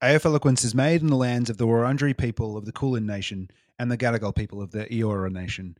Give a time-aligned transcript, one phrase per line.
[0.00, 3.50] AF Eloquence is made in the lands of the Wurundjeri people of the Kulin Nation
[3.80, 5.76] and the Gadigal people of the Eora Nation.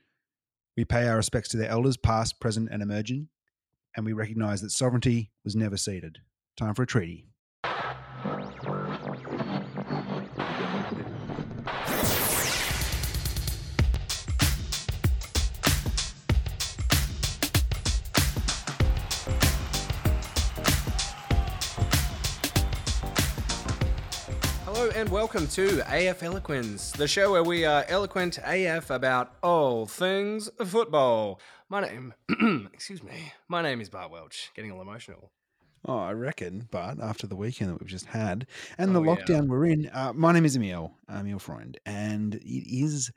[0.77, 3.29] We pay our respects to their elders, past, present, and emerging,
[3.97, 6.19] and we recognise that sovereignty was never ceded.
[6.57, 7.28] Time for a treaty.
[25.19, 31.41] Welcome to AF Eloquence, the show where we are eloquent AF about all things football.
[31.69, 32.15] My name,
[32.73, 34.53] excuse me, my name is Bart Welch.
[34.55, 35.33] Getting all emotional.
[35.85, 38.47] Oh, I reckon, but after the weekend that we've just had
[38.79, 39.17] and the Oh, yeah.
[39.17, 43.11] lockdown we're in, uh, my name is Emil, Emil Freund, and it is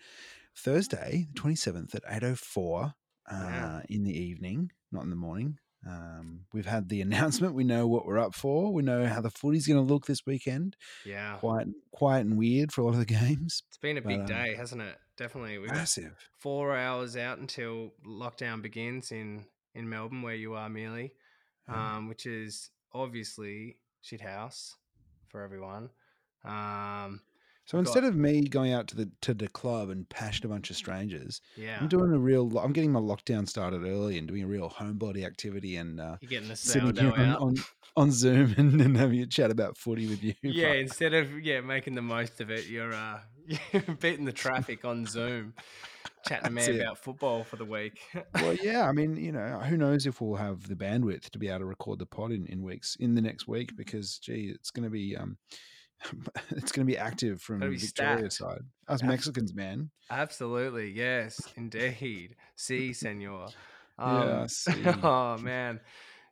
[0.58, 2.91] Thursday, the 27th at 8.04 uh,
[3.31, 3.81] Wow.
[3.89, 5.59] in the evening, not in the morning.
[5.88, 7.55] Um, we've had the announcement.
[7.55, 8.72] We know what we're up for.
[8.72, 10.76] We know how the footy's going to look this weekend.
[11.05, 13.63] Yeah, Quiet, quiet and weird for a lot of the games.
[13.67, 14.95] it's been a but, big um, day, hasn't it?
[15.17, 15.58] Definitely.
[15.59, 16.16] We've Massive.
[16.39, 21.14] four hours out until lockdown begins in in Melbourne, where you are, merely,
[21.70, 21.95] Yeah.
[21.98, 24.75] um, which is obviously shit house
[25.30, 25.89] for everyone.
[26.44, 27.22] Um,
[27.66, 30.44] So I've instead got- of me going out to the to the club and pashed
[30.44, 32.58] a bunch of strangers, yeah, I'm doing a real.
[32.58, 36.30] I'm getting my lockdown started early and doing a real homebody activity and uh, you're
[36.30, 37.56] getting the sitting here on, on,
[37.95, 40.34] on Zoom and, and having a chat about footy with you.
[40.42, 43.20] Yeah, But, instead of yeah making the most of it, you're uh
[43.72, 45.54] you're beating the traffic on Zoom,
[46.28, 46.82] chatting to me it.
[46.82, 48.00] about football for the week.
[48.36, 48.88] well, yeah.
[48.88, 51.66] I mean, you know, who knows if we'll have the bandwidth to be able to
[51.66, 54.89] record the pod in, in weeks in the next week because, gee, it's going to
[54.89, 55.38] be um,
[56.52, 58.52] it's going to be active from Gonna be Victoria's stacked.
[58.52, 58.61] side.
[58.88, 59.89] Us Abs- Mexicans, man.
[60.09, 62.35] Absolutely, yes, indeed.
[62.55, 63.47] See, senor.
[63.99, 64.83] Yeah, Um, see.
[65.03, 65.80] oh man.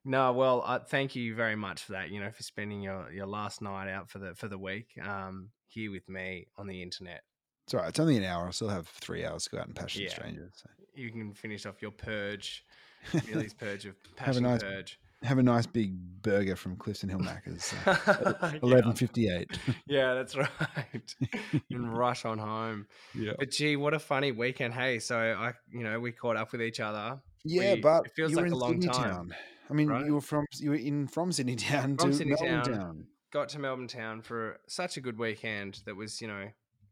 [0.06, 2.10] No, well, uh, thank you very much for that.
[2.10, 5.50] You know, for spending your, your last night out for the for the week um,
[5.68, 7.22] here with me on the internet.
[7.66, 7.90] It's all right.
[7.90, 8.48] It's only an hour.
[8.48, 10.10] I still have three hours to go out and passion Yeah.
[10.10, 10.54] strangers.
[10.56, 10.70] So.
[10.96, 12.66] You can finish off your purge,
[13.30, 15.00] Millie's purge of Have a passion nice purge.
[15.24, 17.74] Have a nice big burger from Clifton Hill Macca's.
[17.86, 19.52] Uh, Eleven fifty eight.
[19.88, 21.16] Yeah, that's right.
[21.72, 22.88] and rush on home.
[23.14, 23.34] Yeah.
[23.38, 24.74] But gee, what a funny weekend.
[24.74, 27.20] Hey, so I, you know, we caught up with each other.
[27.44, 29.36] Yeah, We- but it feels like in a long Sydney time, town.
[29.70, 30.06] I mean, right?
[30.06, 32.80] you were from you were in from Sydney town From to Sydney Melbourne town.
[32.80, 33.08] town.
[33.32, 36.48] Got to Melbourne town for such a good weekend that was, you know,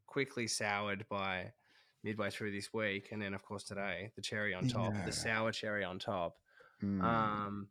[0.06, 1.54] quickly soured by
[2.04, 5.06] midway through this week, and then of course today, the cherry on top, Yeah.
[5.06, 6.36] the sour cherry on top.
[6.84, 7.02] Mm.
[7.02, 7.68] Um,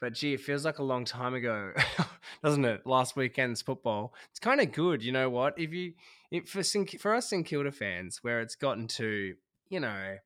[0.00, 1.72] but gee, it feels like a long time ago,
[2.44, 2.86] doesn't it?
[2.86, 4.14] Last weekend's football.
[4.30, 5.58] It's kind of good, you know what?
[5.58, 5.92] If you,
[6.30, 9.34] if for St, for us St Kilda fans, where it's gotten to,
[9.68, 10.16] you know,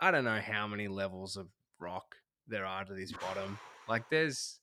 [0.00, 2.16] I don't know how many levels of rock
[2.46, 3.58] there are to this bottom.
[3.88, 4.58] Like, there's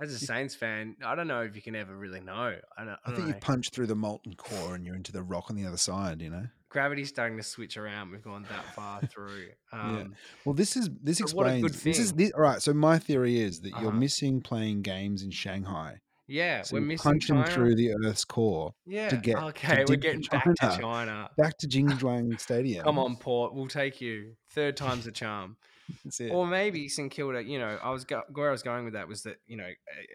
[0.00, 2.56] as a Saints fan, I don't know if you can ever really know.
[2.76, 3.26] I don't, I I think know.
[3.28, 6.22] you've punched through the molten core and you're into the rock on the other side.
[6.22, 6.46] You know.
[6.70, 8.10] Gravity's starting to switch around.
[8.12, 9.48] We've gone that far through.
[9.72, 10.14] Um,
[10.44, 11.82] Well, this is this But what a explains.
[11.82, 12.62] This is this, all right.
[12.62, 13.98] So my theory is that you're Uh-huh.
[13.98, 16.00] missing playing games in Shanghai.
[16.28, 17.50] yeah, So we're missing punching China.
[17.50, 19.08] through the Earth's core Yeah.
[19.08, 20.78] To get- to okay, we're getting to back to China.
[20.80, 21.30] China.
[21.36, 22.84] back to Jiangwan Stadium.
[22.84, 23.52] Come on, Port.
[23.52, 24.36] We'll take you.
[24.50, 25.56] Third time's a charm.
[26.04, 26.30] That's it.
[26.30, 27.42] Or maybe St Kilda.
[27.42, 29.68] You know, I was go- where I was going with that was that you know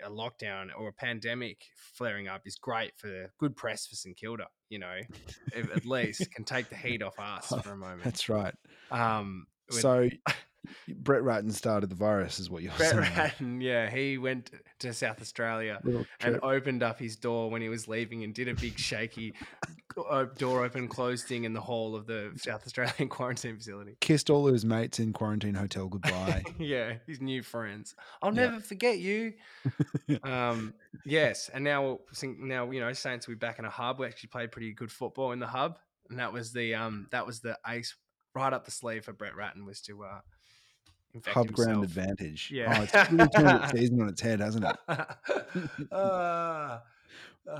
[0.03, 1.57] a, a lockdown or a pandemic
[1.93, 4.47] flaring up is great for good press for St Kilda.
[4.69, 4.99] You know,
[5.55, 8.03] at least can take the heat off us for a moment.
[8.03, 8.55] That's right.
[8.91, 10.09] Um, when So
[10.87, 13.01] Brett Ratten started the virus, is what you're Brett saying.
[13.03, 15.79] Brett Ratten, yeah, he went to South Australia
[16.21, 19.33] and opened up his door when he was leaving and did a big shaky
[20.09, 23.95] uh, door open close thing in the hall of the South Australian quarantine facility.
[24.01, 26.43] kissed all his mates in quarantine hotel goodbye.
[26.59, 27.95] yeah, his new friends.
[28.21, 28.45] I'll Yeah.
[28.49, 29.33] never forget you.
[30.23, 30.73] um,
[31.05, 33.99] yes, and now now you know Saints will be back in a hub.
[33.99, 37.25] We actually played pretty good football in the hub, and that was the um that
[37.25, 37.95] was the ace
[38.33, 40.19] right up the sleeve for Brett Ratten was to uh
[41.27, 42.51] Hub ground advantage.
[42.53, 42.77] Yeah.
[42.77, 44.75] Oh, it's really turned its season on its head, hasn't it?
[45.91, 46.81] Ah,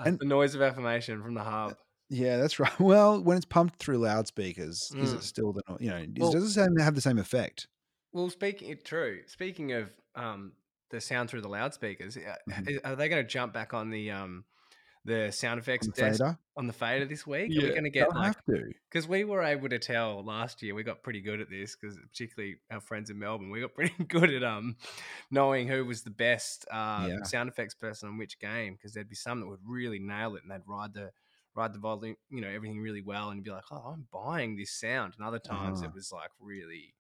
[0.06, 1.76] And- the noise of affirmation from the hub.
[2.10, 2.72] Yeah, that's right.
[2.80, 5.18] Well, when it's pumped through loudspeakers, is Mm.
[5.18, 6.06] it still the you know?
[6.18, 7.68] Well- does it have the same effect?
[8.14, 9.22] Well, speaking it true.
[9.28, 10.54] Speaking of um,
[10.90, 12.80] the sound through the loudspeakers, uh, Mhm.
[12.86, 14.46] are they going to jump back on the um,
[15.06, 16.38] the sound effects On the desk fader?
[16.58, 17.52] on the fader this week?
[17.58, 18.36] Are we going to get like
[18.92, 21.98] because we were able to tell last year we got pretty good at this because
[22.12, 24.78] particularly our friends in Melbourne we got pretty good at um
[25.32, 27.24] knowing who was the best uh, Yeah.
[27.24, 30.44] sound effects person on which game because there'd be some that would really nail it
[30.44, 31.12] and they'd ride the
[31.56, 34.56] ride the volume you know everything really well and you'd be like oh I'm buying
[34.58, 35.90] this sound and other times Uh-huh.
[35.90, 36.95] it was like really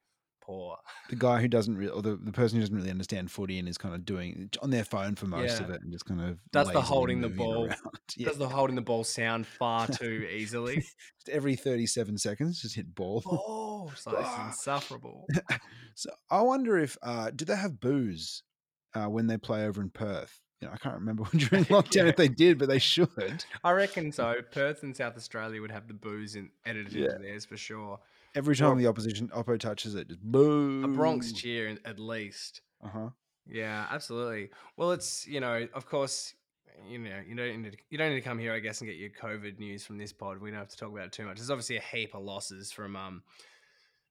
[0.45, 0.77] poor.
[1.09, 3.68] the guy who doesn't really, or the, the person who doesn't really understand footy and
[3.68, 6.39] is kind of doing on their phone for most of it and just kind of
[6.51, 7.69] Does the holding the ball-
[8.18, 8.27] Yeah.
[8.30, 10.75] Does the holding the ball sound far too easily?
[10.75, 13.24] Just every 37 seconds, just hit ball.
[13.88, 15.27] Oh, it's, like, it's insufferable.
[15.95, 18.41] So I wonder if uh, do they have booze
[18.95, 20.39] uh, when they play over in Perth?
[20.62, 22.07] You know, I can't remember during lockdown Yeah.
[22.07, 23.44] if they did, but they should.
[23.63, 24.36] I reckon so.
[24.51, 27.06] Perth and South Australia would have the booze in, edited Yeah.
[27.07, 28.00] into theirs for sure.
[28.35, 30.83] Every time the opposition oppo touches it, just boo.
[30.83, 32.61] A Bronx cheer at least.
[32.83, 33.09] Uh huh.
[33.47, 34.49] Yeah, absolutely.
[34.77, 36.33] Well, it's you know, of course,
[36.89, 38.89] you know, you don't need to, you don't need to come here, I guess, and
[38.89, 40.39] get your COVID news from this pod.
[40.41, 41.37] We don't have to talk about it too much.
[41.37, 43.23] There's obviously a heap of losses from um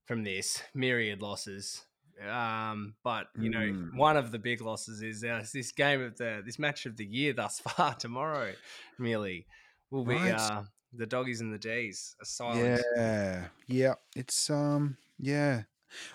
[0.07, 1.85] from this myriad losses.
[2.27, 3.97] Um, but you know, Mm.
[3.97, 7.05] one of the big losses is uh, this game of the this match of the
[7.05, 8.53] year thus far tomorrow.
[8.99, 9.47] Merely
[9.91, 10.31] will be Right.
[10.33, 10.63] uh
[10.97, 12.17] the doggies and the D's.
[12.21, 12.83] A silent.
[12.97, 13.95] Yeah, yeah.
[14.17, 15.63] It's um, yeah.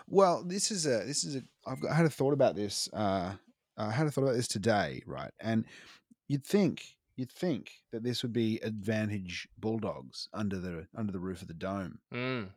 [0.07, 1.43] Well, this is a this is a.
[1.65, 2.89] I've got, I had a thought about this.
[2.93, 3.33] Uh,
[3.77, 5.31] I had a thought about this today, right?
[5.39, 5.65] And
[6.27, 11.41] you'd think you'd think that this would be advantage Bulldogs under the under the roof
[11.41, 11.99] of the dome.
[12.13, 12.49] Mm.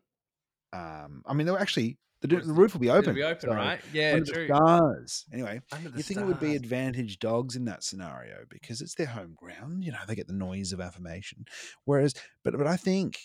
[0.72, 3.14] Um, I mean, they were actually the, is the roof will be It'll open.
[3.14, 3.80] be open, so right?
[3.92, 4.46] Yeah, under true.
[4.46, 5.24] the stars.
[5.32, 8.94] Anyway, Under the you think it would be advantage dogs in that scenario because it's
[8.94, 9.84] their home ground.
[9.84, 11.44] You know, they get the noise of affirmation.
[11.84, 12.14] Whereas,
[12.44, 13.19] but but I think,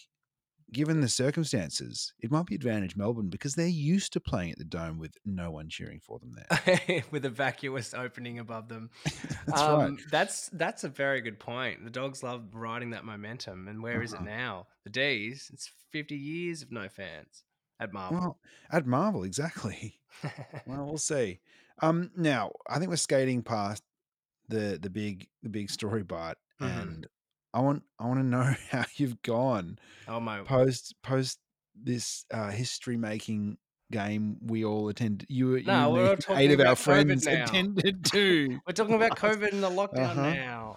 [0.74, 4.66] given the circumstances, it might be advantage Melbourne because they're used to playing at the
[4.66, 7.04] dome with no one cheering for them there.
[7.12, 8.90] with a vacuous opening above them.
[9.48, 9.94] That's um, right.
[10.12, 11.84] That's that's a very good point.
[11.84, 14.24] The dogs love riding that momentum, and where is Uh-huh.
[14.24, 14.68] it now?
[14.84, 15.50] The D's.
[15.54, 17.44] It's fifty years of no fans
[17.80, 18.20] at Marvel.
[18.20, 18.40] Well,
[18.72, 20.00] at Marvel, exactly.
[20.66, 21.40] Well, we'll see.
[21.82, 23.84] Um, now I think we're skating past
[24.50, 26.82] the the big the big story part, Mhm.
[26.82, 27.08] and
[27.54, 29.78] I want I want to know how you've gone
[30.08, 30.42] oh my!
[30.42, 31.40] post post
[31.76, 33.58] this uh, history making
[33.92, 35.26] game we all attended.
[35.30, 37.44] You, you No, and we're all talking eight of our COVID friends now.
[37.46, 38.60] attended too.
[38.68, 40.34] We're talking about COVID and the lockdown Uh-huh.
[40.34, 40.76] now.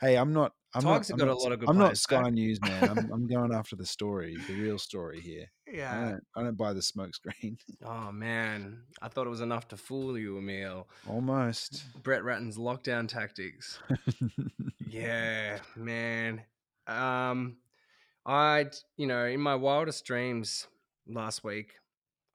[0.00, 0.52] hey, I'm not.
[0.74, 2.00] I'm Tigers not, have I'm got a not, lot of good I'm not players.
[2.00, 2.88] Sky News man.
[2.88, 5.44] I'm, I'm going after the story, the real story here.
[5.68, 6.04] I Yeah.
[6.12, 7.56] don't, I don't buy the smokescreen.
[7.84, 10.88] Oh man, I thought it was enough to fool you, Emil.
[11.06, 11.84] Almost.
[12.02, 13.80] Brett Ratten's lockdown tactics.
[14.88, 16.42] Yeah, man.
[16.86, 17.56] Um,
[18.26, 18.66] I,
[18.96, 20.66] you know, in my wildest dreams
[21.06, 21.74] last week,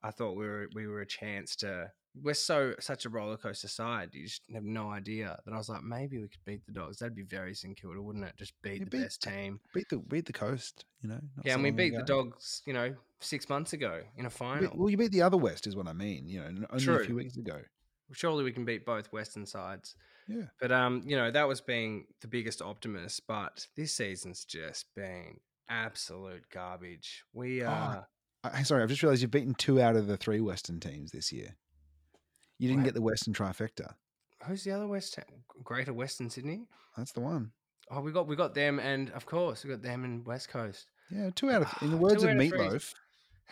[0.02, 1.90] I thought we were we were a chance to.
[2.20, 4.10] We're so such a roller coaster side.
[4.12, 5.38] You just have no idea.
[5.44, 6.98] That I was like, maybe we could beat the dogs.
[6.98, 8.34] That'd be very St Kilda, wouldn't it?
[8.36, 9.60] Just beat You the beat best team.
[9.74, 10.84] beat the beat the coast.
[11.00, 11.20] You know.
[11.36, 12.62] not Yeah, so and we beat the dogs.
[12.66, 14.72] You know, six months ago in a final.
[14.74, 16.28] well, you beat the other West, is what I mean.
[16.28, 17.60] You know, only a few weeks ago.
[18.12, 19.94] Surely we can beat both Western sides.
[20.26, 20.44] Yeah.
[20.60, 25.38] But um, you know, that was being the biggest optimist, but this season's just been
[25.68, 27.24] absolute garbage.
[27.32, 28.02] We Oh, uh
[28.52, 31.32] I, sorry, I've just realised you've beaten two out of the three Western teams this
[31.32, 31.56] year.
[32.58, 33.94] You didn't get the Western trifecta.
[34.46, 35.18] who's the other West
[35.62, 36.66] Greater Western Sydney?
[36.96, 37.52] That's the one.
[37.90, 40.86] Oh, we got we got them and of course we got them in West Coast.
[41.10, 42.94] Yeah, two out of in the words of out of three is- Meatloaf,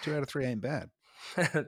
[0.02, 0.90] two out of three ain't bad.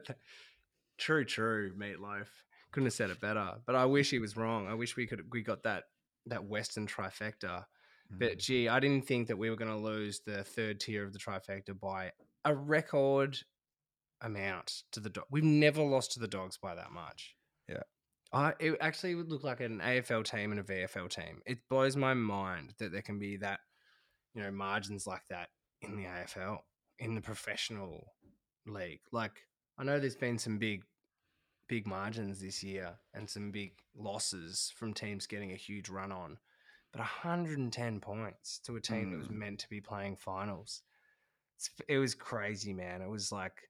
[0.98, 2.26] true, true, meatloaf.
[2.72, 3.54] Couldn't have said it better.
[3.64, 4.66] But I wish he was wrong.
[4.66, 5.84] I wish we could we got that
[6.26, 7.64] that Western trifecta.
[8.12, 8.18] Mm.
[8.18, 11.12] But gee, I didn't think that we were going to lose the third tier of
[11.12, 12.12] the trifecta by
[12.44, 13.38] a record
[14.20, 15.24] amount to the dog.
[15.30, 17.34] We've never lost to the dogs by that much.
[17.68, 17.82] Yeah.
[18.32, 21.40] I it actually would look like an AFL team and a VFL team.
[21.46, 23.60] It blows my mind that there can be that,
[24.34, 25.48] you know, margins like that
[25.82, 26.58] in the AFL
[26.98, 28.04] in the professional
[28.66, 29.00] league.
[29.12, 29.32] Like
[29.78, 30.82] I know there's been some big
[31.68, 36.38] big margins this year and some big losses from teams getting a huge run on.
[36.92, 39.32] But 110 points to a team that was Mm.
[39.32, 40.82] meant to be playing finals.
[41.88, 43.02] It was crazy, man.
[43.02, 43.68] It was like,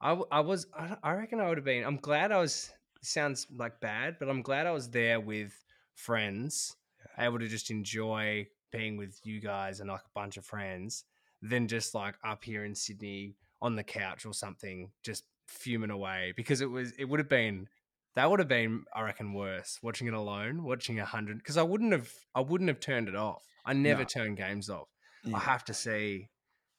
[0.00, 2.70] I, I was, I, I reckon I would have been, I'm glad I was,
[3.02, 5.52] sounds like bad, but I'm glad I was there with
[5.94, 6.76] friends,
[7.18, 11.04] able to just enjoy being with you guys and like a bunch of friends
[11.42, 16.32] than just like up here in Sydney on the couch or something, just fuming away
[16.36, 17.66] because it was, it would have been,
[18.14, 21.62] that would have been, I reckon, worse watching it alone, watching a hundred, because I
[21.62, 23.44] wouldn't have, I wouldn't have turned it off.
[23.64, 24.06] I never No.
[24.06, 24.88] turn games off.
[25.24, 25.36] Yeah.
[25.36, 26.28] I have to see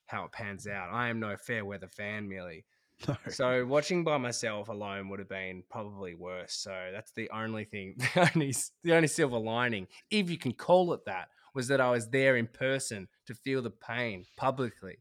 [0.10, 0.90] how it pans out.
[0.92, 2.66] I am no fair weather fan merely.
[3.08, 3.16] No.
[3.30, 6.54] So watching by myself alone would have been probably worse.
[6.54, 10.92] So that's the only thing, the only the only silver lining, if you can call
[10.92, 14.98] it that, was that I was there in person to feel the pain publicly.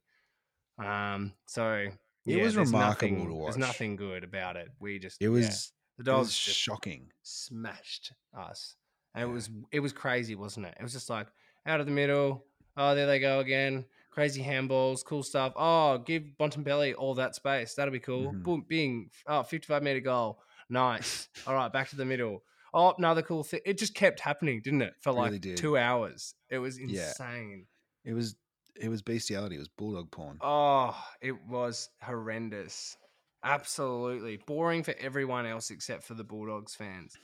[0.79, 1.89] Um, so
[2.27, 4.69] It yeah, was remarkable nothing, to There's nothing good about it.
[4.79, 7.11] We just It yeah, was the it dogs was shocking.
[7.23, 8.77] smashed us.
[9.15, 10.77] And it was it was crazy, wasn't it?
[10.79, 11.27] It was just like
[11.67, 12.45] out of the middle.
[12.77, 13.87] Oh, there they go again.
[14.11, 15.53] Crazy handballs, cool stuff.
[15.57, 17.75] Oh, give Bontempelli all that space.
[17.75, 18.33] That'll be cool.
[18.33, 18.43] Mhm.
[18.43, 19.11] Boom, bing.
[19.27, 20.41] Oh, 55 meter goal.
[20.69, 21.29] Nice.
[21.47, 22.43] all right, back to the middle.
[22.75, 23.61] Oh, another cool thing.
[23.65, 24.95] It just kept happening, didn't it?
[25.01, 26.35] For like Really two hours.
[26.51, 27.09] It was Yeah.
[27.09, 27.67] insane.
[28.05, 28.37] It was
[28.81, 29.57] it was bestiality.
[29.57, 30.39] It was bulldog porn.
[30.41, 32.97] Oh, it was horrendous.
[33.43, 34.37] Absolutely.
[34.37, 37.17] Boring for everyone else except for the Bulldogs fans.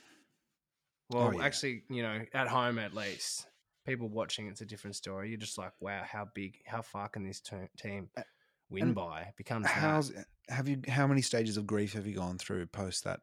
[1.09, 1.43] Well, yeah.
[1.45, 3.47] actually, you know, at home at least.
[3.85, 5.29] People watching it's a different story.
[5.29, 8.09] You're just like, wow, how big, how far can this te- team
[8.69, 9.33] win and by?
[9.37, 10.11] Becomes that.
[10.17, 10.81] Eh, have you?
[10.87, 13.19] How many stages of grief have you gone through post that?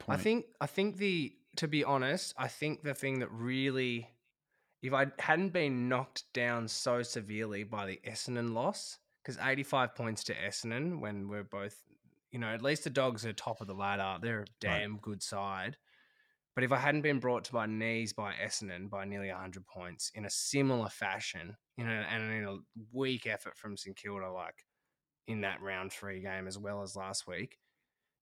[0.00, 0.20] I Point?
[0.20, 4.08] think I think the to be honest, I think the thing that really
[4.82, 10.24] if I hadn't been knocked down so severely by the Essendon loss, because 85 points
[10.24, 11.76] to Essendon when we're both
[12.32, 14.18] you know, at least the dogs are top of the ladder.
[14.20, 15.76] They're a damn good side.
[16.54, 20.12] But if I hadn't been brought to my knees by Essendon by nearly 100 points
[20.14, 22.56] in a similar fashion, you know, and in a
[22.92, 24.66] weak effort from St Kilda, like
[25.26, 27.58] in that round three game as well as last week,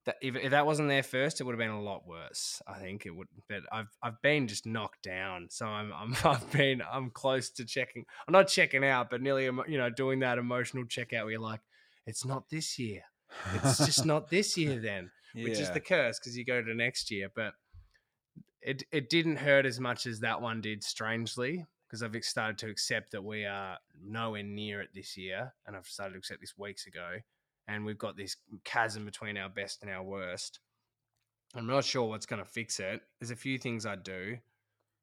[0.06, 2.62] that if, if that wasn't there first, it would have been a lot worse.
[2.66, 3.28] I think it would.
[3.49, 7.64] But I've I've been just knocked down, so I'm I'm I've been I'm close to
[7.64, 8.04] checking.
[8.26, 11.60] I'm not checking out, but nearly you know doing that emotional checkout where you're like,
[12.06, 13.02] it's not this year.
[13.54, 17.10] It's just not this year then, which is the curse because you go to next
[17.10, 17.28] year.
[17.34, 17.52] But
[18.62, 22.69] it it didn't hurt as much as that one did, strangely, because I've started to
[22.69, 26.57] accept that we are nowhere near it this year, and I've started to accept this
[26.59, 27.17] weeks ago,
[27.69, 30.61] and we've got this chasm between our best and our worst.
[31.55, 33.02] I'm not sure what's going to fix it.
[33.19, 34.38] There's a few things I'd do.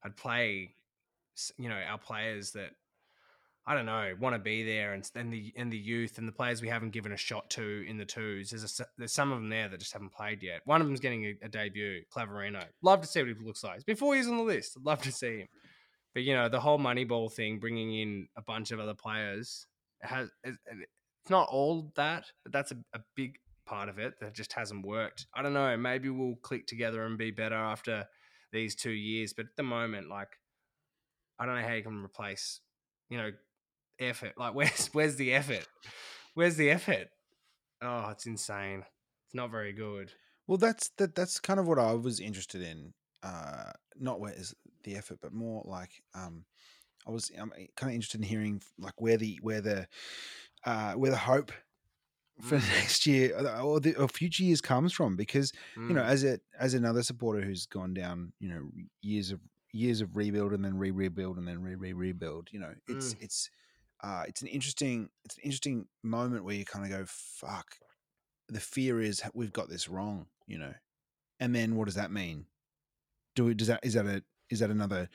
[0.04, 0.76] I'd play,
[1.58, 2.72] you know, our players that
[3.70, 6.32] I don't know want to be there, and then the and the youth and the
[6.32, 8.52] players we haven't given a shot to in the twos.
[8.52, 10.62] There's a, there's some of them there that just haven't played yet.
[10.64, 12.64] One of them's getting a, a debut, Claverino.
[12.82, 13.86] Love to see what he looks like.
[13.86, 15.48] Before he's on the list, I'd love to see him.
[16.14, 19.68] But you know, the whole Moneyball thing, bringing in a bunch of other players,
[20.02, 20.58] has it's
[21.30, 25.28] not all that, but that's a, a big part of it that just hasn't worked.
[25.36, 25.76] I don't know.
[25.76, 28.06] Maybe we'll click together and be better after
[28.54, 29.34] these two years.
[29.34, 30.30] But at the moment, like,
[31.38, 32.62] I don't know how you can replace,
[33.10, 33.32] you know,
[34.00, 34.34] effort.
[34.38, 35.68] Like, where's where's the effort?
[36.34, 37.10] Where's the effort?
[37.82, 38.84] Oh, it's insane.
[39.26, 40.14] It's not very good.
[40.48, 41.16] Well, that's that.
[41.16, 42.94] That's kind of what I was interested in.
[43.24, 46.46] Uh, not where is the effort, but more like um,
[47.08, 49.88] I was I'm kind of interested in hearing like where the where the
[50.66, 51.52] uh, where the hope
[52.42, 52.70] for Mm.
[52.76, 55.52] next year uh, or, the, or future years comes from because
[55.88, 56.08] you know Mm.
[56.08, 58.70] as a as another supporter who's gone down you know
[59.02, 59.40] years of
[59.74, 63.14] years of rebuild and then re rebuild and then re re rebuild you know it's
[63.14, 63.22] Mm.
[63.22, 63.50] it's
[64.04, 67.76] uh it's an interesting it's an interesting moment where you kind of go fuck
[68.50, 70.74] the fear is we've got this wrong you know
[71.40, 72.46] and then what does that mean
[73.36, 75.10] do we does that is that a is that another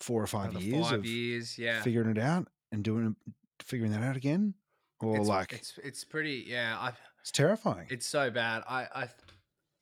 [0.00, 1.82] four or five Another years five of years, yeah.
[1.82, 3.16] figuring it out and doing
[3.60, 4.54] figuring that out again
[5.00, 6.76] or it's, like it's it's pretty, yeah.
[6.78, 8.62] I it's terrifying It's so bad.
[8.68, 9.08] I, I,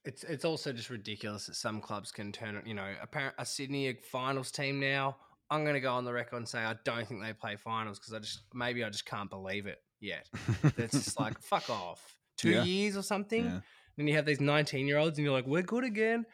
[0.05, 2.67] it's it's also just ridiculous that some clubs can turn it.
[2.67, 5.17] You know, apparent a Sydney finals team now.
[5.51, 7.99] I'm going to go on the record and say I don't think they play finals
[7.99, 10.27] because I just maybe I just can't believe it yet.
[10.79, 12.17] It's just like fuck off.
[12.37, 12.65] Two Yeah.
[12.65, 13.45] years or something.
[13.45, 13.61] Yeah.
[13.97, 16.27] Then you have these 19 year olds and you're like, we're good again.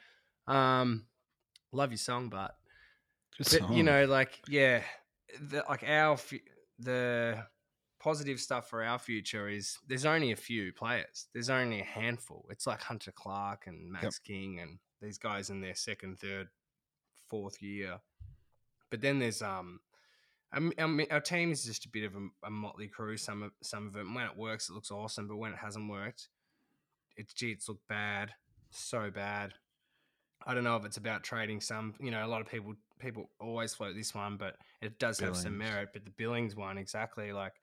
[0.47, 1.07] Um,
[1.73, 2.57] love your song, but
[3.39, 4.83] but you know, like yeah,
[5.41, 6.19] the, like our
[6.79, 7.45] the
[8.01, 11.27] positive stuff for our future is there's only a few players.
[11.35, 12.47] There's only a handful.
[12.51, 16.49] It's like Hunter Clark and Max King and these guys in their second, third,
[17.29, 17.99] fourth year.
[18.91, 19.81] But then there's um.
[20.53, 23.17] I mean, our team is just a bit of a, a motley crew.
[23.17, 25.29] Some of some of it, when it works, it looks awesome.
[25.29, 26.29] But when it hasn't worked,
[27.17, 28.33] it's gee, it's looked bad,
[28.71, 29.55] so bad.
[30.45, 31.95] I don't know if it's about trading some.
[32.01, 35.37] You know, a lot of people people always float this one, but it does have
[35.37, 35.91] some merit.
[35.93, 37.55] But the Billings one, exactly, like,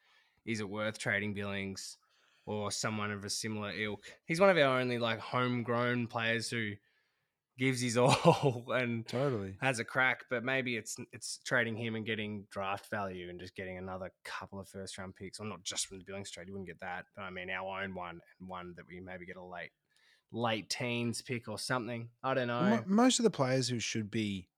[0.45, 1.97] is it worth trading Billings
[2.45, 4.05] or someone of a similar ilk?
[4.25, 6.73] He's one of our only like homegrown players who
[7.57, 10.25] gives his all and totally has a crack.
[10.29, 14.59] But maybe it's it's trading him and getting draft value and just getting another couple
[14.59, 16.47] of first round picks, or not just from the Billings trade.
[16.47, 19.25] You wouldn't get that, but I mean our own one and one that we maybe
[19.25, 19.71] get a late
[20.31, 22.09] late teens pick or something.
[22.23, 22.83] I don't know.
[22.85, 24.49] Most of the players who should be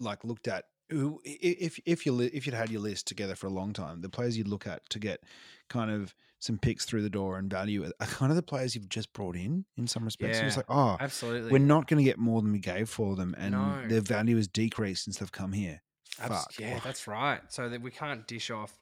[0.00, 3.50] like looked at who if if you if you'd had your list together for a
[3.50, 5.22] long time the players you'd look at to get
[5.68, 8.88] kind of some picks through the door and value are kind of the players you've
[8.88, 11.50] just brought in in some respects Yeah, like oh Absolutely.
[11.52, 13.82] we're not going to get more than we gave for them and No.
[13.88, 15.82] their value has decreased since they've come here
[16.20, 17.40] Abs- fuck yeah, Like, that's right.
[17.48, 18.72] So that we can't dish off,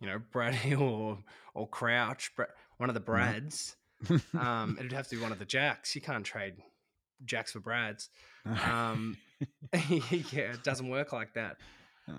[0.00, 1.18] you know, Brad Hill or
[1.54, 2.32] or Crouch,
[2.78, 3.76] one of the Brads.
[4.36, 5.94] Um, it'd have to be one of the Jacks.
[5.94, 6.54] You can't trade
[7.24, 8.10] Jacks for Brads.
[8.44, 9.16] Um,
[9.72, 11.58] yeah, it doesn't work like that.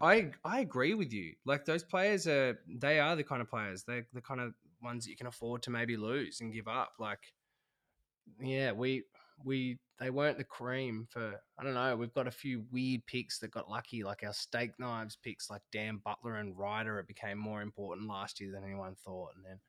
[0.01, 1.33] I I agree with you.
[1.45, 3.83] Like those players are they are the kind of players.
[3.83, 6.93] They're the kind of ones that you can afford to maybe lose and give up.
[7.00, 7.33] Like
[8.41, 9.03] yeah, we
[9.43, 11.95] we they weren't the cream for I don't know.
[11.95, 15.62] We've got a few weird picks that got lucky, like our steak knives picks, like
[15.72, 17.00] Dan Butler and Ryder.
[17.00, 19.60] It became more important last year than anyone thought, and then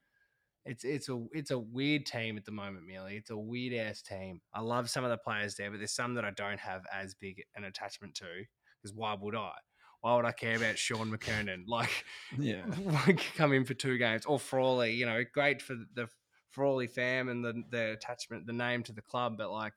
[0.67, 3.17] it's it's a it's a weird team at the moment, Merely.
[3.17, 4.41] It's a weird ass team.
[4.53, 7.15] I love some of the players there, but there's some that I don't have as
[7.15, 8.25] big an attachment to.
[8.83, 9.53] Because why would I?
[10.01, 11.65] Why would I care about Shaun McKernan?
[11.69, 12.05] Like,
[12.39, 12.63] Yeah.
[13.07, 14.93] like come in for two games or Frawley.
[14.95, 16.09] You know, great for the
[16.51, 19.37] Frawley fam and the the attachment, the name to the club.
[19.39, 19.73] But like,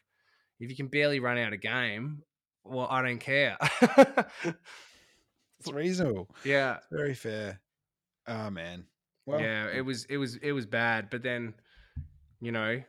[0.59, 2.23] if you can barely run out a game,
[2.63, 3.57] well, I don't care.
[5.59, 6.29] It's reasonable.
[6.43, 7.59] yeah, It's very fair.
[8.27, 8.85] Oh man.
[9.27, 11.09] Well, yeah, it was it was it was bad.
[11.11, 11.53] But then,
[12.39, 12.81] you know,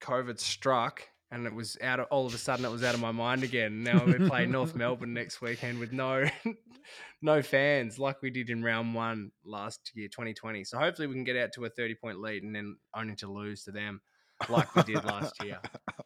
[0.00, 3.00] COVID struck, and it was out of all of a sudden it was out of
[3.00, 3.82] my mind again.
[3.82, 6.24] Now we play North Melbourne next weekend with no
[7.22, 10.64] no fans like we did in round one last year, 2020.
[10.64, 13.30] So hopefully we can get out to a 30 point lead and then only to
[13.30, 14.00] lose to them
[14.48, 15.58] like we did last year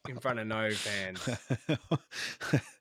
[0.08, 1.28] in front of no fans.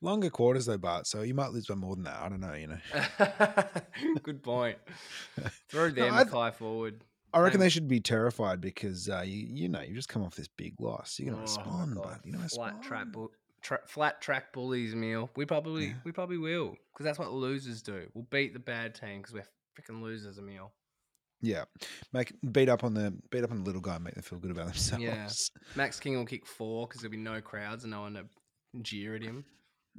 [0.00, 1.06] Longer quarters though, Bart.
[1.06, 2.20] So you might lose by more than that.
[2.20, 2.54] I don't know.
[2.54, 4.14] You know.
[4.22, 4.78] Good point.
[5.68, 7.04] Throw No, them I- Mackay forward.
[7.34, 10.34] I reckon they should be terrified because uh, you you know you just come off
[10.34, 11.18] this big loss.
[11.18, 13.28] You're gonna Oh respond, but you know flat track, bu-
[13.60, 15.28] tra- flat track bullies, meal.
[15.36, 15.92] We probably Yeah.
[16.04, 18.06] we probably will because that's what losers do.
[18.14, 19.44] We'll beat the bad team because we're
[19.78, 20.72] freaking losers, Emil.
[21.42, 21.64] Yeah,
[22.14, 24.38] make beat up on the beat up on the little guy, and make them feel
[24.38, 25.04] good about themselves.
[25.04, 25.28] Yeah,
[25.76, 28.24] Max King will kick four because there'll be no crowds and no one to
[28.80, 29.44] jeer at him,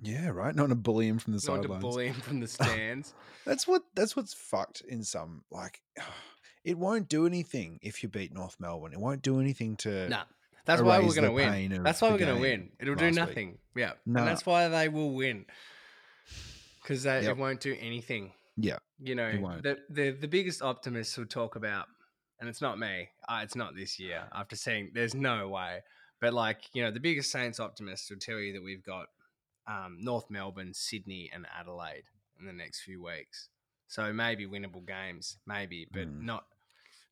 [0.01, 0.55] Yeah, right.
[0.55, 3.13] Not to bully him from the no one to bully him from the stands.
[3.45, 5.81] That's what that's what's fucked in some like.
[6.65, 8.91] It won't do anything if you beat North Melbourne.
[8.91, 10.09] It won't do anything to.
[10.09, 10.23] nah,
[10.65, 11.81] that's why we're gonna win.
[11.83, 12.69] That's why we're gonna win.
[12.81, 13.15] It'll do last week.
[13.27, 13.57] nothing.
[13.77, 14.19] Yeah, Nah.
[14.19, 15.45] and that's why they will win
[16.81, 17.23] because Yep.
[17.23, 18.33] it won't do anything.
[18.57, 19.31] Yeah, you know,
[19.63, 21.87] the, the the biggest optimists will talk about,
[22.41, 23.07] and it's not me.
[23.27, 24.23] Uh, it's not this year.
[24.33, 25.79] After seeing, there's no way.
[26.19, 29.05] But like, you know, the biggest Saints optimists will tell you that we've got
[29.69, 32.03] um, North Melbourne, Sydney, and Adelaide
[32.39, 33.49] in the next few weeks.
[33.87, 36.23] So maybe winnable games, maybe, but Mm.
[36.23, 36.45] not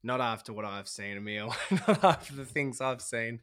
[0.04, 1.54] not after what I've seen, Emil.
[1.88, 3.42] not after the things I've seen.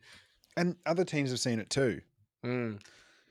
[0.56, 2.00] and other teams have seen it too.
[2.44, 2.80] Mm.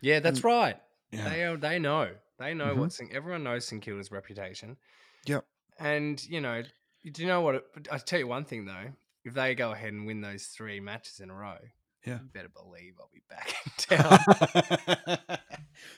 [0.01, 0.81] Yeah, that's And- right.
[1.11, 2.15] Yeah, They are, they know.
[2.39, 2.77] They know Mhm.
[2.77, 3.11] what St.
[3.13, 4.77] everyone knows St Kilda's reputation.
[5.25, 5.45] Yep.
[5.79, 6.63] And you know,
[7.11, 7.55] do you know what?
[7.55, 8.93] It, I tell you one thing though:
[9.23, 11.59] if they go ahead and win those three matches in a row,
[12.05, 12.15] Yeah.
[12.15, 15.17] you better believe I'll be back in town.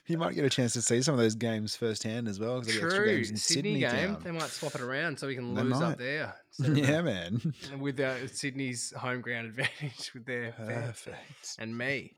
[0.07, 2.59] you might get a chance to see some of those games firsthand as well.
[2.61, 4.13] got extra True, games in Sydney, Sydney, game.
[4.15, 4.21] town.
[4.23, 5.91] They might swap it around so we can They lose might.
[5.93, 6.35] up there.
[6.59, 7.53] of yeah, man.
[7.79, 11.55] with uh, Sydney's home ground advantage with their Perfect.
[11.59, 12.15] and me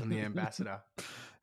[0.00, 0.80] and the ambassador.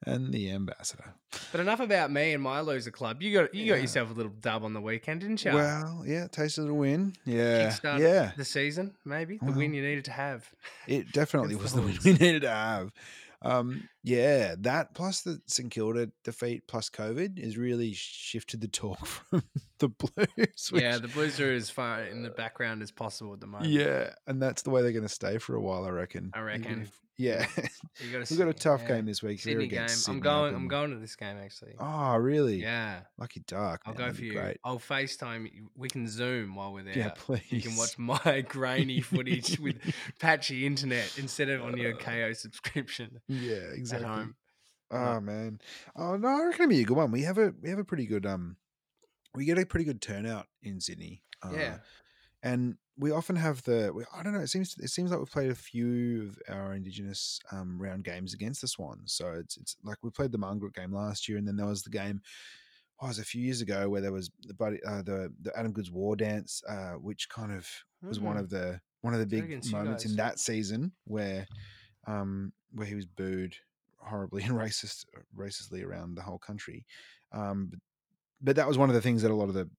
[0.05, 1.13] And the ambassador.
[1.51, 3.21] But enough about me and my loser club.
[3.21, 5.53] You got you got yourself a little dub on the weekend, didn't you?
[5.53, 7.13] Well, yeah, tasted a win.
[7.25, 8.31] Yeah, yeah.
[8.37, 10.49] the season, maybe the Well, win you needed to have.
[10.87, 12.91] It definitely was the win we needed to have.
[13.43, 19.05] Um, yeah, that plus the St Kilda defeat plus COVID has really shifted the talk
[19.05, 19.43] from
[19.77, 20.71] the Blues.
[20.73, 23.69] yeah, the Blues are as far in the background as possible at the moment.
[23.71, 26.31] yeah, and that's the way they're going to stay for a while, I reckon.
[26.33, 26.81] I reckon.
[26.83, 27.45] if- yeah,
[27.99, 29.83] you got we've got a tough game this week here Sydney game.
[29.83, 30.53] against I'm going.
[30.55, 31.73] I'm going to this game actually.
[31.79, 32.61] Oh, really?
[32.61, 33.81] Yeah, Lucky Dark.
[33.85, 34.33] I'll man, go that'd for you.
[34.33, 34.57] Great.
[34.63, 35.49] I'll FaceTime.
[35.75, 36.97] We can Zoom while we're there.
[36.97, 37.41] Yeah, please.
[37.49, 39.77] You can watch my grainy footage with
[40.19, 44.07] patchy internet instead of on your Uh, Kayo subscription Yeah, at exactly.
[44.07, 44.35] home.
[44.91, 45.59] Oh man.
[45.95, 47.11] Oh no, I reckon it'd be a good one.
[47.11, 48.55] We have a we have a pretty good um
[49.35, 51.23] we get a pretty good turnout in Sydney.
[51.43, 51.77] Uh, Yeah.
[52.43, 55.31] And we often have the we, I don't know, it seems it seems like we've
[55.31, 59.13] played a few of our indigenous um round games against the Swans.
[59.13, 61.83] So it's it's like we played the Margaret game last year and then there was
[61.83, 62.21] the game
[62.99, 65.55] oh, it was a few years ago where there was the buddy uh, the the
[65.57, 67.69] Adam Goodes War Dance, uh, which kind of
[68.01, 68.39] was one Mm.
[68.39, 71.47] of the one of the big moments in that season where
[72.07, 73.55] um where he was booed
[73.99, 75.05] horribly and racist
[75.35, 76.85] racistly around the whole country
[77.31, 77.79] um but,
[78.41, 79.69] but that was one of the things that a lot of the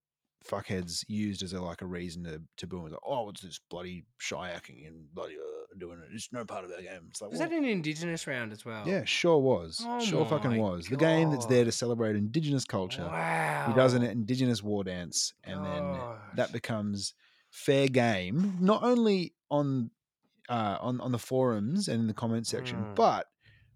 [0.47, 2.89] fuckheads used as a like a reason to to boo.
[2.89, 6.65] Like, oh it's this bloody shy acting and bloody uh, doing it it's no part
[6.65, 8.87] of our game it's like Was well, that an Indigenous round as well?
[8.87, 13.05] yeah sure was Oh sure fucking was the game that's there to celebrate indigenous culture
[13.07, 13.67] Wow.
[13.69, 15.97] he does an indigenous war dance and then
[16.37, 17.15] that becomes
[17.51, 19.91] fair game not only on
[20.49, 22.95] uh on on the forums and in the comment section Mm.
[22.95, 23.27] but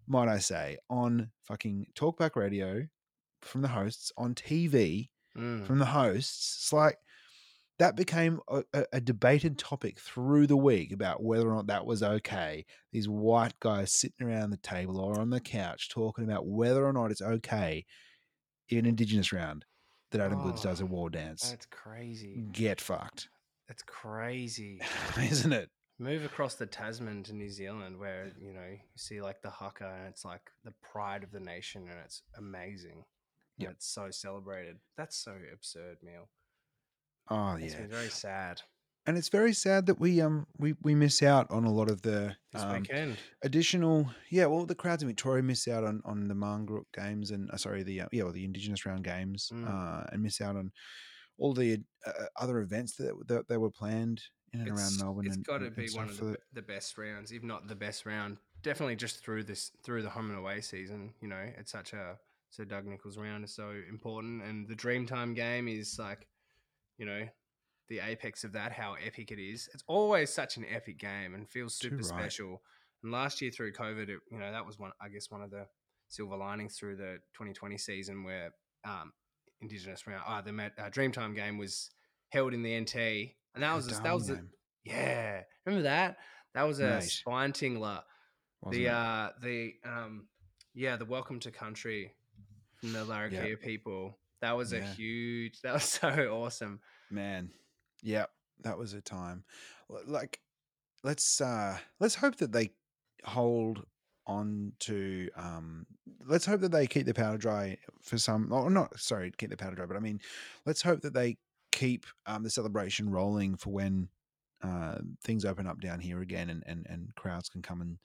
[0.07, 2.87] might i say on fucking talkback radio
[3.43, 5.67] from the hosts on tv Mm.
[5.67, 6.99] from the hosts it's like
[7.79, 12.03] that became a, a- debated topic through the week about whether or not that was
[12.03, 16.85] okay these white guys sitting around the table or on the couch talking about whether
[16.85, 17.85] or not it's okay
[18.71, 19.65] an Indigenous round
[20.13, 21.51] that Adam Goodes does a Oh, war dance.
[21.51, 22.43] That's crazy.
[22.53, 23.29] Get fucked,
[23.69, 24.81] That's crazy.
[25.19, 25.69] isn't it?
[25.99, 29.93] Move across the Tasman to New Zealand, where you know you see like the haka,
[29.99, 33.05] and it's like the pride of the nation, and it's amazing.
[33.63, 33.73] And Yep.
[33.73, 34.77] it's so celebrated.
[34.97, 36.29] That's so absurd, Neil.
[37.31, 38.61] Oh Makes yeah, very sad.
[39.07, 42.03] and it's very sad that we um we we miss out on a lot of
[42.03, 46.29] the This um, weekend, additional yeah well the crowds in victoria miss out on on
[46.29, 49.69] the Marngrook games and uh, sorry the uh, yeah well the indigenous round games Mm.
[49.69, 50.73] uh and miss out on
[51.39, 54.21] all the uh, other events that, that that were planned
[54.53, 57.43] in and around melbourne It's got to be one of the, the best rounds, if
[57.43, 58.37] not the best round.
[58.63, 61.15] Definitely just through this through the home and away season.
[61.23, 62.19] You know, it's such a
[62.53, 66.29] so Doug Nicholls round is so important, and the Dreamtime game is like,
[66.99, 67.23] you know,
[67.89, 68.73] the apex of that.
[68.73, 69.71] How epic it is!
[69.73, 72.05] It's always such an epic game and feels super right.
[72.05, 72.63] special.
[73.03, 74.93] And last year through COVID, it, you know, that was one.
[75.01, 75.67] I guess one of the
[76.09, 78.53] silver linings through the 2020 season where
[78.85, 79.13] um,
[79.63, 81.91] Indigenous round, ah, the uh, Dreamtime game was
[82.29, 82.97] held in the NT,
[83.55, 84.43] and that was that was a,
[84.85, 86.19] yeah, remember that?
[86.55, 87.05] That was a Mate.
[87.05, 88.03] spine tingler.
[88.61, 88.93] wasn't The it?
[88.93, 90.27] uh the um
[90.75, 92.13] yeah, the welcome to country
[92.83, 94.19] from the Larrakia people.
[94.43, 96.81] That was a huge that was so awesome.
[97.11, 97.49] man
[98.03, 98.27] yeah
[98.63, 99.45] that was a time
[100.07, 100.41] like
[101.05, 102.71] let's uh let's hope that they
[103.25, 103.85] hold
[104.27, 105.87] on to um
[106.27, 109.57] let's hope that they keep the powder dry for some or not sorry keep the
[109.57, 110.21] powder dry but i mean
[110.67, 111.37] let's hope that they
[111.71, 114.09] keep um the celebration rolling for when
[114.63, 117.99] uh things open up down here again and and, and crowds can come and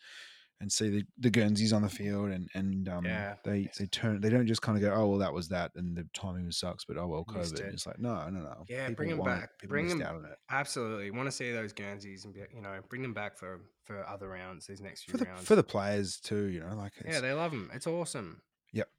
[0.60, 3.36] and see the, the Guernseys on the field and and um Yeah.
[3.44, 5.96] they they turn they don't just kind of go oh well that was that and
[5.96, 7.74] the timing sucks but oh well COVID it.
[7.74, 9.40] it's like no no no Yeah, People bring 'em want it.
[9.42, 9.50] back.
[9.70, 11.12] Bring them out Absolutely.
[11.12, 14.28] Want to see those Guernseys and be, you know, bring them back for for other
[14.30, 15.46] rounds, these next few for the rounds.
[15.48, 17.70] for the players too you know like yeah, they love them.
[17.74, 18.42] It's awesome.
[18.74, 18.90] Yep.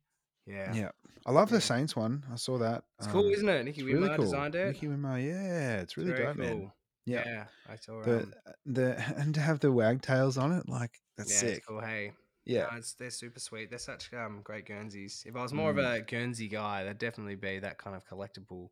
[0.46, 0.72] Yeah.
[0.74, 0.90] yeah.
[1.26, 1.56] I love Yeah.
[1.56, 3.64] the Saints one I saw that It's cool, Um, isn't it?
[3.64, 4.24] Nicky it's really Wimar cool.
[4.24, 4.66] designed it.
[4.72, 6.44] Nicky Winmar yeah it's really very dope cool.
[6.46, 6.72] man
[7.08, 7.22] Yeah.
[7.26, 8.34] Yeah, I saw the um,
[8.66, 11.80] the and to have the wagtails on it like that's yeah, sick cool.
[11.80, 12.12] Hey,
[12.44, 13.70] yeah No, it's, they're super sweet.
[13.70, 15.24] They're such um, great Guernseys.
[15.26, 15.78] If I was more Mm.
[15.78, 18.68] of a Guernsey guy, that'd definitely be that kind of collectible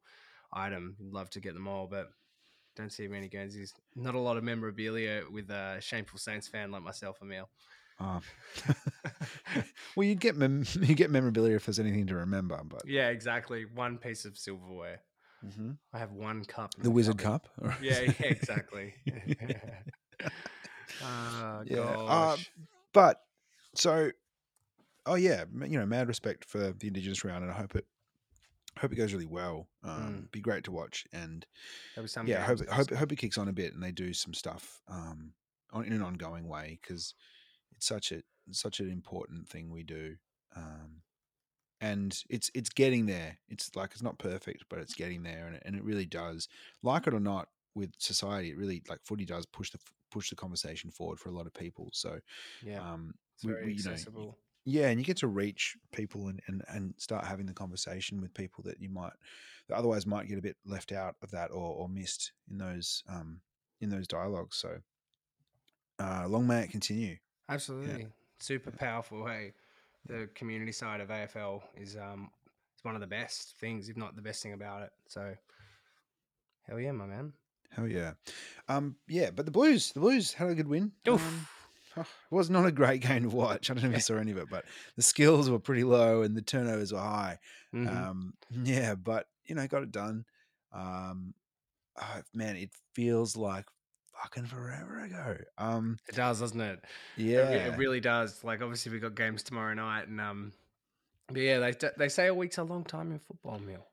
[0.52, 0.96] item.
[0.98, 2.10] You'd love to get them all, but
[2.76, 3.72] don't see many Guernseys.
[3.94, 7.48] Not a lot of memorabilia with a shameful Saints fan like myself, Emil.
[7.98, 8.20] Oh.
[9.96, 13.64] well, you'd get mem- you get memorabilia if there's anything to remember, but yeah, exactly.
[13.74, 15.00] One piece of silverware.
[15.46, 15.78] Mhm.
[15.92, 16.74] I have one cup.
[16.78, 17.50] the Wizard cupboard.
[17.62, 17.82] Cup.
[17.82, 18.94] Yeah, yeah, exactly.
[21.02, 22.36] oh, Yeah, uh.
[22.92, 23.20] But
[23.74, 24.10] so,
[25.04, 27.86] oh yeah, you know, mad respect for the Indigenous round, and I hope it
[28.78, 29.68] hope it goes really well.
[29.82, 31.46] Um, Be great to watch, and
[32.26, 34.34] yeah, I hope it- hope hope it kicks on a bit, and they do some
[34.34, 35.32] stuff um
[35.72, 37.14] on in an ongoing way because
[37.72, 40.16] it's such a such an important thing we do.
[40.54, 41.02] Um,
[41.92, 43.38] and it's it's getting there.
[43.48, 46.48] It's like it's not perfect, but it's getting there, and it, and it really does.
[46.82, 49.78] Like it or not, with society, it really like footy does push the
[50.10, 51.90] push the conversation forward for a lot of people.
[51.92, 52.20] So,
[52.60, 54.38] Yeah, um, it's we- very we, you know, accessible.
[54.64, 58.34] yeah, and you get to reach people and, and and start having the conversation with
[58.34, 59.12] people that you might
[59.68, 63.02] that otherwise might get a bit left out of that or, or missed in those
[63.08, 63.42] um
[63.80, 64.56] in those dialogues.
[64.56, 64.80] So,
[65.98, 67.16] uh, long may it continue.
[67.48, 68.12] Absolutely.
[68.38, 69.26] Super powerful.
[69.26, 69.54] Hey,
[70.06, 72.30] the community side of AFL is um
[72.76, 74.90] is one of the best things, if not the best thing about it.
[75.08, 75.34] So
[76.66, 77.32] hell yeah, my man.
[77.70, 78.12] Hell yeah,
[78.68, 79.30] um, yeah.
[79.30, 80.92] But the Blues, the Blues had a good win.
[81.08, 81.20] Oof.
[81.26, 81.46] Um,
[81.98, 83.70] oh, it was not a great game to watch.
[83.70, 84.64] I don't know if you saw any of it, but
[84.96, 87.38] the skills were pretty low and the turnovers were high.
[87.74, 87.88] Mhm.
[87.94, 90.24] Um, yeah, but you know, got it done.
[90.72, 91.34] Um,
[92.00, 93.66] oh, man, it feels like
[94.22, 95.36] fucking forever ago.
[95.58, 96.80] Um, it does, doesn't it?
[97.16, 98.42] It yeah, It, really does.
[98.44, 100.52] Like obviously we got games tomorrow night and um
[101.28, 103.86] but yeah, they they say a week's a long time in football, Meal.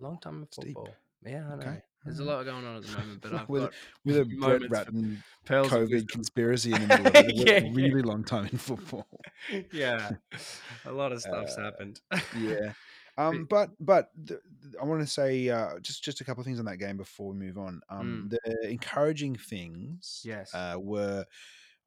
[0.00, 0.74] Long time in It's deep.
[0.74, 0.94] football.
[1.24, 1.62] Yeah, I know.
[1.62, 4.16] Okay, There's a lot going on at the moment, but I've With a- got with
[4.16, 7.26] a Brett Ratten COVID conspiracy in the middle of it.
[7.30, 7.70] It Yeah, a yeah.
[7.72, 9.06] really long time in football.
[9.72, 10.10] yeah.
[10.84, 12.00] A lot of stuff's Uh, happened.
[12.38, 12.72] yeah.
[13.18, 14.40] Um, but but the,
[14.80, 17.28] I want to say uh, just just a couple of things on that game before
[17.32, 17.80] we move on.
[17.88, 20.28] Um, the encouraging things, Mm.
[20.28, 20.54] Yes.
[20.54, 21.24] uh, were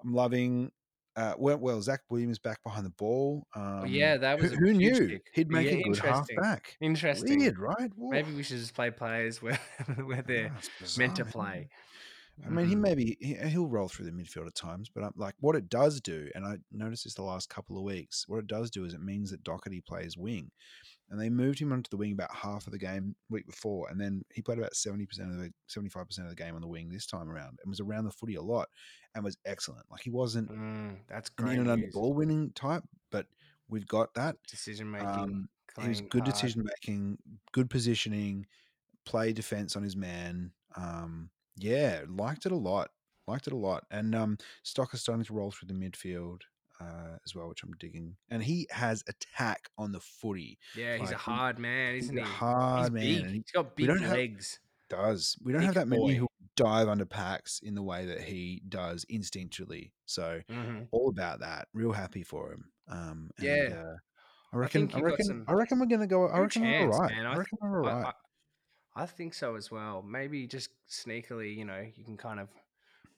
[0.04, 0.72] I'm loving.
[1.18, 1.82] Uh, went well.
[1.82, 3.48] Zac Williams back behind the ball.
[3.56, 5.28] Um, Oh, yeah, that was who, who knew kick.
[5.34, 6.36] he'd make Yeah, a good interesting.
[6.38, 6.76] halfback.
[6.82, 7.40] Interesting.
[7.40, 7.90] Weird, right?
[7.96, 8.10] Whoa.
[8.10, 9.58] Maybe we should just play players where
[10.04, 10.52] where they're
[10.98, 11.44] meant to play.
[11.54, 11.70] man.
[12.44, 12.82] I mean, he Mhm.
[12.82, 16.02] maybe he, he'll roll through the midfield at times, but um, like what it does
[16.02, 18.28] do, and I noticed this the last couple of weeks.
[18.28, 20.52] What it does do is it means that Docherty plays wing,
[21.10, 24.00] and they moved him onto the wing about half of the game week before, and
[24.02, 26.62] then he played about seventy percent of the seventy five percent of the game on
[26.62, 28.70] the wing this time around, and was around the footy a lot,
[29.16, 29.90] and was excellent.
[29.92, 33.28] Like he wasn't Mm, that's great under ball winning type, but
[33.68, 34.38] we've got that.
[34.48, 36.24] Decision making, Um, he was good hard.
[36.24, 37.18] decision making,
[37.52, 38.48] good positioning,
[39.06, 40.54] play defense on his man.
[40.76, 42.90] Um, yeah, liked it a lot.
[43.28, 43.86] Liked it a lot.
[43.92, 46.42] And um, Stock is starting to roll through the midfield
[46.80, 48.16] uh, as well, which I'm digging.
[48.30, 50.60] And he has attack on the footy.
[50.76, 52.22] Yeah, he's a like, hard man, isn't he?
[52.24, 53.02] hard he's man.
[53.04, 53.26] big.
[53.28, 54.60] he He's got big don't have- legs.
[54.90, 55.36] does.
[55.44, 58.62] We don't have Big that many who dive under packs in the way that he
[58.70, 59.92] does instinctually.
[60.06, 60.88] So Mhm.
[60.92, 61.68] all about that.
[61.74, 62.66] Real happy for him.
[62.88, 63.84] Um, and, Yeah.
[63.84, 63.96] uh,
[64.54, 64.88] I reckon.
[64.88, 65.46] think I, reckon.
[65.48, 66.28] I reckon we're gonna go.
[66.28, 67.12] I reckon we're all right.
[67.12, 67.26] man.
[67.26, 68.14] I I reckon we're all I, right.
[68.96, 70.02] I, think so as well.
[70.08, 72.50] Maybe just sneakily, you know, you can kind of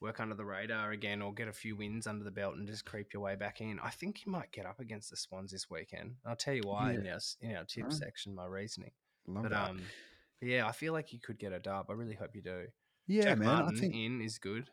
[0.00, 2.84] work under the radar again or get a few wins under the belt and just
[2.84, 3.78] creep your way back in.
[3.82, 6.14] I think you might get up against the Swans this weekend.
[6.24, 7.98] I'll tell you why in our in our tip Alright.
[7.98, 8.90] section, my reasoning.
[9.26, 9.70] Love But that.
[9.70, 9.82] um,
[10.40, 11.86] yeah, I feel like you could get a dub.
[11.90, 12.66] I really hope you do.
[13.06, 13.48] yeah, Jack man.
[13.48, 13.94] Martin I think.
[13.94, 14.70] in is good.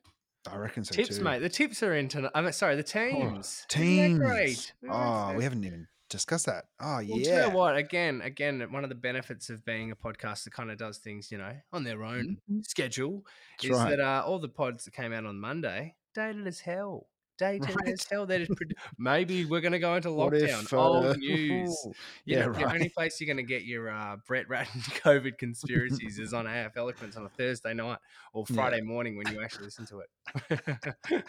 [0.51, 1.23] I reckon so tips, too.
[1.23, 1.39] mate.
[1.39, 2.31] The tips are in tonight.
[2.35, 3.65] I'm sorry, the teams.
[3.67, 4.19] That Teams.
[4.19, 4.73] great.
[4.87, 6.65] Oh, we haven't even discussed that.
[6.79, 7.15] Oh, Well, yeah.
[7.17, 7.75] you know what?
[7.75, 11.31] Again, again, one of the benefits of being a podcast that kind of does things,
[11.31, 12.65] you know, on their own Mhm.
[12.65, 13.25] schedule
[13.57, 13.89] That's is right.
[13.91, 17.07] that uh, all the pods that came out on Monday dated as hell.
[17.37, 18.25] Dated as hell.
[18.25, 18.47] That is
[18.97, 20.63] maybe we're going to go into lockdown.
[20.63, 21.87] if, Old uh, news.
[22.25, 26.17] Yeah, know, The only place you're going to get your uh, Brett Ratten COVID conspiracies
[26.17, 27.99] is on AF Eloquence on a Thursday night
[28.31, 28.55] or Yeah.
[28.55, 31.23] Friday morning when you actually listen to it.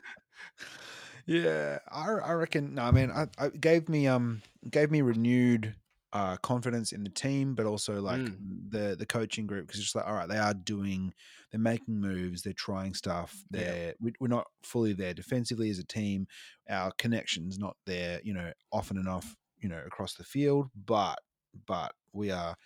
[1.26, 2.74] Yeah, I, I reckon.
[2.74, 5.74] No, I mean, I, I gave me um gave me renewed
[6.12, 8.42] uh confidence in the team, but also like Mm.
[8.68, 11.12] the the coaching group because it's just like, all right, they are doing,
[11.50, 13.42] they're making moves, they're trying stuff.
[13.52, 13.76] Yeah.
[13.76, 16.28] They're we, we're not fully there defensively as a team.
[16.68, 21.18] Our connections not there, you know, often enough, you know, across the field, but
[21.66, 22.56] but we are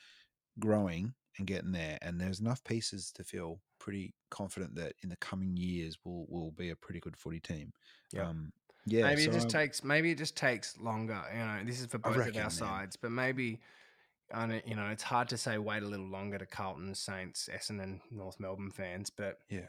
[0.59, 5.17] growing and getting there, and there's enough pieces to feel pretty confident that in the
[5.17, 7.73] coming years we'll will be a pretty good footy team.
[8.13, 8.29] Yeah.
[8.29, 8.53] Um,
[8.87, 11.23] yeah, maybe so it just I- takes maybe it just takes longer.
[11.33, 12.51] You know, this is for both reckon, of our man.
[12.51, 13.61] sides, but maybe.
[14.33, 17.99] Know, you know, it's hard to say wait a little longer to Carlton, Saints, Essendon,
[18.13, 19.67] North Melbourne fans, but yeah,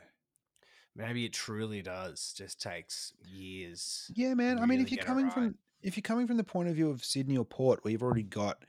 [0.95, 4.11] maybe it truly does just takes years.
[4.13, 4.59] yeah, man.
[4.59, 5.33] I mean, if you're coming right.
[5.33, 8.03] from if you're coming from the point of view of Sydney or Port, where you've
[8.03, 8.63] already got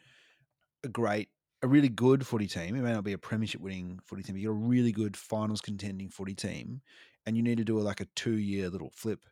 [0.82, 1.28] a great,
[1.62, 4.40] a really good footy team, it may not be a premiership winning footy team, but
[4.40, 6.80] you're a really good finals contending footy team,
[7.26, 9.26] and you need to do a, like a two year little flip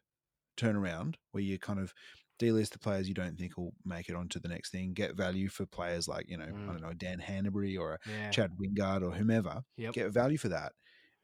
[0.60, 1.92] turnaround where you kind of
[2.40, 5.48] delist the players you don't think will make it onto the next thing, get value
[5.48, 6.66] for players like you know I Mm.
[6.66, 8.30] don't know Dan Hannebery or Yeah.
[8.30, 9.92] Chad Wingard or whomever, Yep.
[9.94, 10.72] get value for that,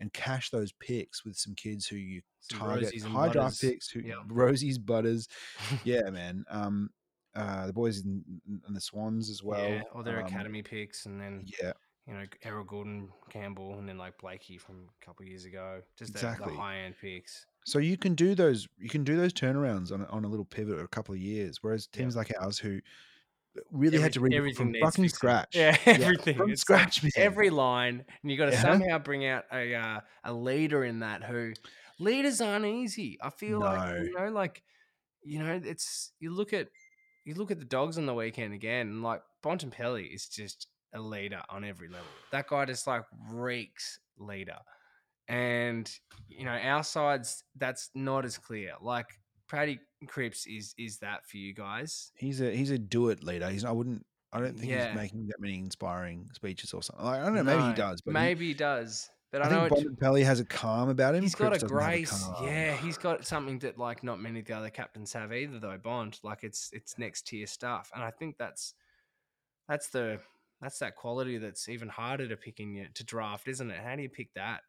[0.01, 4.01] and cash those picks with some kids who you Some target high draft picks, who
[4.01, 4.17] Yep.
[4.29, 5.27] Rozee's Butters,
[5.85, 6.45] yeah, man.
[6.49, 6.91] Um,
[7.35, 8.23] uh, the boys in,
[8.67, 9.59] in the Swans as well.
[9.71, 11.73] yeah, or their um, academy picks, and then Yeah,
[12.07, 15.83] you know Errol Gulden, Campbell, and then like Blakey from a couple years ago.
[15.99, 16.53] Just the, Exactly.
[16.53, 17.47] the high end picks.
[17.67, 18.67] So you can do those.
[18.79, 21.21] You can do those turnarounds on a, on a little pivot or a couple of
[21.21, 21.59] years.
[21.63, 21.99] Whereas Yeah.
[22.01, 22.81] teams like ours who
[23.71, 25.55] really had to Every- read from fucking scratch.
[25.57, 26.37] Yeah, everything.
[26.37, 28.63] from It's scratch, like every line, and you got to Yeah.
[28.63, 31.25] somehow bring out a uh, a leader in that.
[31.25, 31.53] Who
[31.99, 33.19] leaders aren't easy.
[33.23, 34.63] I feel like you know, like
[35.23, 36.69] you know, it's you look at
[37.25, 41.01] you look at the dogs on the weekend again, and like Bontempelli is just a
[41.01, 42.07] leader on every level.
[42.31, 43.03] That guy just like
[43.33, 44.59] reeks leader,
[45.29, 45.91] and
[46.29, 48.73] you know, our sides that's not as clear.
[48.81, 49.07] Like
[49.51, 52.13] Paddy Cripps is is that for you guys?
[52.17, 53.49] he's a he's a do it leader.
[53.51, 54.05] He's I wouldn't.
[54.33, 54.89] I don't think Yeah.
[54.89, 57.05] he's making that many inspiring speeches or something.
[57.05, 57.43] Like, I don't know.
[57.45, 59.09] Maybe he does, but maybe he does.
[59.33, 61.23] But I, I, know think Bontempelli has a calm about him.
[61.23, 62.25] he's got a grace.
[62.25, 62.47] calm.
[62.47, 65.59] yeah, he's got something that like not many of the other captains have either.
[65.59, 68.75] Though Bond, like it's it's next tier stuff, and I think that's
[69.69, 70.21] that's the
[70.61, 73.81] that's that quality that's even harder to pick in you to draft, isn't it?
[73.83, 74.61] How do you pick that?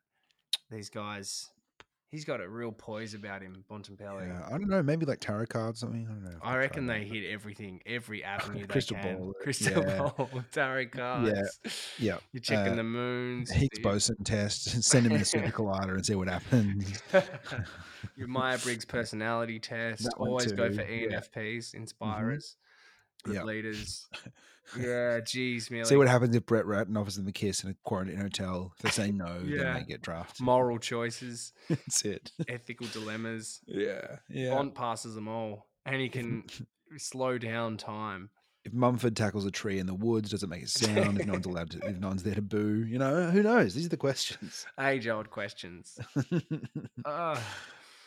[0.70, 1.50] These guys,
[2.10, 4.28] he's got a real poise about him, Bontempelli.
[4.28, 4.84] Yeah, I don't know.
[4.84, 6.06] Maybe like tarot cards, something.
[6.06, 6.40] I don't know.
[6.42, 9.18] I reckon they hit everything, every avenue they Crystal can.
[9.18, 9.98] ball Crystal yeah.
[10.18, 11.60] ball, tarot cards.
[11.64, 12.18] Yeah, yeah.
[12.34, 13.50] You're checking uh, the moons.
[13.52, 17.02] Higgs boson test send him in a surgical ladder and see what happens.
[18.16, 20.08] Your Meyer Briggs personality test.
[20.18, 20.84] Always go for.
[20.84, 21.14] Mm-hmm.
[21.14, 22.58] ENFPs, inspirers,
[23.28, 23.46] good Yep.
[23.46, 24.08] leaders.
[24.78, 25.86] Yeah, geez, Millie.
[25.86, 28.74] See what happens if Brett Ratten offers them a kiss in a quarantine hotel.
[28.76, 30.42] If they say no, then they get drafted.
[30.46, 32.34] Moral choices, That's it.
[32.50, 33.62] ethical dilemmas.
[33.66, 34.54] Yeah, yeah.
[34.54, 36.44] Bond passes them all, and he can
[36.98, 38.30] slow down time.
[38.66, 41.18] if Mumford tackles a tree in the woods, does it make a sound?
[41.22, 43.74] if no one's allowed to, if no one's there to boo, you know, who knows?
[43.74, 44.66] These are the questions.
[44.78, 45.98] Age old questions.
[47.06, 47.42] Ah,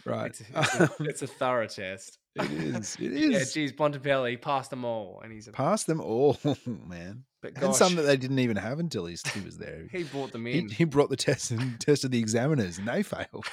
[0.04, 0.26] right.
[0.30, 2.18] it's, it's, a, it's a thorough test.
[2.36, 2.96] It is.
[3.00, 3.30] It is.
[3.30, 7.24] Yeah, geez, Bontempelli passed them all, and he's a Pass them all, man.
[7.42, 9.88] but and some that they didn't even have until he's, he was there.
[9.90, 10.68] he brought them in.
[10.68, 13.46] he brought the test and tested the examiners, and they failed.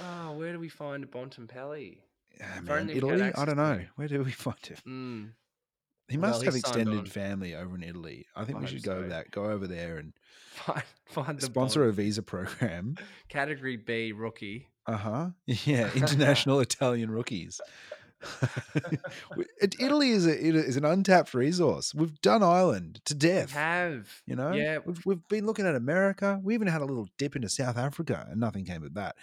[0.00, 1.98] Oh, where do we find Bontempelli?
[2.38, 2.78] Yeah, man.
[2.80, 3.32] only we had Italy?
[3.36, 3.80] I don't know.
[3.96, 4.76] Where do we find him?
[4.86, 5.30] Mm.
[6.08, 7.06] He must he have extended on.
[7.06, 8.26] family over in Italy.
[8.34, 9.08] I think I we should go so.
[9.08, 10.12] back, go over there and
[10.54, 11.90] Find, find sponsor bond.
[11.90, 12.96] a visa program.
[13.28, 14.68] category B rookie.
[14.86, 15.28] Uh huh.
[15.46, 17.60] Yeah, international Italian rookies.
[19.60, 21.94] Italy is a is an untapped resource.
[21.94, 23.52] We've done Ireland to We death.
[23.52, 24.08] have.
[24.26, 24.78] You know, Yeah.
[24.84, 26.40] we've we've been looking at America.
[26.42, 29.16] We even had a little dip into South Africa, and nothing came of that.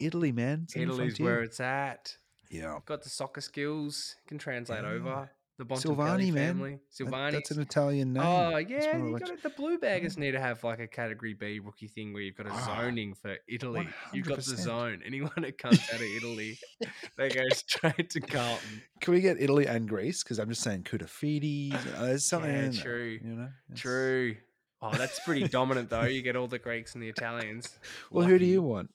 [0.00, 2.16] Italy, man, it's a new Italy's where it's at.
[2.50, 2.78] yeah.
[2.86, 4.16] Got the soccer skills.
[4.26, 4.90] Can translate Yeah.
[4.90, 5.30] over.
[5.58, 6.54] The Silvagni, man.
[6.54, 6.70] family.
[6.98, 7.32] That- Silvagni.
[7.32, 8.22] that's an Italian name.
[8.24, 9.42] Oh That's yeah, you the got it.
[9.42, 12.46] The blue baggers need to have like a category B rookie thing where you've got
[12.46, 13.86] a Ah, zoning for Italy.
[14.12, 15.02] You've got the zone.
[15.04, 16.58] Anyone that comes out of Italy,
[17.18, 18.82] they go straight to Carlton.
[19.00, 20.22] Can we get Italy and Greece?
[20.24, 21.42] Because I'm just saying Koutoufides.
[21.42, 23.18] You there's something Yeah, in there, true.
[23.22, 24.36] you know, It's- True.
[24.84, 26.02] Oh, that's pretty dominant though.
[26.02, 27.78] You get all the Greeks and the Italians.
[28.10, 28.90] Well, who do you want?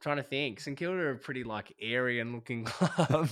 [0.00, 0.60] Trying to think.
[0.60, 3.28] St Kilda are a pretty like Aryan looking club.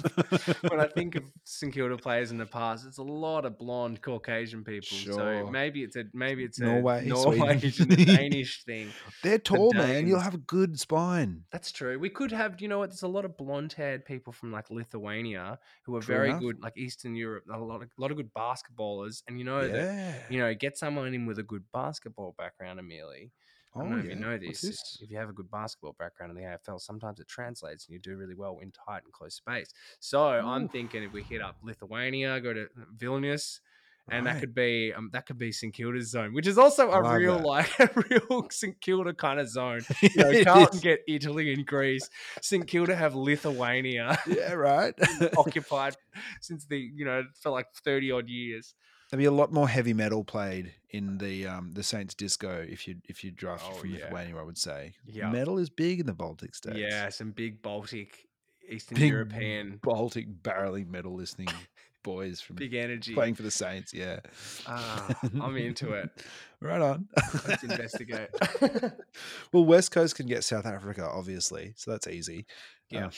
[0.68, 4.02] when I think of St Kilda players in the past, it's a lot of blonde
[4.02, 4.96] Caucasian people.
[4.98, 8.88] So maybe it's a maybe it's Norway, a Norwegian Danish thing.
[9.22, 10.06] They're tall, man.
[10.06, 11.44] You'll have a good spine.
[11.52, 11.98] That's true.
[11.98, 12.90] We could have, you know what?
[12.90, 16.40] There's a lot of blonde-haired people from like Lithuania who are True very enough.
[16.40, 17.44] good, like Eastern Europe.
[17.52, 20.14] A lot of, a lot of good basketballers, and you know that yeah.
[20.30, 23.30] you know get someone in with a good basketball background, Amelie.
[23.76, 24.62] I don't know if you know this.
[24.62, 24.98] this?
[25.02, 28.00] If you have a good basketball background in the AFL, sometimes it translates and you
[28.00, 29.72] do really well in tight and close space.
[30.00, 33.60] So I'm thinking if we hit up Lithuania, go to Vilnius,
[34.08, 36.98] and that could be um, that could be St Kilda's zone, which is also I
[36.98, 37.46] a real that.
[37.46, 39.80] like a real St Kilda kind of zone.
[40.02, 42.08] You know, Carlton get Italy and Greece.
[42.40, 44.94] St Kilda have Lithuania yeah, right.
[45.36, 45.96] occupied
[46.40, 48.74] since the you know for like thirty odd years.
[49.10, 52.88] There'd be a lot more heavy metal played in the um the Saints disco if
[52.88, 54.04] you if you drafted Oh, from yeah.
[54.04, 54.94] Lithuania, I would say.
[55.06, 55.30] Yeah.
[55.30, 56.76] Metal is big in the Baltic states.
[56.76, 58.26] Yeah, some big Baltic,
[58.68, 61.48] Eastern Big European, Baltic barreling metal listening
[62.02, 63.14] boys from big energy.
[63.14, 63.92] playing for the Saints.
[63.94, 64.20] Yeah.
[64.66, 65.08] Ah,
[65.40, 66.10] I'm into it.
[66.60, 67.08] right on.
[67.46, 68.28] Let's investigate.
[69.52, 72.46] well, West Coast can get South Africa, obviously, so that's easy.
[72.90, 73.06] Yeah.
[73.06, 73.10] Um,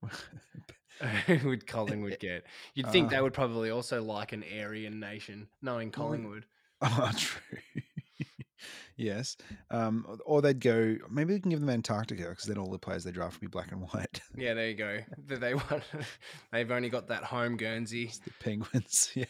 [1.44, 2.46] would Collingwood get?
[2.74, 6.46] You'd think they Uh, would probably also like an Aryan nation, knowing Collingwood.
[6.82, 7.58] Oh, true.
[8.96, 9.36] yes.
[9.70, 10.96] Um, or they'd go.
[11.10, 13.52] Maybe we can give them Antarctica because then all the players they draft will be
[13.52, 14.22] black and white.
[14.38, 15.00] Yeah, there you go.
[15.26, 15.84] They- They want.
[16.54, 18.12] They've only got that home Guernsey.
[18.24, 19.12] the Penguins.
[19.14, 19.26] Yeah.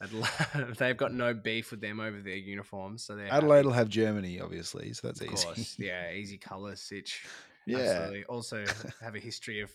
[0.00, 3.36] Adela- They've got no beef with them over their uniforms, so they're happy.
[3.36, 5.44] Adelaide will have Germany, obviously, so that's Of easy.
[5.44, 7.24] course, yeah, easy color, Sitch.
[7.66, 7.78] Yeah.
[7.78, 8.24] Absolutely.
[8.24, 8.64] Also
[9.00, 9.70] have a history of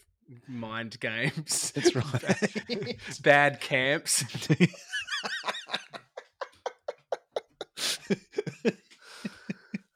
[0.48, 1.72] mind games.
[1.76, 1.96] That's
[2.70, 2.98] right.
[3.22, 4.24] Bad camps.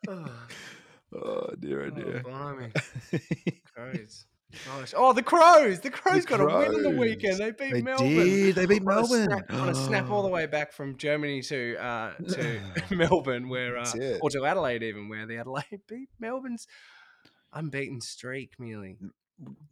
[0.08, 0.32] oh,
[1.16, 2.24] oh dear, oh dear.
[2.24, 2.72] blimey.
[3.74, 4.26] Crows.
[4.66, 4.94] Gosh.
[4.98, 5.80] Oh, the Crows!
[5.80, 7.38] The Crows got a win in the weekend.
[7.38, 8.10] They beat They Melbourne.
[8.10, 8.56] did.
[8.56, 9.26] They beat On a Melbourne.
[9.26, 12.60] snap- on a snap all the way back from Germany to uh, to
[12.96, 16.68] Melbourne, where uh, or to Adelaide, even where the Adelaide beat Melbourne's
[17.54, 18.54] unbeaten streak.
[18.60, 18.98] Merely,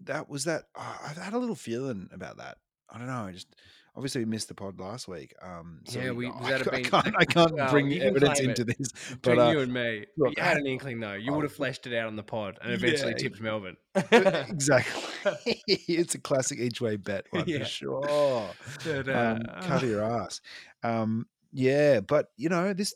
[0.04, 0.66] that was that.
[0.76, 2.58] Uh, I've had a little feeling about that.
[2.90, 3.26] I don't know.
[3.28, 3.56] I just
[3.96, 5.34] obviously we missed the pod last week.
[5.44, 7.16] Um, so Yeah, we- I, was that a I can't.
[7.18, 8.78] I can't Well, bring the can evidence into it.
[8.78, 8.92] this.
[8.92, 11.14] between But uh, you and me, look, you had an inkling though.
[11.14, 13.18] You I- would have fleshed it out on the pod and eventually Yeah.
[13.18, 13.78] tipped Melbourne.
[14.12, 17.60] exactly, it's a classic each way bet one Yeah.
[17.60, 18.50] for sure.
[18.86, 20.42] But, um, uh, cover your ass.
[20.84, 22.94] Um, yeah, but you know, this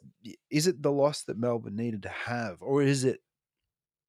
[0.49, 3.19] is it the loss that Melbourne needed to have, or is it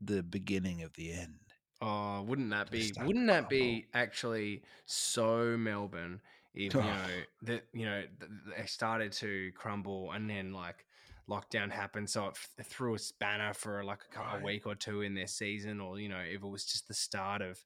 [0.07, 1.41] the beginning of the end?
[1.81, 2.93] Oh, wouldn't that be?
[2.99, 6.21] Wouldn't that be actually so Melbourne
[6.55, 8.05] if you know that you know
[8.57, 10.87] they started to crumble and then like
[11.29, 12.37] lockdown happened, so it
[12.67, 14.43] threw a spanner for like a, Right.
[14.43, 17.43] week or two in their season, or you know if it was just the start
[17.43, 17.63] of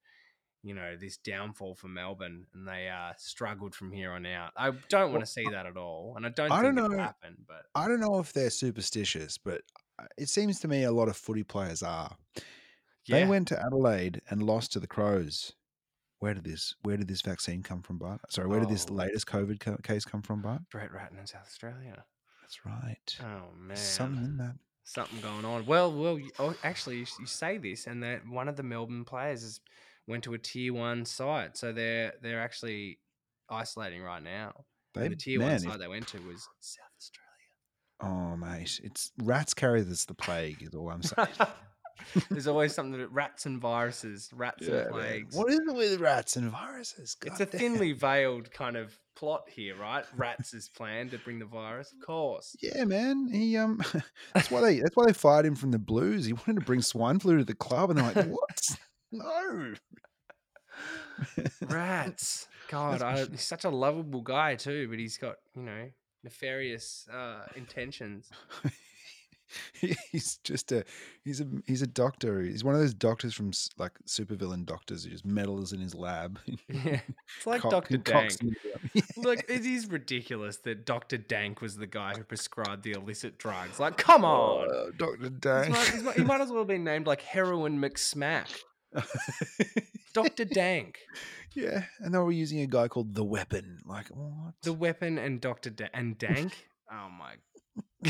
[0.63, 4.53] you know this downfall for Melbourne and they uh, struggled from here on out.
[4.57, 6.89] I don't want Well, to see that at all, and I don't I don't know.
[6.99, 7.45] happen.
[7.47, 9.63] But I don't know if they're superstitious, but
[9.99, 12.17] Uh, it seems to me a lot of footy players are.
[13.11, 15.53] They went to Adelaide and lost to the Crows.
[16.19, 18.21] Where did this Where did this vaccine come from, Bart?
[18.29, 18.93] Sorry, where did this Oh.
[18.95, 20.63] latest COVID co- case come from, Bart?
[20.71, 22.05] Brett Ratten in South Australia.
[22.43, 23.17] That's right.
[23.23, 24.57] Oh man, something in that.
[24.85, 25.65] something going on.
[25.65, 29.05] Well, well, you- oh, actually, you, you say this, and that one of the Melbourne
[29.05, 29.61] players has
[30.07, 32.99] went to a tier one site, so they're they're actually
[33.49, 34.65] isolating right now.
[34.95, 36.85] They, the tier man, one if- site they went to was South
[38.01, 40.63] oh mate, it's rats carry this the plague.
[40.63, 41.29] Is all I'm saying.
[42.31, 44.93] There's always something that rats and viruses, rats Yeah, and man.
[44.93, 45.37] plagues.
[45.37, 47.17] What is it with rats and viruses?
[47.27, 47.59] it's a damn.
[47.61, 50.05] thinly veiled kind of plot here, right?
[50.17, 52.55] Rats is planned to bring the virus, of course.
[52.63, 53.29] Yeah, man.
[53.33, 53.83] He um,
[54.35, 56.25] that's why they that's why they fired him from the Blues.
[56.25, 58.61] He wanted to bring swine flu to the club, and they're like, "What?
[59.13, 59.75] no.
[61.63, 62.47] Rats.
[62.69, 65.91] God, I, he's such a lovable guy too, but he's got you know
[66.25, 68.31] nefarious uh, intentions.
[70.11, 70.85] he's just a
[71.25, 72.43] he's a he's a doctor.
[72.43, 76.39] He's one of those doctors from like supervillain doctors who just meddles in his lab.
[76.69, 77.01] Yeah,
[77.37, 78.33] it's like Doctor Dank.
[79.17, 83.81] Look, it is ridiculous that Doctor Dank was the guy who prescribed the illicit drugs.
[83.81, 84.69] Like, come on.
[84.71, 85.75] Oh, Doctor Dank.
[85.75, 88.49] he's he might as well have been named like Heroin McSmack.
[90.15, 90.99] Doctor Dank,
[91.55, 93.79] yeah, and they were using a guy called the Weapon.
[93.85, 94.55] Like what?
[94.63, 96.67] the weapon, and Doctor da- and Dank.
[96.91, 97.35] Oh my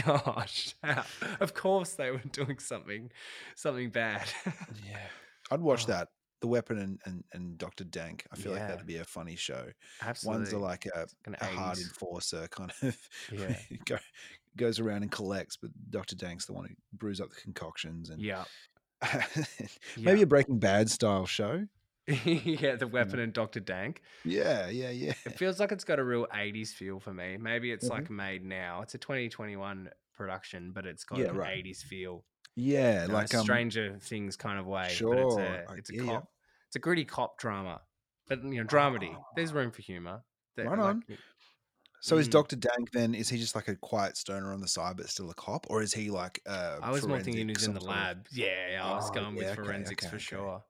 [0.03, 0.76] gosh!
[1.40, 3.11] Of course they were doing something,
[3.57, 4.22] something bad.
[4.86, 4.99] yeah,
[5.51, 5.92] I'd watch Oh.
[5.92, 6.09] that.
[6.40, 8.24] The Weapon and, and, and Doctor Dank.
[8.32, 9.66] I feel like that'd be a funny show.
[10.01, 10.38] Absolutely.
[10.42, 11.09] One's a, like a,
[11.40, 12.96] a hard enforcer kind of.
[13.32, 13.57] Yeah.
[13.84, 13.99] go,
[14.57, 18.22] goes around and collects, but Doctor Dank's the one who brews up the concoctions and
[18.22, 18.44] Yeah.
[19.96, 20.22] maybe Yeah.
[20.22, 21.66] a Breaking Bad style show.
[22.24, 24.00] yeah, the weapon and Doctor Dank.
[24.24, 25.12] Yeah, yeah, yeah.
[25.26, 27.36] It feels like it's got a real 80s feel for me.
[27.36, 27.90] Maybe it's Mhm.
[27.90, 28.82] like made now.
[28.82, 31.59] It's a 2021 production, but it's got Yeah, an right.
[31.59, 32.24] 80s feel.
[32.56, 34.82] Yeah, in like a um, Stranger Things kind of way.
[34.84, 36.12] But it's Sure, it's a yeah, yeah.
[36.14, 36.28] cop.
[36.68, 37.82] It's a gritty cop drama.
[38.26, 39.14] But you know, dramedy.
[39.36, 39.56] There's Ah.
[39.56, 40.22] room for humor.
[40.56, 41.04] That- Right like, on.
[42.00, 42.32] So is Mm.
[42.32, 43.14] Doctor Dank then?
[43.14, 45.82] Is he just like a quiet stoner on the side, but still a cop, or
[45.82, 46.40] is he like?
[46.46, 48.26] Uh, I was more thinking he was in the of- lab.
[48.30, 50.24] Yeah, yeah, I was Oh, going with yeah, okay, forensics okay, for okay.
[50.24, 50.64] sure.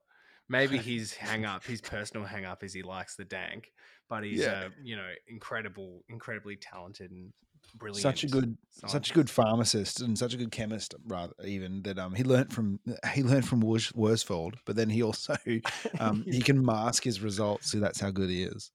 [0.48, 3.72] Maybe his hang up, his personal hang up is he likes the dank,
[4.08, 4.64] but he's Yeah.
[4.66, 7.32] uh, you know, incredible, incredibly talented and
[7.76, 8.00] brilliant.
[8.02, 11.98] Such a good, such a good pharmacist and such a good chemist, rather even that
[11.98, 12.80] um he learned from
[13.12, 15.36] he learned from Wors- Worsfold, but then he also
[16.00, 18.70] um he can mask his results, so that's how good he is.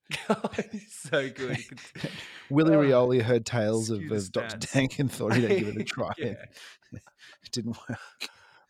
[0.70, 1.58] he's so good.
[2.50, 4.58] Willie Oh, Rioli heard tales of, of Doctor.
[4.72, 6.12] Dank and thought he'd give it a try.
[6.18, 6.34] yeah.
[6.92, 7.98] It didn't work.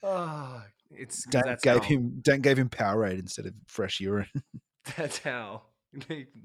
[0.03, 4.01] Oh, it's 'cause Dank that's gave how, him Dank gave him Powerade instead of fresh
[4.01, 4.29] urine.
[4.97, 5.63] That's how.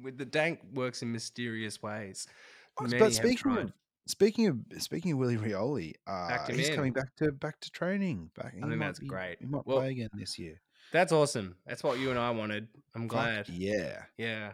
[0.02, 2.26] With the dank works in mysterious ways.
[2.80, 3.74] Oh, but speaking of
[4.08, 6.76] speaking of speaking of Willie Rioli, uh, he's in.
[6.76, 8.32] coming back to back to training.
[8.36, 9.38] Back, he think that's be- great.
[9.40, 10.62] He might Well, play again this year.
[10.94, 11.56] That's awesome.
[11.68, 12.68] That's what you and I wanted.
[12.96, 13.50] I'm Fuck glad.
[13.50, 14.54] yeah, Yeah.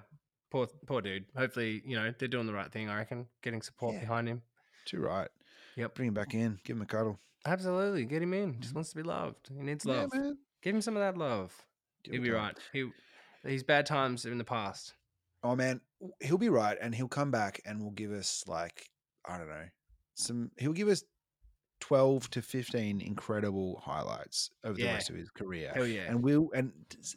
[0.49, 1.25] Poor poor dude.
[1.37, 3.27] Hopefully, you know, they're doing the right thing, I reckon.
[3.43, 3.99] Getting support Yeah.
[4.01, 4.41] behind him.
[4.85, 5.29] too right.
[5.75, 5.93] Yep.
[5.95, 6.59] Bring him back in.
[6.63, 7.19] Give him a cuddle.
[7.45, 8.05] Absolutely.
[8.05, 8.59] Get him in.
[8.59, 8.77] Just mm-hmm.
[8.77, 9.49] wants to be loved.
[9.55, 10.09] He needs love.
[10.13, 10.31] Yeah.
[10.61, 11.53] Give him some of that love.
[12.03, 12.57] Give He'll be right.
[12.73, 12.89] He
[13.45, 14.93] he's bad times in the past.
[15.43, 15.81] Oh man,
[16.21, 18.89] he'll be right, and he'll come back and will give us like
[19.27, 19.65] I don't know
[20.15, 20.51] some.
[20.57, 21.03] He'll give us
[21.79, 25.71] twelve to fifteen incredible highlights over the rest of his career.
[25.73, 26.03] Hell yeah.
[26.07, 26.71] And we'll and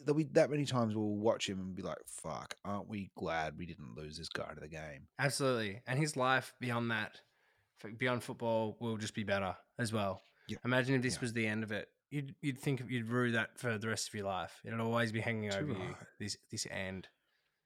[0.05, 3.57] there'll be that many times we'll watch him and be like, "Fuck, aren't we glad
[3.57, 5.81] we didn't lose this guy to the game?" Absolutely.
[5.87, 7.21] And his life beyond that,
[7.97, 10.21] beyond football, will just be better as well.
[10.47, 10.59] Yep.
[10.65, 11.21] Imagine if this Yeah.
[11.21, 11.89] was the end of it.
[12.11, 14.59] You'd, you'd think you'd rue that for the rest of your life.
[14.65, 15.95] It'll always be hanging over you.
[16.19, 17.07] This this end.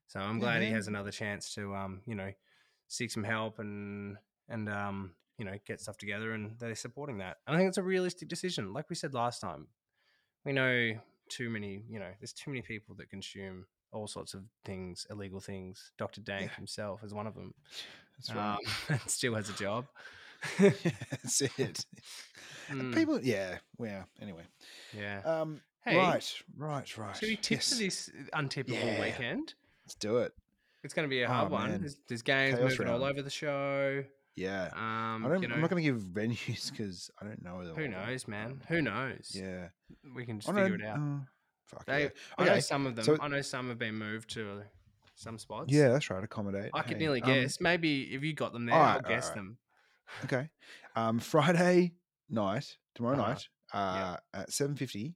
[0.07, 2.32] So I'm Yeah, glad he has another chance to um you know
[2.89, 4.18] seek some help and
[4.49, 7.38] and um you know get stuff together and they're supporting that.
[7.47, 8.74] And I think it's a realistic decision.
[8.74, 9.68] Like we said last time,
[10.45, 10.99] we know
[11.30, 15.39] too many you know there's too many people that consume all sorts of things, illegal
[15.39, 15.91] things.
[15.97, 16.20] Dr.
[16.20, 16.55] Dank Yeah.
[16.57, 17.53] himself is one of them
[18.28, 18.53] That's right.
[18.53, 18.59] um,
[18.89, 19.86] and still has a job.
[20.59, 20.71] yeah,
[21.11, 21.86] That's it.
[22.69, 23.57] Mm, People, yeah.
[23.78, 24.43] Well, anyway.
[24.97, 25.21] yeah.
[25.26, 27.15] Um, Hey, right, right, right.
[27.17, 29.01] Should we tip Yes, for this untippable Yeah.
[29.01, 29.53] weekend?
[29.84, 30.32] Let's do it.
[30.82, 31.71] It's going to be a Oh, hard one.
[31.71, 31.82] man.
[31.82, 34.01] There's, there's games Chaos moving all over the show.
[34.38, 34.69] Yeah.
[34.74, 37.57] Um, I don't, you know, I'm not going to give venues because I don't know
[37.76, 38.61] who knows, man?
[38.69, 39.32] Who knows?
[39.36, 39.67] Yeah.
[40.15, 40.97] We can just figure it out.
[40.99, 41.17] uh,
[41.65, 42.09] fuck They, yeah.
[42.38, 43.03] I know some of them.
[43.03, 44.61] so- I know some have been moved to
[45.16, 45.72] some spots.
[45.72, 46.24] Yeah, that's right.
[46.24, 46.72] Accommodate.
[46.74, 47.59] I could Hey, nearly um, guess.
[47.61, 49.36] Maybe if you got them there, alright, I'll guess alright.
[49.36, 49.57] them.
[50.26, 50.49] Okay.
[50.95, 51.93] Um, Friday
[52.30, 53.30] night, tomorrow Uh-huh.
[53.30, 55.14] night, uh, at 7.50,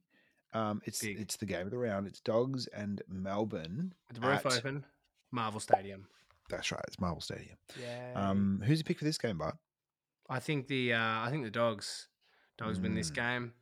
[0.54, 1.20] um, it's Big.
[1.20, 2.06] it's the game of the round.
[2.06, 3.94] It's Dogs and Melbourne.
[4.08, 4.84] With the roof at- open,
[5.30, 6.06] Marvel Stadium.
[6.48, 6.82] That's right.
[6.88, 7.56] It's Marvel Stadium.
[7.78, 8.12] Yeah.
[8.16, 9.56] Um, who's your pick for this game, Bart?
[10.30, 12.08] I think the uh, I think the dogs
[12.56, 13.14] dogs win this Mm.
[13.14, 13.52] game.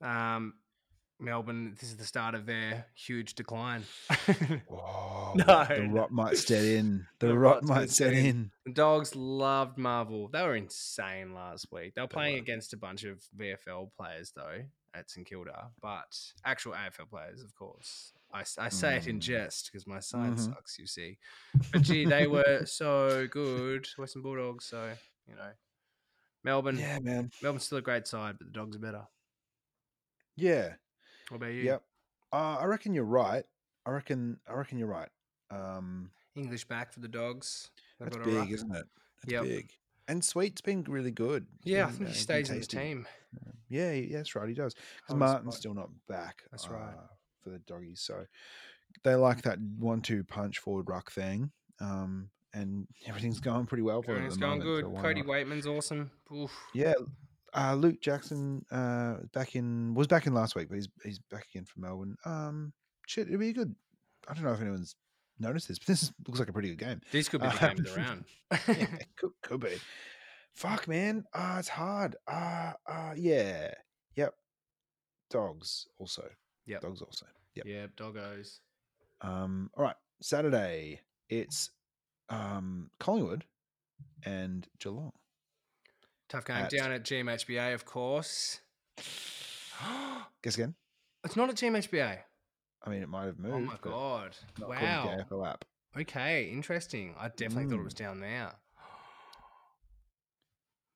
[0.00, 0.54] Um,
[1.20, 3.82] Melbourne, this is the start of their huge decline.
[4.68, 7.06] Whoa, No, the rot might set in.
[7.18, 8.26] The, The rot might set set in.
[8.26, 8.50] in.
[8.66, 10.28] the dogs loved Marvel.
[10.28, 11.94] They were insane last week.
[11.94, 12.42] They were They playing were.
[12.42, 14.62] against a bunch of VFL players though
[14.94, 18.12] at St Kilda, but actual AFL players, of course.
[18.32, 19.20] I, I say it in Mm.
[19.20, 20.54] jest because my science Mhm.
[20.54, 21.18] sucks, you see.
[21.72, 24.66] But gee, they were so good, Western Bulldogs.
[24.66, 24.92] So
[25.28, 25.50] you know,
[26.44, 26.78] Melbourne.
[26.78, 27.30] Yeah, man.
[27.42, 29.02] Melbourne's still a great side, but the dogs are better.
[30.36, 30.74] Yeah.
[31.28, 31.62] What about you?
[31.62, 31.82] Yep.
[32.32, 33.44] Uh, I reckon you're right.
[33.86, 34.38] I reckon.
[34.48, 35.08] I reckon you're right.
[35.50, 37.70] Um, English back for the dogs.
[37.98, 38.86] They've that's big, isn't it?
[39.22, 39.42] That's Yep.
[39.44, 39.70] big.
[40.08, 41.46] And Sweet's been really good.
[41.64, 43.06] Yeah, I think uh, he he's stays in the team.
[43.68, 44.48] Yeah, yeah, that's right.
[44.48, 44.74] He does.
[44.74, 46.42] Because his Martin's still not back.
[46.50, 46.94] That's right.
[46.94, 47.06] uh,
[47.42, 48.00] for the doggies.
[48.00, 48.24] So
[49.04, 51.50] they like that one-two punch forward ruck thing,
[51.80, 54.24] um, and everything's going pretty well for them.
[54.24, 54.96] It's going moment, good.
[54.96, 55.28] so Cody not?
[55.30, 56.10] Weightman's awesome.
[56.34, 56.56] Oof.
[56.72, 56.94] Yeah,
[57.58, 61.46] uh, Luke Jackson uh, back in was back in last week, but he's he's back
[61.52, 62.16] again for Melbourne.
[62.24, 62.72] Um,
[63.06, 63.74] shit, it'd be good.
[64.28, 64.94] I don't know if anyone's
[65.38, 67.00] noticed this, but this is, looks like a pretty good game.
[67.10, 68.24] This could be the Uh, game of the round.
[68.68, 68.86] yeah,
[69.16, 69.76] could, could be.
[70.54, 71.24] Fuck, man.
[71.34, 72.16] Ah, it's hard.
[72.28, 73.72] Ah, uh, yeah.
[74.16, 74.34] Yep.
[75.30, 76.28] Dogs also.
[76.66, 76.80] Yep.
[76.82, 77.26] Dogs also.
[77.54, 77.66] Yep.
[77.66, 78.58] Yep, doggos.
[79.20, 79.70] Um.
[79.76, 79.96] All right.
[80.20, 81.00] Saturday.
[81.28, 81.70] It's
[82.30, 83.44] um Collingwood
[84.24, 85.12] and Geelong.
[86.28, 88.60] Tough game At- down at GMHBA, of course.
[90.42, 90.74] Guess again.
[91.24, 92.18] it's not at GMHBA.
[92.82, 93.54] I mean, it might have moved.
[93.54, 94.36] Oh my god!
[94.58, 95.44] not according to Wow.
[95.46, 95.64] app.
[95.96, 97.14] Okay, interesting.
[97.18, 97.84] I definitely thought it Mm.
[97.84, 98.52] was down there.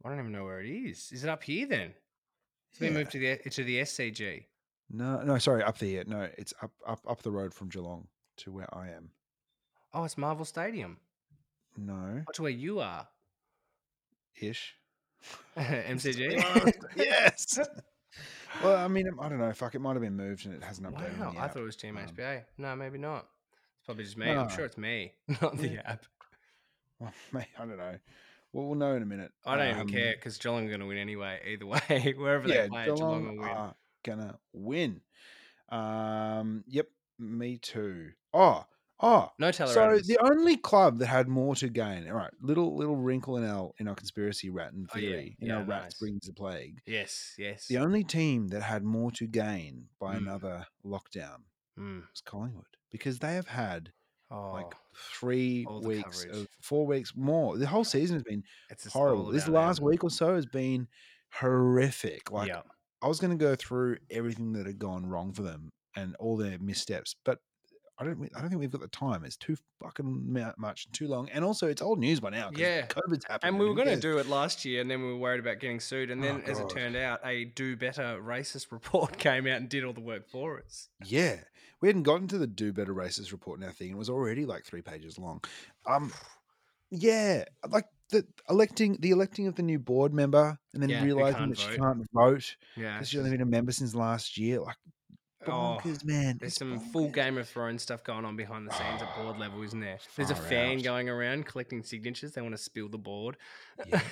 [0.04, 1.10] I don't even know where it is.
[1.12, 1.94] Is it up here then?
[2.70, 4.46] It's been moved to the to the SCG.
[4.90, 6.04] No, no, sorry, up there.
[6.04, 8.08] No, it's up, up, up the road from Geelong
[8.38, 9.10] to where I am.
[9.94, 10.98] Oh, it's Marvel Stadium.
[11.76, 13.08] No, Oh, to where you are.
[14.34, 14.76] ish.
[15.56, 16.72] MCG.
[16.96, 17.58] yes.
[18.62, 19.52] well, I mean, I don't know.
[19.52, 21.18] Fuck, it might have been moved and it hasn't updated.
[21.18, 22.44] Wow, I thought it was Um, GMHBA.
[22.58, 23.26] no, maybe not.
[23.78, 24.30] It's probably just me.
[24.30, 25.82] I'm sure it's me, not the Yeah.
[25.84, 26.06] app.
[27.00, 27.98] Well, mate, I don't know.
[28.52, 29.32] Well, we'll know in a minute.
[29.46, 31.40] I don't even Um, care because Geelong are going to win anyway.
[31.46, 33.48] Either way, wherever Yeah, they play, Geelong, Geelong will win.
[33.48, 35.00] are gonna win.
[35.70, 38.12] Um, yep, me too.
[38.34, 38.64] Oh,
[39.02, 39.30] oh.
[39.38, 40.06] no Taylor So Adams.
[40.06, 42.06] the only club that had more to gain.
[42.08, 45.08] All right, little little wrinkle in our in our conspiracy rat and Oh, yeah.
[45.10, 45.36] theory.
[45.40, 45.98] In Yeah, our rats nice.
[45.98, 46.78] brings the plague.
[46.86, 47.66] yes, yes.
[47.68, 50.18] The only team that had more to gain by Mm.
[50.18, 51.42] another lockdown
[51.78, 52.02] Mm.
[52.10, 53.92] was Collingwood because they have had
[54.30, 54.72] Oh, like
[55.18, 57.58] three weeks of four weeks more.
[57.58, 59.30] The whole season has been it's horrible.
[59.30, 59.86] This last them.
[59.88, 60.88] week or so has been
[61.34, 62.30] horrific.
[62.30, 62.62] Like yeah.
[63.02, 66.36] I was going to go through everything that had gone wrong for them and all
[66.36, 67.40] their missteps, but
[67.98, 68.28] I don't.
[68.34, 69.24] I don't think we've got the time.
[69.24, 72.50] It's too fucking much, too long, and also it's old news by now.
[72.54, 72.86] Yeah.
[72.86, 73.50] COVID's happened.
[73.50, 75.60] And we were going to do it last year, and then we were worried about
[75.60, 76.10] getting sued.
[76.10, 79.68] And Oh, then, as it turned out, a do better racist report came out and
[79.68, 80.88] did all the work for us.
[81.04, 81.36] Yeah,
[81.80, 83.90] we hadn't gotten to the do better racist report in our thing.
[83.90, 85.42] It was already like three pages long.
[85.86, 86.12] Um,
[86.90, 91.50] yeah, like the electing the electing of the new board member, and then Yeah, realizing
[91.50, 92.94] that she can't vote Yeah.
[92.94, 94.60] because she's only been a member since last year.
[94.60, 94.76] Like
[95.46, 96.38] Oh, bonkers, man.
[96.38, 97.08] There's It's some full.
[97.08, 99.98] Game of Thrones stuff going on behind the scenes at board level, isn't there?
[100.16, 100.84] There's a fan out.
[100.84, 102.32] going around collecting signatures.
[102.32, 103.36] They want to spill the board.
[103.86, 104.00] Yeah.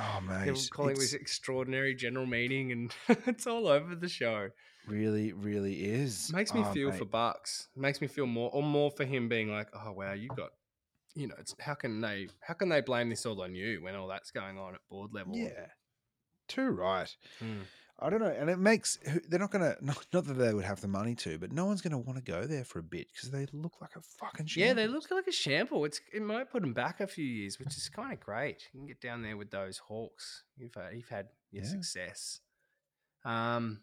[0.00, 2.94] Oh They're mate, calling it's this extraordinary general meeting, and
[3.26, 4.50] it's all over the show.
[4.86, 6.30] really, really is.
[6.32, 6.98] Makes me Oh, feel mate.
[7.00, 7.66] for Bucks.
[7.74, 10.50] Makes me feel more, or more for him being like, "Oh wow, you got,
[11.16, 13.96] you know, it's how can they, how can they blame this all on you when
[13.96, 15.66] all that's going on at board level?" Yeah,
[16.46, 17.12] too right.
[17.42, 17.62] Mm.
[18.00, 20.64] I don't know, and it makes who- they're not gonna not, not that they would
[20.64, 23.08] have the money to, but no one's gonna want to go there for a bit
[23.12, 25.84] because they look like a fucking Yeah, they look like a shamble.
[25.84, 28.68] It's it might put them back a few years, which is kind of great.
[28.72, 30.44] You can get down there with those Hawks.
[30.56, 31.70] You've had, you've had your Yeah.
[31.70, 32.40] success.
[33.24, 33.80] Um,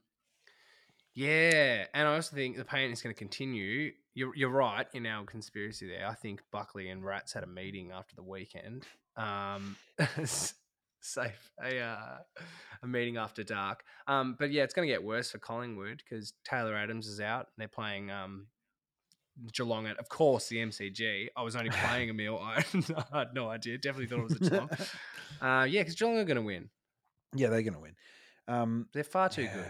[1.13, 3.91] yeah, and I also think the pain is going to continue.
[4.13, 6.07] You're you're right in our conspiracy there.
[6.07, 8.86] I think Buckley and Rats had a meeting after the weekend.
[9.18, 9.76] Um,
[11.05, 12.17] safe a uh,
[12.83, 13.83] a meeting after dark.
[14.07, 17.47] Um, but yeah, it's going to get worse for Collingwood because Taylor Adams is out.
[17.47, 18.47] And they're playing um
[19.53, 21.27] Geelong at, of course, the MCG.
[21.35, 22.39] I was only playing a meal.
[22.43, 22.63] I
[23.11, 23.77] had no idea.
[23.77, 24.69] Definitely thought it was a Geelong.
[25.41, 26.69] uh, yeah, because Geelong are going to win.
[27.35, 27.95] yeah, they're gonna win.
[28.47, 29.65] Um, They're far too good.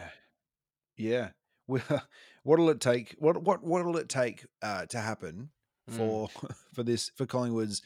[0.98, 1.10] yeah.
[1.10, 1.30] Yeah.
[1.68, 2.04] Well,
[2.44, 3.16] what'll it take?
[3.20, 5.50] What what what'll it take uh, to happen
[5.90, 5.98] Mm.
[5.98, 6.30] for
[6.74, 7.84] for this for Collingwood's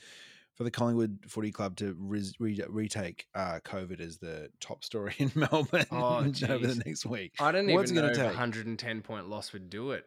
[0.59, 5.15] for the Collingwood Footy Club to res, re, retake uh, COVID as the top story
[5.17, 6.17] in Melbourne Oh,
[6.49, 7.31] over the next week?
[7.39, 10.05] I don't What's even know if a 110 point loss would do it.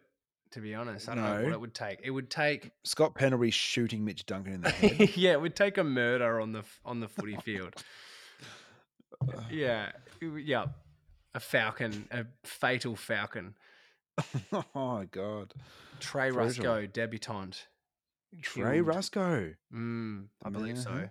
[0.51, 2.01] To be honest, I don't know what it would take.
[2.05, 5.13] It would take, Scott Pendlebury shooting Mitch Duncan in the head.
[5.17, 7.75] yeah, it would take a murder on the on the footy field.
[9.51, 10.67] Yeah, yeah,
[11.33, 13.55] a falcon, a fatal falcon.
[14.53, 15.55] oh my god,
[16.01, 16.49] Trey Brutal.
[16.49, 17.69] Ruscoe, debutante.
[18.41, 18.87] Trey Killed.
[18.87, 19.55] Ruscoe.
[19.75, 20.91] Mm, I believe so.
[20.91, 21.07] Uh-huh.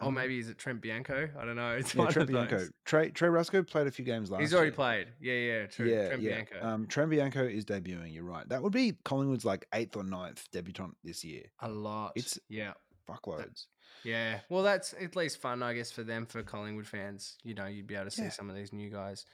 [0.00, 1.28] Or maybe is it Trent Bianco?
[1.36, 1.70] I don't know.
[1.78, 2.58] It's yeah, of Bianco.
[2.58, 2.70] those.
[2.84, 4.40] Trey Trey Ruscoe played a few games last.
[4.40, 4.74] He's already year.
[4.74, 5.08] played.
[5.20, 5.66] Yeah, yeah.
[5.66, 5.88] True.
[5.88, 6.30] Yeah, Trent yeah.
[6.30, 6.66] Bianco.
[6.66, 8.14] Um, Trent Bianco is debuting.
[8.14, 8.48] You're right.
[8.48, 11.42] That would be Collingwood's like eighth or ninth debutant this year.
[11.60, 12.12] a lot.
[12.14, 12.74] it's- yeah,
[13.08, 13.66] Fuckloads.
[14.04, 14.38] yeah.
[14.48, 17.36] Well, that's at least fun, I guess, for them for Collingwood fans.
[17.42, 18.28] You know, you'd be able to see Yeah.
[18.30, 19.24] some of these new guys.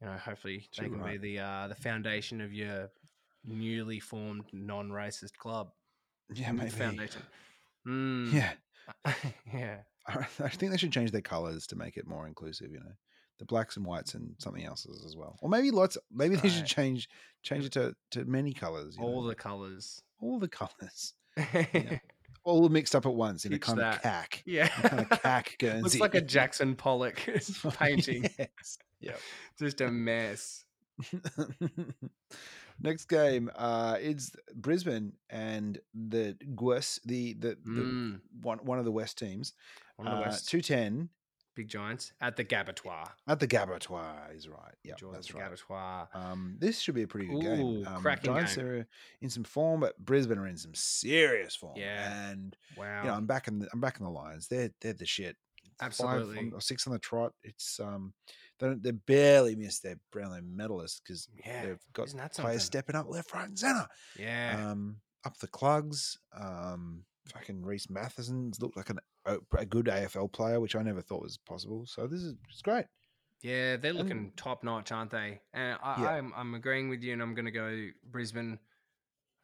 [0.00, 1.20] You know, hopefully they can right.
[1.20, 2.90] be the uh, the foundation of your
[3.44, 5.70] newly formed non-racist club.
[6.34, 6.70] Yeah, maybe.
[6.70, 7.22] Foundation.
[7.86, 8.52] Mm, Yeah,
[9.54, 9.76] yeah.
[10.06, 12.70] I I think they should change their colors to make it more inclusive.
[12.72, 12.92] You know,
[13.38, 15.38] the blacks and whites and something else as well.
[15.40, 15.96] Or maybe lots.
[16.12, 17.08] Maybe they should change
[17.42, 18.96] change it to to many colors.
[19.00, 20.02] All the colours.
[20.20, 21.98] all the colors, yeah.
[22.44, 23.96] all mixed up at once in a kind that.
[23.96, 24.44] of cack.
[24.46, 25.82] kind of cack Guernsey.
[25.82, 27.16] Looks like a Jackson Pollock
[27.78, 28.28] painting.
[28.38, 28.78] yes.
[29.00, 29.20] Yep.
[29.58, 30.64] Just a mess.
[32.80, 38.84] Next game uh, is Brisbane and the Gues, the the, the Mm, one one of
[38.84, 39.52] the West teams.
[39.96, 41.08] one of the Uh, two ten
[41.54, 43.08] big giants at the Gabbatoir.
[43.26, 44.74] at the Gabbatoir is right.
[44.84, 45.50] Yeah, that's right.
[45.50, 46.14] Gabbatoir.
[46.14, 47.60] Um, this should be a pretty good game.
[47.60, 48.66] Ooh, Um, cracking Giants game.
[48.66, 48.86] are
[49.22, 51.76] in some form, but Brisbane are in some serious form.
[51.78, 52.28] Yeah.
[52.30, 53.02] and Wow.
[53.04, 54.48] you know I'm back in the I'm back in the Lions.
[54.48, 55.36] They're they're the shit.
[55.80, 56.38] Absolutely.
[56.38, 57.32] on- or six on the trot.
[57.42, 58.12] It's um
[58.58, 61.66] they they barely missed their Brownlow medalists because yeah.
[61.66, 62.58] they've got players something?
[62.58, 63.86] stepping up left, right, and center.
[64.18, 64.70] Yeah.
[64.70, 66.18] Um, up the clugs.
[66.38, 71.02] Um, fucking Rhys Mathieson's looked like an, a, a good AFL player, which I never
[71.02, 71.84] thought was possible.
[71.86, 72.86] So this is it's great.
[73.42, 75.40] Yeah, they're looking top notch, aren't they?
[75.52, 76.08] And I, Yeah.
[76.10, 78.58] I'm I'm agreeing with you, and I'm going to go Brisbane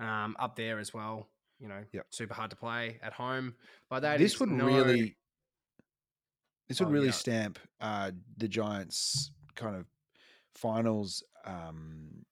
[0.01, 1.29] um, up there as well.
[1.61, 2.07] You know, Yep.
[2.11, 3.55] super hard to play at home,
[3.89, 5.17] but that this is would no- really
[6.69, 7.13] this would Oh, really yeah.
[7.13, 9.87] stamp uh, the Giants' kind of
[10.55, 12.25] finals um,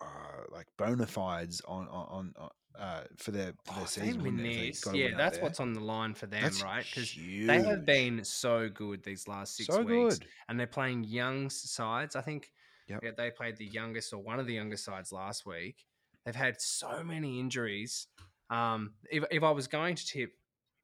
[0.00, 4.22] uh, like bona fides on on, on uh, for their for Oh, their they season.
[4.22, 6.62] win wouldn't it, if they these, yeah, that's what's on the line for them, That's
[6.62, 6.84] right?
[6.84, 10.26] Because they have been so good these last six so weeks, good.
[10.48, 12.16] and they're playing young sides.
[12.16, 12.52] I think
[12.88, 13.00] Yep.
[13.04, 15.86] yeah, they played the youngest or one of the youngest sides last week.
[16.24, 18.08] They've had so many injuries.
[18.50, 20.32] Um, if, if I was going to tip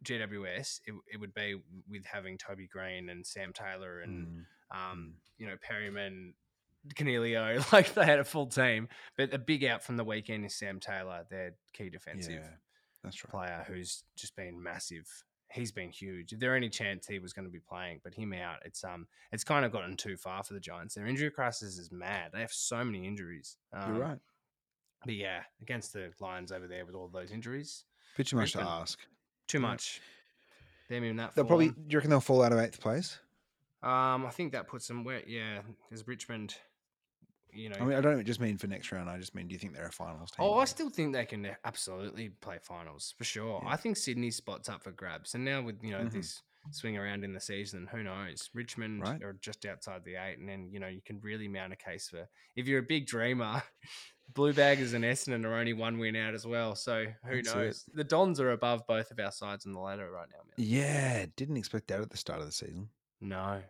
[0.05, 1.57] GWS, it, it would be
[1.91, 6.35] with having Toby Greene and Sam Taylor and Mm, um, you know Perryman,
[6.95, 7.65] Coniglio.
[7.73, 10.81] Like they had a full team, but a big out from the weekend is Sam
[10.81, 12.57] Taylor, their key defensive yeah,
[13.03, 13.31] that's right.
[13.31, 15.07] player who's just been massive.
[15.51, 16.35] He's been huge.
[16.35, 19.07] If there any chance he was going to be playing, but him out, it's um,
[19.33, 20.95] it's kind of gotten too far for the Giants.
[20.95, 22.31] Their injury crisis is mad.
[22.33, 23.57] They have so many injuries.
[23.73, 24.19] Um, You're right.
[25.05, 27.85] But yeah, against the Lions over there with all those injuries,
[28.17, 28.99] Bit too much to ask.
[29.49, 30.01] Too much.
[30.89, 31.35] Them in that.
[31.35, 31.69] They'll probably.
[31.71, 33.19] Do you reckon they'll fall out of eighth place?
[33.83, 35.23] Um, I think that puts them where.
[35.27, 36.55] Yeah, because Richmond,
[37.53, 37.77] you know.
[37.81, 39.11] I mean, I don't just mean for next round.
[39.11, 40.47] I just mean, do you think they're a finals team?
[40.47, 43.61] Oh, I still think they can absolutely play finals for sure.
[43.65, 43.71] Yeah.
[43.71, 46.13] I think Sydney spots up for grabs, and now with you know Mhm.
[46.13, 48.51] this swing around in the season, who knows?
[48.55, 49.23] Richmond Right.
[49.23, 52.09] are just outside the eight, and then you know you can really mount a case
[52.09, 53.63] for if you're a big dreamer.
[54.35, 57.57] Blue Baggers and Essendon are only one win out as well, so who That's it.
[57.57, 57.85] knows?
[57.95, 60.43] The Dons are above both of our sides in the ladder right now.
[60.45, 60.55] Man.
[60.59, 62.91] Yeah, didn't expect that at the start of the season.
[63.23, 63.63] No,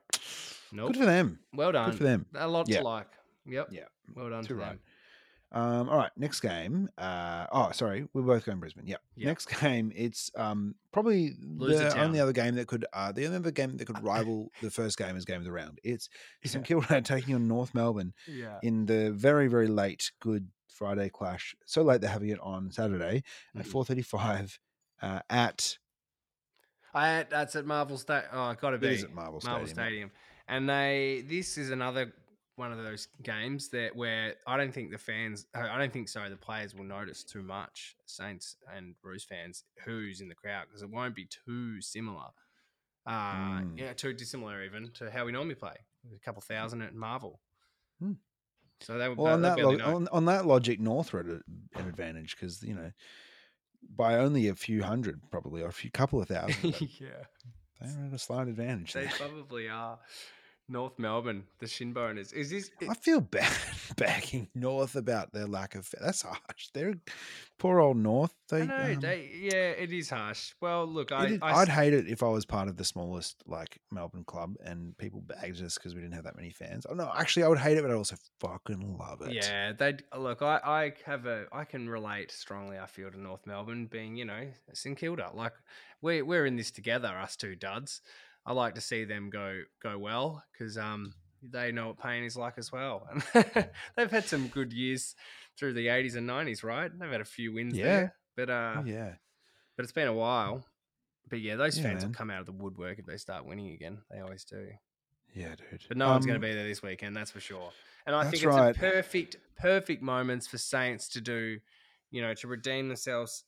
[0.72, 0.88] nope.
[0.94, 1.38] Good for them.
[1.54, 1.90] well done.
[1.90, 2.26] Good for them.
[2.34, 2.78] A lot Yeah.
[2.78, 3.06] to like.
[3.46, 3.68] Yep.
[3.70, 3.84] Yeah.
[4.16, 4.68] Well done Too to right.
[4.70, 4.80] them.
[5.50, 6.90] Um, all right, next game.
[6.98, 8.86] Uh, oh, sorry, we're both going Brisbane.
[8.86, 9.00] Yep.
[9.16, 9.26] Yep.
[9.26, 12.04] Next game, it's um, probably Loser the town.
[12.06, 14.98] only other game that could uh, the only other game that could rival the first
[14.98, 15.78] game as game of the round.
[15.82, 16.10] It's
[16.44, 16.66] St Yeah.
[16.80, 18.58] Kilda taking on North Melbourne Yeah.
[18.62, 21.56] in the very very late Good Friday clash.
[21.64, 23.22] So late they're having it on Saturday
[23.56, 23.68] at Mhm.
[23.70, 24.58] four thirty five
[25.00, 25.78] uh, at
[26.94, 28.24] I that's at Marvel State.
[28.32, 29.84] Oh, got to it be is at Marvel, Marvel Stadium.
[29.88, 30.10] Stadium.
[30.46, 32.12] And they this is another
[32.58, 36.28] one of those games that where I don't think the fans I don't think sorry
[36.28, 40.82] the players will notice too much Saints and Bruce fans who's in the crowd because
[40.82, 42.26] it won't be too similar.
[43.06, 43.12] Uh
[43.62, 43.78] Mm.
[43.78, 45.74] yeah, too dissimilar even to how we normally play.
[46.14, 47.40] A couple thousand at Marvel.
[48.00, 48.12] Hmm.
[48.80, 49.70] So they would Well, on that know.
[49.80, 51.42] on, on that logic, North are at a-
[51.80, 52.92] an advantage because you know
[53.96, 56.80] by only a few hundred, probably or a few couple of thousand.
[57.00, 57.24] yeah.
[57.80, 58.92] they're at a slight advantage.
[58.92, 59.12] They there.
[59.16, 59.98] probably are.
[60.68, 62.32] North Melbourne, the Shinboners.
[62.34, 63.50] Is this I feel bad
[63.96, 65.88] backing North about their lack of.
[66.00, 66.68] That's harsh.
[66.74, 66.94] They're
[67.58, 68.34] poor old North.
[68.50, 70.52] They, I know, um, they, yeah, it is harsh.
[70.60, 72.84] Well, look, I, it is- I I'd hate it if I was part of the
[72.84, 76.86] smallest like Melbourne club and people bagged us because we didn't have that many fans.
[76.88, 79.32] Oh no, actually, I would hate it, but I also fucking love it.
[79.32, 80.42] yeah, they look.
[80.42, 82.78] I, I have a, I can relate strongly.
[82.78, 85.30] I feel to North Melbourne being, you know, St Kilda.
[85.34, 85.54] Like
[86.02, 88.02] we we're in this together, us two duds.
[88.48, 92.34] I like to see them go go well because um they know what pain is
[92.36, 93.06] like as well.
[93.34, 93.46] And
[93.96, 95.14] they've had some good years
[95.58, 96.90] through the eighties and nineties, right?
[96.98, 97.84] They've had a few wins Yeah.
[97.84, 99.12] there, but uh, Oh, yeah.
[99.76, 100.64] but it's been a while.
[101.28, 102.08] But yeah, those Yeah, fans man.
[102.12, 103.98] will come out of the woodwork if they start winning again.
[104.10, 104.66] They always do.
[105.34, 105.84] Yeah, dude.
[105.88, 107.70] But no one's going Um, to be there this weekend, that's for sure.
[108.06, 108.74] And I think it's right.
[108.74, 111.58] a perfect, perfect moments for Saints to do,
[112.10, 113.44] you know, to redeem themselves.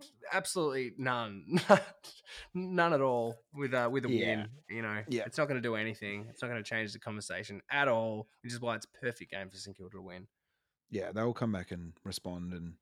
[0.00, 1.60] Uh, Absolutely none,
[2.54, 4.36] none at all with uh, with a Yeah.
[4.36, 4.48] win.
[4.68, 5.22] You know, Yeah.
[5.26, 6.26] it's not going to do anything.
[6.28, 8.28] It's not going to change the conversation at all.
[8.42, 10.26] Which is why it's a perfect game for St Kilda to win.
[10.90, 12.74] Yeah, they'll come back and respond and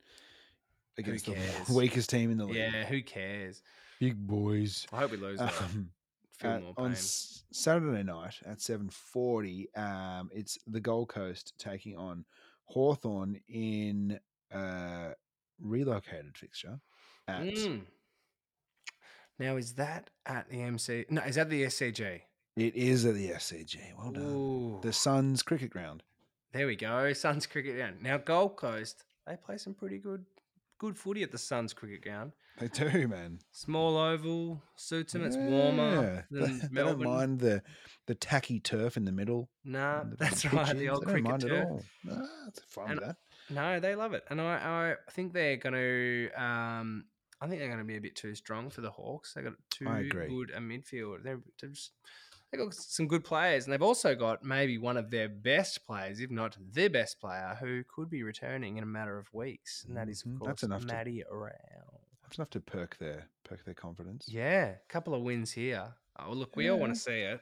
[0.99, 1.37] against the
[1.75, 2.57] weakest team in the league.
[2.57, 3.63] Yeah, who cares?
[4.01, 4.87] Big boys.
[4.93, 5.41] I hope we lose.
[5.41, 5.91] Um,
[6.43, 6.93] at- more on.
[6.93, 9.69] S- Saturday night at seven forty.
[9.75, 12.25] Um, it's the Gold Coast taking on
[12.67, 14.19] Hawthorn in
[14.51, 15.13] a
[15.61, 16.79] relocated fixture
[17.29, 17.83] at Mm.
[19.39, 21.05] Now is that at the MC?
[21.11, 22.23] No, is that the SCG?
[22.57, 23.93] it is at the SCG.
[23.99, 24.23] Well done.
[24.25, 26.03] Ooh, The Suns cricket ground.
[26.53, 27.13] there we go.
[27.13, 27.97] Suns cricket ground.
[28.03, 30.25] Now Gold Coast, they play some pretty good,
[30.79, 32.33] good footy at the Suns cricket ground.
[32.59, 33.41] They do, man.
[33.53, 35.25] Small oval suits them.
[35.25, 36.41] It's warmer Yeah.
[36.41, 37.63] than They, they don't mind the
[38.07, 39.51] the tacky turf in the middle.
[39.63, 40.75] Nah, the that's big right.
[40.75, 41.67] The old They cricket turf.
[41.67, 41.83] all.
[42.05, 43.15] Nah, it's And.
[43.51, 46.31] No, they love it, and I, I think they're going to.
[46.43, 47.05] Um,
[47.41, 49.35] I think they're going to be a bit too strong for the Hawks.
[49.35, 50.29] They got too I agree.
[50.29, 51.23] good a midfield.
[51.23, 51.93] They're, they're just,
[52.51, 56.21] they got some good players, and they've also got maybe one of their best players,
[56.21, 59.97] if not the best player, who could be returning in a matter of weeks, and
[59.97, 62.01] that is of Mhm, course that's enough to- Rowell.
[62.23, 64.27] That's enough to perk their perk their confidence.
[64.29, 65.95] Yeah, a couple of wins here.
[66.19, 67.41] Oh look, we all want to see it.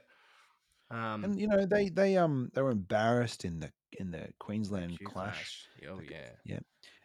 [0.90, 4.98] Um, And you know they they um they were embarrassed in the in the Queensland
[4.98, 5.66] Q clash.
[5.88, 6.12] Oh the-
[6.44, 6.58] yeah.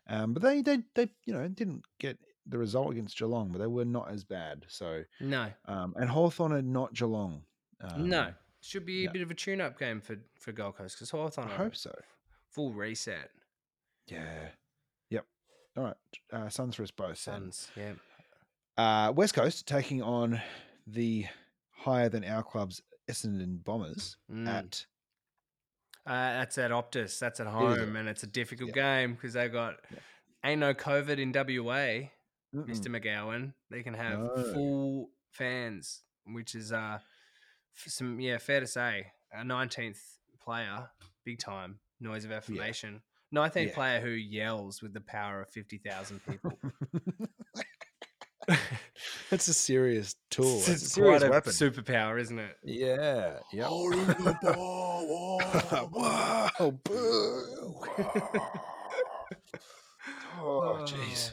[0.07, 2.17] Um, but they they they you know didn't get
[2.49, 4.65] the result against Geelong, but they were not as bad.
[4.67, 7.43] So No, um, and Hawthorn are not Geelong.
[7.81, 8.33] Um, no.
[8.61, 9.09] Should be yeah.
[9.09, 11.75] a bit of a tune-up game for for Gold Coast because I Hawthorn are hope
[11.77, 11.93] so.
[12.49, 13.29] full reset.
[14.07, 14.49] Yeah.
[15.09, 15.25] Yep.
[15.77, 15.95] All right.
[16.33, 17.17] Uh, Suns for us both.
[17.17, 17.93] Suns, yeah.
[18.77, 20.41] Uh, West Coast taking on
[20.87, 21.25] the
[21.71, 24.47] higher than our club's Essendon Bombers Mm.
[24.47, 24.85] at
[26.05, 27.19] Uh, that's at Optus.
[27.19, 28.99] That's at home, at and it's a difficult Yeah.
[28.99, 29.99] game because they've got Yeah.
[30.43, 32.09] ain't no COVID in WA,
[32.55, 32.67] Mm-mm.
[32.67, 32.87] Mr.
[32.87, 33.53] McGowan.
[33.69, 34.43] They can have No.
[34.53, 36.99] full fans, which is uh
[37.75, 40.01] some yeah fair to say a nineteenth
[40.41, 40.89] player,
[41.25, 43.01] big time noise of affirmation.
[43.31, 43.75] Nineteenth Yeah.
[43.75, 46.57] player who yells with the power of fifty thousand people.
[49.29, 50.57] That's a serious tool.
[50.57, 51.51] it's That's a serious quite a weapon.
[51.51, 52.57] superpower, isn't it?
[52.63, 53.37] yeah.
[53.53, 53.67] Yep.
[60.41, 61.31] Oh, jeez.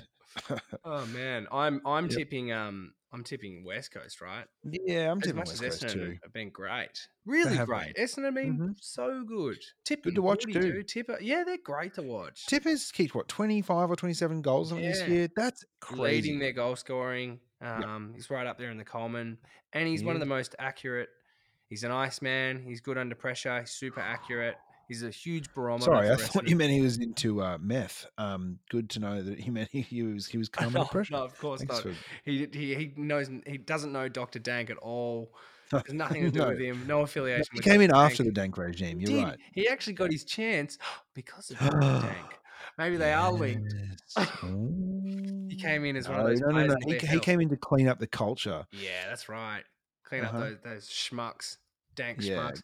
[0.88, 2.16] Oh man, I'm I'm Yep.
[2.16, 4.46] tipping um I'm tipping West Coast, right?
[4.62, 6.18] Yeah, I'm as tipping West as Coast Essendon too.
[6.22, 7.94] have been great, really great.
[7.94, 8.04] been.
[8.04, 8.76] Essendon have been Mhm.
[8.80, 9.58] so good.
[9.84, 10.82] Tipping to watch too.
[10.84, 12.46] Tipper, yeah, they're great to watch.
[12.46, 15.28] Tippers keep what, 25 or 27 goals on this year?
[15.36, 16.02] That's crazy.
[16.02, 17.40] leading their goal scoring.
[17.60, 19.38] Um, he's right up there in the Coleman,
[19.72, 21.08] and he's He one of the most accurate.
[21.68, 22.62] He's an ice man.
[22.62, 23.58] He's good under pressure.
[23.60, 24.56] He's super accurate.
[24.88, 25.86] He's a huge barometer.
[25.86, 28.06] Sorry, I thought you meant he was into uh, meth.
[28.18, 30.90] Um, good to know that he meant he, he was he was calm no, under
[30.90, 31.12] pressure.
[31.14, 31.82] no, of course Thanks not.
[31.82, 34.38] for- He, he he knows he doesn't know Dr.
[34.38, 35.32] Dank at all.
[35.70, 36.48] There's nothing to do No.
[36.48, 36.84] with him.
[36.86, 37.46] No affiliation.
[37.52, 38.04] He came in Dr.
[38.04, 38.34] after Dank.
[38.34, 39.00] the Dank regime.
[39.00, 39.38] You're right.
[39.52, 40.78] He actually got his chance
[41.14, 41.80] because of Dr.
[41.80, 42.38] Dank.
[42.78, 43.72] Maybe they are linked.
[45.48, 46.76] He came in as no, one of those no, no, no.
[46.86, 48.66] He, he came in to clean up the culture.
[48.72, 49.62] Yeah, that's right.
[50.04, 50.36] Clean Uh-huh.
[50.38, 51.56] up those, those schmucks,
[51.94, 52.36] dank Yeah.
[52.36, 52.62] schmucks.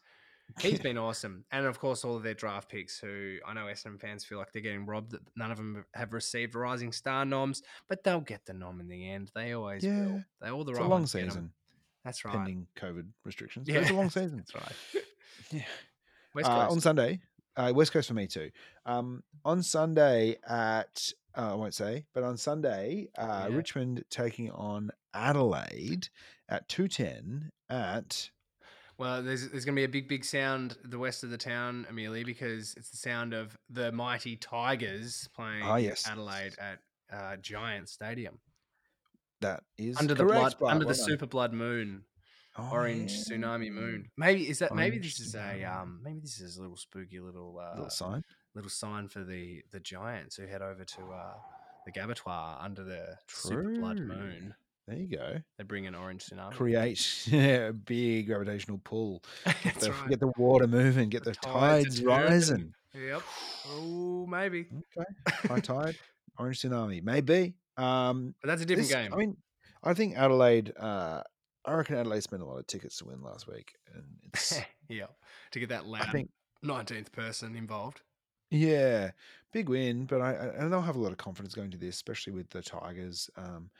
[0.60, 2.98] He's been awesome, and of course, all of their draft picks.
[2.98, 5.12] Who I know Essendon fans feel like they're getting robbed.
[5.12, 8.88] That none of them have received rising star noms, but they'll get the nom in
[8.88, 9.30] the end.
[9.34, 10.06] They always Yeah.
[10.06, 10.24] will.
[10.40, 11.28] They all the It's right a long ones get 'em.
[11.30, 11.52] season,
[12.04, 12.34] That's right.
[12.34, 13.68] pending COVID restrictions.
[13.68, 14.36] Yeah, but it's a long season.
[14.38, 14.76] That's right.
[15.50, 15.64] Yeah.
[16.34, 17.20] West Uh, on Sunday,
[17.56, 18.50] uh, West Coast for me too.
[18.86, 23.56] Um, on Sunday at uh, I won't say, but on Sunday, uh, Yeah.
[23.56, 26.08] Richmond taking on Adelaide
[26.48, 28.30] at two ten at
[28.98, 31.86] Well, there's there's going to be a big, big sound the west of the town,
[31.88, 36.06] Amelia, because it's the sound of the mighty Tigers playing Ah, yes.
[36.08, 36.78] Adelaide at
[37.12, 38.38] uh, Giant Stadium
[39.40, 42.04] that is under the correct, blood, under the super blood moon,
[42.56, 43.36] Oh, orange yeah.
[43.36, 44.10] tsunami moon.
[44.16, 47.58] Maybe is that maybe this is a um maybe this is a little spooky little
[47.58, 48.22] uh, Little sign.
[48.54, 51.32] little sign for the the Giants who head over to uh,
[51.86, 54.54] the Gabbatoir under the super blood moon.
[54.88, 55.36] There you go.
[55.58, 56.52] They bring an orange tsunami.
[56.52, 59.22] Create yeah, a big gravitational pull.
[59.62, 60.08] Get the, right.
[60.10, 61.08] get the water moving.
[61.08, 62.74] Get the, The tides tides, rising.
[62.94, 63.22] Yep.
[63.68, 64.66] Oh, maybe.
[64.98, 65.10] Okay.
[65.48, 65.96] High tide.
[66.38, 67.02] Orange tsunami.
[67.02, 67.54] Maybe.
[67.76, 69.14] Um, But that's a different this- game.
[69.14, 69.36] I mean,
[69.84, 70.72] I think Adelaide.
[70.76, 71.22] Uh,
[71.64, 74.60] I reckon Adelaide spent a lot of tickets to win last week, and it's.
[74.88, 75.06] yeah.
[75.52, 76.28] To get that I loud think,
[76.64, 78.00] 19th person involved.
[78.50, 79.12] yeah,
[79.52, 81.94] big win, but I, I and they'll have a lot of confidence going to this,
[81.94, 83.70] especially with the Tigers um,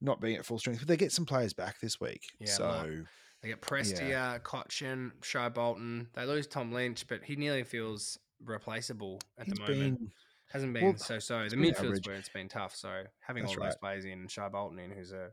[0.00, 0.80] not being at full strength.
[0.80, 3.04] But they get some players back this week, Yeah, so
[3.42, 6.08] They get Prestia, Cotchin, Shai Bolton.
[6.14, 9.98] They lose Tom Lynch, but he nearly feels replaceable at he's the moment.
[9.98, 10.10] been.
[10.50, 11.46] Hasn't been well, so so.
[11.48, 12.74] The midfield's where it's been tough.
[12.74, 15.28] So having That's all those players in, and Shai Bolton in, who's a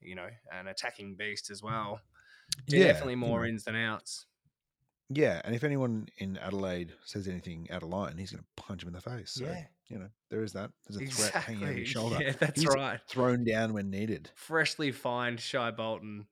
[0.00, 2.00] you know an attacking beast as well.
[2.66, 4.26] Yeah, Definitely more ins than outs.
[5.10, 8.82] Yeah, and if anyone in Adelaide says anything out of line, he's going to punch
[8.82, 9.32] him in the face.
[9.32, 10.70] So, yeah, you know, there is that.
[10.86, 11.54] There's a threat exactly.
[11.54, 12.18] hanging over his shoulder.
[12.20, 13.00] Yeah, that's He's- right.
[13.08, 14.30] Thrown down when needed.
[14.34, 16.26] Freshly fined Shai Bolton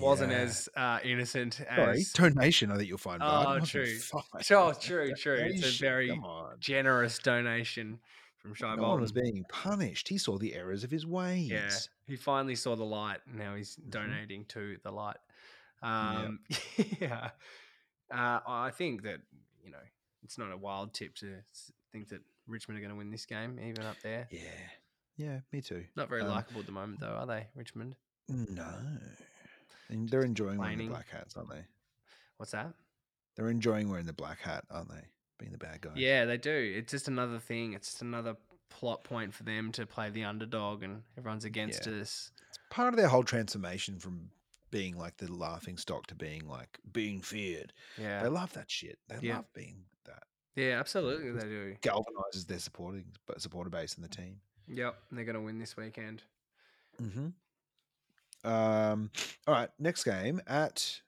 [0.00, 0.38] wasn't Yeah.
[0.38, 2.12] as uh, innocent Sorry, as.
[2.12, 2.70] donation.
[2.70, 3.20] I think you'll find.
[3.22, 3.98] Oh, true.
[4.50, 5.38] Oh, true, true.
[5.40, 6.18] It's a very
[6.60, 8.00] generous donation
[8.38, 10.08] from Shai No one was being punished.
[10.08, 11.48] He saw the errors of his ways.
[11.50, 11.70] Yeah,
[12.06, 13.18] he finally saw the light.
[13.32, 13.90] Now he's Mm-hmm.
[13.90, 15.16] donating to the light.
[15.82, 16.40] Um,
[17.00, 17.30] yeah,
[18.12, 19.18] uh, I think that
[19.64, 19.78] you know
[20.22, 21.36] it's not a wild tip to
[21.92, 24.26] think that Richmond are going to win this game, even up there.
[24.30, 24.40] Yeah.
[25.16, 25.84] Yeah, me too.
[25.96, 27.96] Not very Um, likable at the moment, though, are they, Richmond?
[28.28, 28.66] No.
[29.88, 31.64] And they're enjoying wearing the black hats, aren't they?
[32.36, 32.74] What's that?
[33.36, 35.04] They're enjoying wearing the black hat, aren't they?
[35.38, 35.90] Being the bad guy.
[35.94, 36.74] Yeah, they do.
[36.76, 37.74] It's just another thing.
[37.74, 38.36] It's just another
[38.70, 41.94] plot point for them to play the underdog, and everyone's against Yeah.
[42.00, 42.30] us.
[42.48, 44.30] It's part of their whole transformation from
[44.70, 47.72] being like the laughing stock to being like being feared.
[47.96, 48.98] Yeah, They love that shit.
[49.08, 49.36] They Yeah.
[49.36, 49.93] love being that.
[50.56, 51.76] Yeah, absolutely, they do.
[51.82, 53.04] Galvanizes their supporting
[53.38, 54.40] supporter base in the team.
[54.68, 56.22] Yep, they're going to win this weekend.
[57.02, 57.28] Mm-hmm.
[58.48, 59.10] Um,
[59.46, 61.00] all right, next game at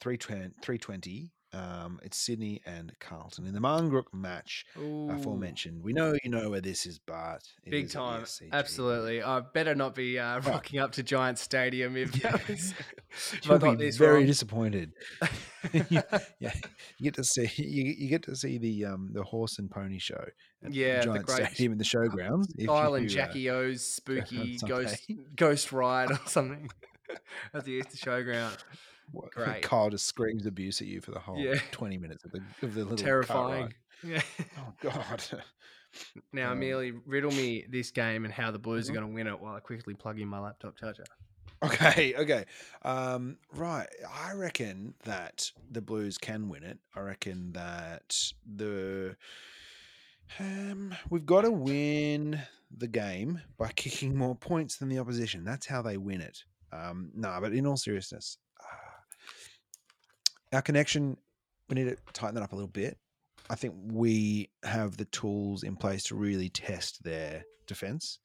[0.00, 5.10] 320, 320 um, it's Sydney and Carlton in the Marngrook match Ooh.
[5.10, 5.82] aforementioned.
[5.82, 9.22] We know you know where this is, but Big time, absolutely.
[9.22, 12.72] I better not be uh, rocking up to Giant Stadium if that was.
[13.10, 14.26] if I You'll got be this very wrong.
[14.26, 14.92] disappointed.
[15.72, 16.02] You-
[16.40, 16.52] yeah,
[16.98, 20.00] you get to see you, you get to see the um the horse and pony
[20.00, 20.24] show
[20.64, 22.46] at Yeah, the Giant great Stadium in the showgrounds.
[22.58, 26.68] if Kyle and you, uh, Jackie O's spooky ghost ghost ride or something
[27.54, 28.58] at the Easter Showground.
[29.12, 29.62] What- great.
[29.62, 31.54] Kyle just screams abuse at you for the whole Yeah.
[31.70, 33.72] twenty minutes of the of the little Terrifying.
[34.04, 34.22] Yeah.
[34.58, 35.22] Oh God.
[36.32, 39.26] Now, Um, Amelia, riddle me this game and how the Blues are going to win
[39.26, 41.04] it while I quickly plug in my laptop charger.
[41.62, 42.44] Okay, okay.
[42.82, 43.86] Um, right.
[44.12, 46.78] I reckon that the Blues can win it.
[46.96, 48.16] I reckon that
[48.56, 49.16] the
[50.40, 52.40] um, we've got to win
[52.74, 55.44] the game by kicking more points than the opposition.
[55.44, 56.42] That's how they win it.
[56.72, 58.38] Um, no, but in all seriousness,
[60.52, 61.16] our connection,
[61.68, 62.98] we need to tighten that up a little bit.
[63.50, 68.18] I think we have the tools in place to really test their defense.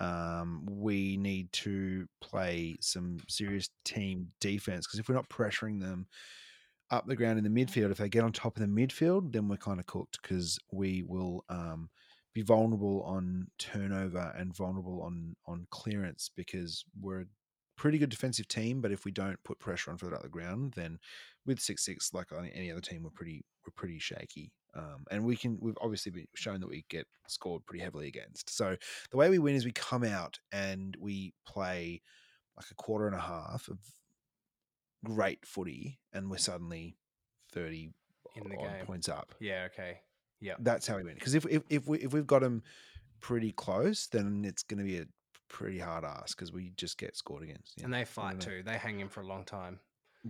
[0.00, 6.06] Um, we need to play some serious team defense because if we're not pressuring them
[6.90, 9.48] up the ground in the midfield, if they get on top of the midfield, then
[9.48, 11.88] we're kind of cooked because we will um,
[12.34, 17.26] be vulnerable on turnover and vulnerable on on clearance because we're
[17.78, 18.82] pretty good defensive team.
[18.82, 20.98] But if we don't put pressure on further up the ground, then
[21.46, 24.52] with six six, like on any other team, we're pretty we're pretty shaky.
[24.74, 28.54] Um, and we can we've obviously been shown that we get scored pretty heavily against.
[28.54, 28.76] So
[29.10, 32.02] the way we win is we come out and we play
[32.56, 33.78] like a quarter and a half of
[35.04, 36.96] great footy, and we're suddenly
[37.52, 37.90] thirty
[38.36, 38.84] In the game.
[38.84, 39.34] points up.
[39.40, 40.00] Yeah, okay.
[40.40, 40.54] Yeah.
[40.58, 41.14] That's how we win.
[41.14, 42.62] Because if, if if we if we've got them
[43.20, 45.06] pretty close, then it's going to be a
[45.48, 47.74] pretty hard ask because we just get scored against.
[47.78, 47.84] Yeah.
[47.84, 48.62] And they fight too.
[48.64, 49.80] They hang in for a long time.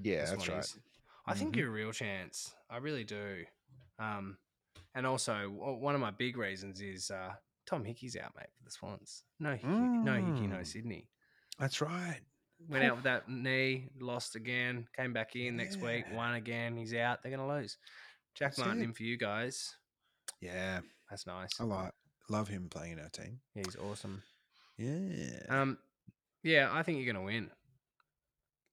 [0.00, 0.74] Yeah, that's right.
[1.26, 1.56] I think Mhm.
[1.58, 2.54] you're a real chance.
[2.70, 3.44] I really do.
[3.98, 4.38] Um,
[4.94, 7.34] and also, one of my big reasons is uh,
[7.66, 9.24] Tom Hickey's out, mate, for the Swans.
[9.38, 10.66] No Hickey, no Hickey, no Mm.
[10.66, 11.08] Sydney.
[11.58, 12.20] That's right.
[12.68, 16.76] Went out with that knee, lost again, came back in next week, won again.
[16.76, 17.22] He's out.
[17.22, 17.76] They're going to lose.
[18.34, 18.84] Jack That's Martin it.
[18.86, 19.76] in for you guys.
[20.40, 21.50] Yeah, That's nice.
[21.60, 21.92] I like
[22.28, 23.40] love him playing in our team.
[23.54, 24.22] Yeah, he's awesome.
[24.78, 25.78] Yeah, Um,
[26.42, 27.50] yeah, I think you're going to win.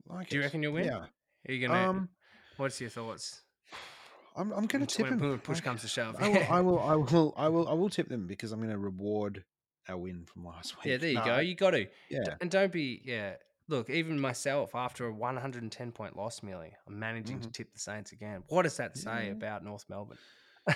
[0.08, 0.45] like do you it.
[0.45, 0.86] reckon you'll win?
[0.86, 1.06] Yeah.
[1.47, 1.74] Are you to?
[1.76, 2.10] Um,
[2.58, 3.41] what's your thoughts?
[4.38, 5.39] I'm I'm going When- to tip when him.
[5.39, 6.16] push comes to shove.
[6.20, 8.72] I will, I will, I will, I will, I will tip them because I'm going
[8.72, 9.43] to reward
[9.88, 10.86] our win from last week.
[10.86, 11.39] Yeah, there you No, go.
[11.39, 11.88] You got to.
[12.10, 13.36] Yeah, And don't be, yeah.
[13.68, 18.12] Look, even myself, after a 110 point loss, merely, I'm managing to tip the Saints
[18.12, 18.43] again.
[18.47, 19.26] What does that say Mm-hmm.
[19.26, 19.32] Yeah.
[19.32, 20.18] about North Melbourne?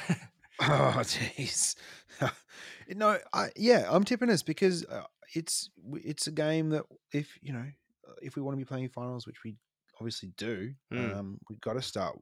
[0.62, 1.76] Oh, jeez.
[2.90, 5.04] no, I yeah, I'm tipping us because uh,
[5.36, 7.66] it's it's a game that if you know
[8.08, 9.56] uh, if we want to be playing finals, which we
[10.00, 11.16] obviously do, Mm.
[11.16, 12.18] um, we've got to start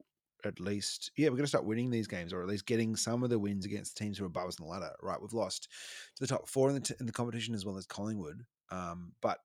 [0.45, 3.23] at least yeah, we've got to start winning these games or at least getting some
[3.23, 4.91] of the wins against the teams who are above us in the ladder.
[5.01, 5.67] Right, we've lost
[6.15, 9.13] to the top four in the t- in the competition as well as Collingwood, um,
[9.21, 9.39] but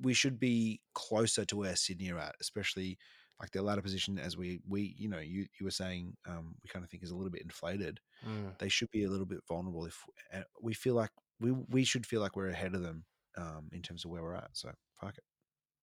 [0.00, 2.98] we should be closer to where Sydney are at, especially
[3.40, 6.68] like their ladder position as we we you know you you were saying um, we
[6.68, 8.56] kind of think is a little bit inflated Mm.
[8.58, 10.02] they should be a little bit vulnerable if
[10.32, 11.10] uh, we feel like
[11.44, 13.04] we we should feel like we're ahead of them
[13.36, 14.50] um, in terms of where we're at.
[14.54, 14.70] So
[15.00, 15.24] fuck it,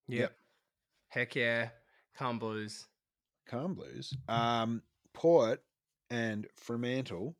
[0.08, 0.20] Yep.
[0.20, 0.32] Yep.
[1.08, 1.68] Heck yeah.
[2.16, 2.86] Calm Blues.
[3.48, 4.12] calm blues.
[4.28, 4.82] Um,
[5.14, 5.62] Port
[6.10, 7.36] and Fremantle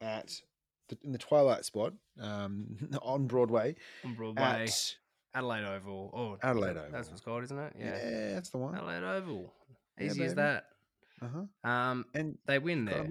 [0.00, 0.40] at
[0.88, 4.42] the, in the twilight spot um, on Broadway On Broadway.
[4.42, 4.94] at
[5.34, 6.10] Adelaide Oval.
[6.14, 6.90] Oh, Adelaide Oval.
[6.92, 7.72] That's what's called, isn't it?
[7.78, 7.86] yeah.
[7.96, 8.34] Yeah.
[8.34, 8.74] that's the one.
[8.76, 9.52] Adelaide Oval.
[10.00, 10.64] Easy as that.
[11.22, 11.26] Uh
[11.64, 11.70] huh.
[11.70, 13.06] Um, And they win there.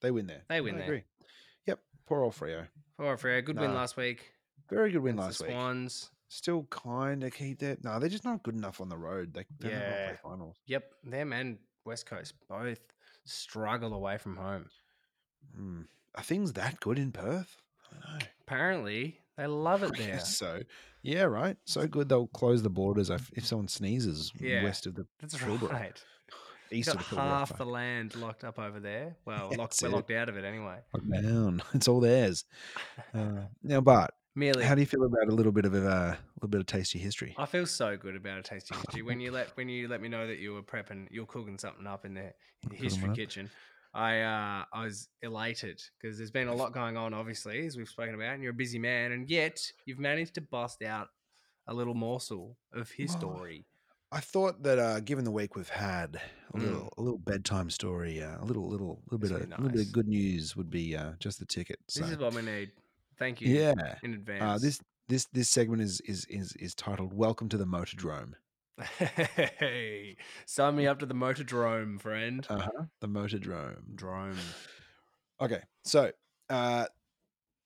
[0.00, 0.42] They win there.
[0.48, 0.86] They win I there.
[0.86, 1.02] agree.
[1.66, 1.78] Yep.
[2.06, 2.66] Poor old Freo.
[2.98, 3.44] Right, Freo.
[3.44, 4.32] Good win last week.
[4.70, 5.52] Very good win last the week.
[5.52, 6.10] Swans.
[6.28, 7.84] still kind of keep that.
[7.84, 9.34] No, they're just not good enough on the road.
[9.34, 10.06] They they don't want to Yeah.
[10.08, 10.56] play finals.
[10.66, 12.80] Yep, them and West Coast both
[13.24, 14.66] struggle away from home.
[15.56, 15.82] Hmm.
[16.14, 17.56] Are things that good in Perth?
[17.90, 18.26] I don't know.
[18.46, 20.20] Apparently, they love it there.
[20.20, 20.60] so
[21.02, 21.56] yeah, right.
[21.64, 25.34] So good they'll close the borders if, if someone sneezes Yeah, west of the That's
[25.36, 26.04] Pilbara, right.
[26.72, 29.16] East Got of the half the land locked up over there.
[29.24, 30.78] Well, locked, we're locked out of it anyway.
[30.92, 31.62] Locked down.
[31.74, 32.44] It's all theirs.
[33.14, 36.16] Uh, now, Bart, Merely, how do you feel about a little bit of a uh,
[36.36, 37.34] little bit of tasty history?
[37.36, 39.02] I feel so good about a tasty history.
[39.02, 41.86] When you let when you let me know that you were prepping, you're cooking something
[41.86, 43.50] up in the Cooking history kitchen.
[43.92, 47.88] I uh, I was elated because there's been a lot going on, obviously, as we've
[47.88, 51.08] spoken about, and you're a busy man, and yet you've managed to bust out
[51.66, 53.66] a little morsel of his Well, story.
[54.14, 56.20] I thought that uh, given the week we've had,
[56.54, 56.62] a Mm.
[56.64, 59.86] little a little bedtime story, uh, a little little little bit of be little bit
[59.86, 61.78] of good news would be uh, just the ticket.
[61.88, 62.72] So This is what we need.
[63.18, 64.62] Thank you yeah, in uh, advance.
[64.62, 68.34] this this this segment is is is is titled "Welcome to the Motordrome."
[68.98, 72.46] Hey, sign me up to the motordrome, friend.
[72.50, 72.84] Uh huh.
[73.00, 73.94] The Motordrome.
[73.94, 74.36] Drome.
[75.40, 76.10] Okay, so
[76.50, 76.86] uh,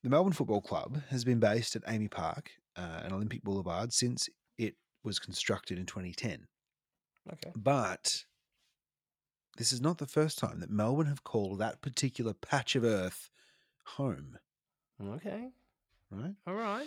[0.04, 4.28] the Melbourne Football Club has been based at AAMI Park uh, and Olympic Boulevard since
[5.06, 6.46] was constructed in 2010.
[7.32, 7.52] Okay.
[7.56, 8.24] But
[9.56, 13.30] this is not the first time that Melbourne have called that particular patch of earth
[13.84, 14.38] home,
[15.02, 15.48] Okay.
[16.10, 16.34] right?
[16.46, 16.86] All right.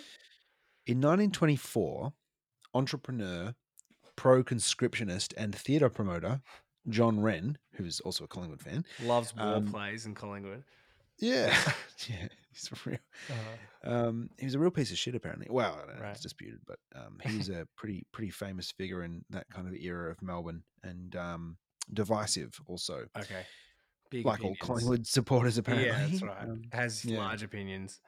[0.86, 2.14] In 1924,
[2.74, 3.56] entrepreneur,
[4.16, 6.42] pro conscriptionist, and theatre promoter
[6.88, 10.64] John Wren, who is also a Collingwood fan, Loves war Um, plays in Collingwood.
[11.20, 11.56] yeah,
[12.08, 12.98] yeah, he's real.
[13.84, 15.48] Um, he was a real piece of shit, apparently.
[15.50, 16.12] Well, I don't know, Right.
[16.12, 19.74] it's disputed, but um, he was a pretty pretty famous figure in that kind of
[19.76, 21.58] era of Melbourne and um,
[21.94, 23.44] divisive also, Okay.
[24.12, 24.56] Big like all.
[24.60, 25.88] Collingwood supporters apparently.
[25.90, 26.42] Yeah, that's right.
[26.44, 27.20] Um, Has yeah.
[27.20, 28.02] large opinions.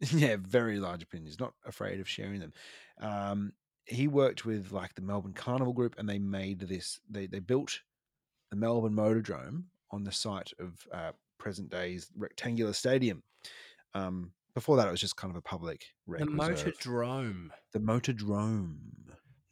[0.00, 2.52] yeah, very large opinions, not afraid of sharing them.
[3.00, 3.52] Um,
[3.86, 7.00] he worked with like the Melbourne Carnival Group, and they made this.
[7.08, 7.80] They they built
[8.50, 13.22] the Melbourne Motordrome on the site of uh, present day's rectangular stadium.
[13.96, 16.74] Um, before that, it was just kind of a public rec The reserve.
[16.78, 18.76] motordrome, The Motordrome,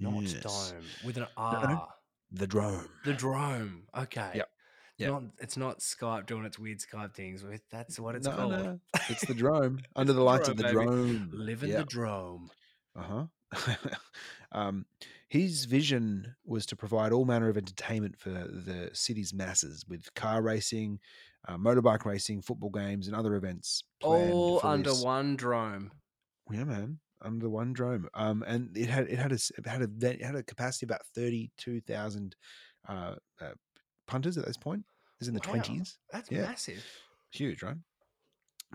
[0.01, 0.71] not Yes.
[0.73, 1.29] dome, with an no.
[1.37, 1.89] R.
[2.33, 2.89] the drome.
[3.05, 3.83] The drome.
[3.97, 4.31] Okay.
[4.35, 4.51] Yep.
[4.99, 5.11] Yep.
[5.11, 7.43] Not it's not Skype doing its weird Skype things.
[7.43, 8.53] With that's what it's no, called.
[8.53, 11.19] no, it's the drome under the lights of the drome, baby.
[11.19, 11.31] drome.
[11.33, 12.51] Live in the drome.
[12.97, 13.75] Uh huh.
[14.53, 14.87] um,
[15.29, 20.43] his vision was to provide all manner of entertainment for the city's masses with car
[20.43, 21.01] racing,
[21.47, 23.83] uh, motorbike racing, football games, and other events.
[24.03, 25.93] All under this- one drome.
[26.51, 28.09] Yeah, man, under one drome.
[28.15, 30.91] Um, and it had it had a it had a it had a capacity of
[30.91, 32.37] about thirty two thousand
[32.89, 33.53] uh, uh,
[34.07, 34.81] punters at this point.
[34.81, 35.53] It was in the Wow.
[35.53, 35.99] twenties.
[36.13, 36.43] That's Yeah.
[36.43, 36.85] massive.
[37.31, 37.77] Huge, right?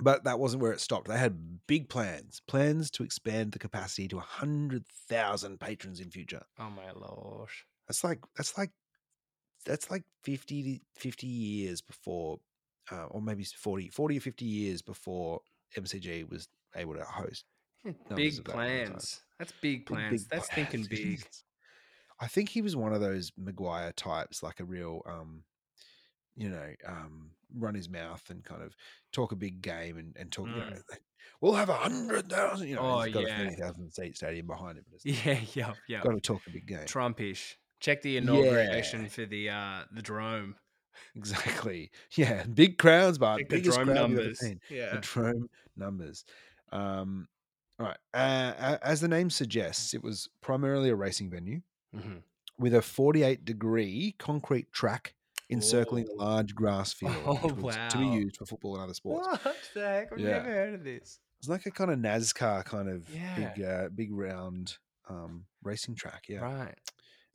[0.01, 1.07] But that wasn't where it stopped.
[1.09, 6.43] They had big plans, plans to expand the capacity to 100,000 patrons in future.
[6.57, 7.49] Oh my lord.
[7.87, 8.71] That's like that's like
[9.65, 12.39] that's like 50 50 years before
[12.91, 15.41] uh, or maybe 40 40 or 50 years before
[15.77, 17.45] MCG was able to host.
[18.15, 18.85] Big of that one time.
[18.85, 19.21] plans.
[19.37, 20.23] That's big plans.
[20.23, 21.25] big That's thinking big.
[22.19, 25.43] I think he was one of those Maguire types, like a real um
[26.35, 28.73] you know, um, run his mouth and kind of
[29.11, 30.81] talk a big game and, and talk, you know, Mm.
[31.41, 33.41] we'll have a hundred thousand, you know, Oh, he's got yeah.
[33.41, 34.85] a 30,000 seat stadium behind him.
[34.89, 36.01] But Yeah, yeah, yeah.
[36.01, 36.85] got to talk a big game.
[36.85, 37.55] Trumpish.
[37.81, 40.55] Check the inauguration for the uh the drome.
[41.15, 41.91] Exactly.
[42.15, 42.43] Yeah.
[42.43, 44.39] Big crowds, but the biggest crowd you've ever numbers.
[44.39, 44.59] seen.
[44.69, 44.95] Yeah.
[44.95, 46.25] The drome numbers.
[46.71, 47.27] Um,
[47.79, 47.97] all right.
[48.13, 51.61] Uh, as the name suggests, it was primarily a racing venue
[51.95, 52.21] Mhm.
[52.57, 55.15] with a 48 degree concrete track
[55.49, 56.13] encircling Oh.
[56.13, 59.27] a large grass field Oh, which was to be used for football and other sports.
[59.43, 60.11] What the heck?
[60.13, 60.27] I've Yeah.
[60.29, 61.19] never heard of this.
[61.39, 63.53] It's like a kind of NASCAR kind of Yeah.
[63.53, 64.77] big, uh, big round
[65.09, 66.25] um, racing track.
[66.29, 66.77] Yeah, Right.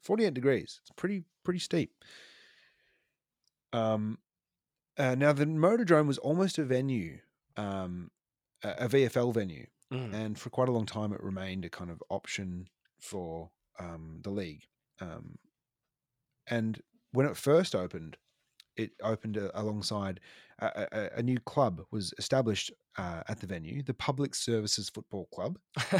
[0.00, 0.78] 48 degrees.
[0.82, 1.92] It's pretty, pretty steep.
[3.74, 4.18] Um,
[4.96, 7.18] uh, now the Motordrome was almost a venue,
[7.56, 8.10] um,
[8.62, 10.14] a, a VFL venue, Mm.
[10.14, 12.68] and for quite a long time it remained a kind of option
[12.98, 14.62] for um, the league.
[15.00, 15.38] Um,
[16.46, 16.80] and
[17.12, 18.16] when it first opened,
[18.76, 20.20] it opened uh, alongside
[20.58, 24.88] a, a, a- a new club was established uh, at the venue, the Public Services
[24.88, 25.58] Football Club,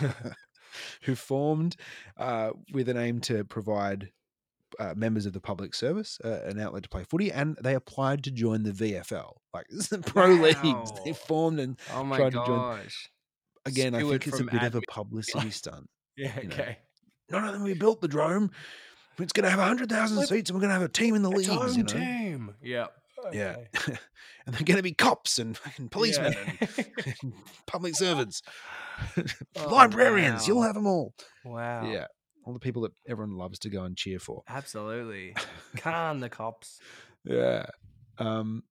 [1.02, 1.76] who formed
[2.16, 4.10] uh, with an aim to provide
[4.78, 8.24] uh, members of the public service uh, an outlet to play footy, and they applied
[8.24, 9.34] to join the VFL.
[9.54, 10.92] Like this is the pro leagues.
[11.04, 13.10] They formed, and oh my tried to join- gosh.
[13.64, 15.88] again, I think it's a bit of a publicity stunt.
[16.18, 16.78] Yeah, you know, okay.
[17.30, 18.50] No, no, we built the drome.
[19.18, 21.20] It's going to have hundred thousand seats, and we're going to have a team in
[21.20, 21.46] the league.
[21.46, 21.82] You know?
[21.84, 22.54] team.
[22.62, 22.86] Yeah.
[23.32, 23.56] Yeah.
[23.86, 26.84] and they're going to be cops and fucking policemen Yeah.
[27.22, 27.32] and
[27.66, 28.40] public servants,
[29.56, 30.46] Oh, librarians.
[30.48, 31.14] You'll have them all.
[31.44, 31.84] wow.
[31.90, 32.06] Yeah.
[32.46, 34.42] All the people that everyone loves to go and cheer for.
[34.48, 35.34] Absolutely.
[35.76, 36.78] Can the cops.
[37.24, 37.66] Yeah.
[38.18, 38.62] Um,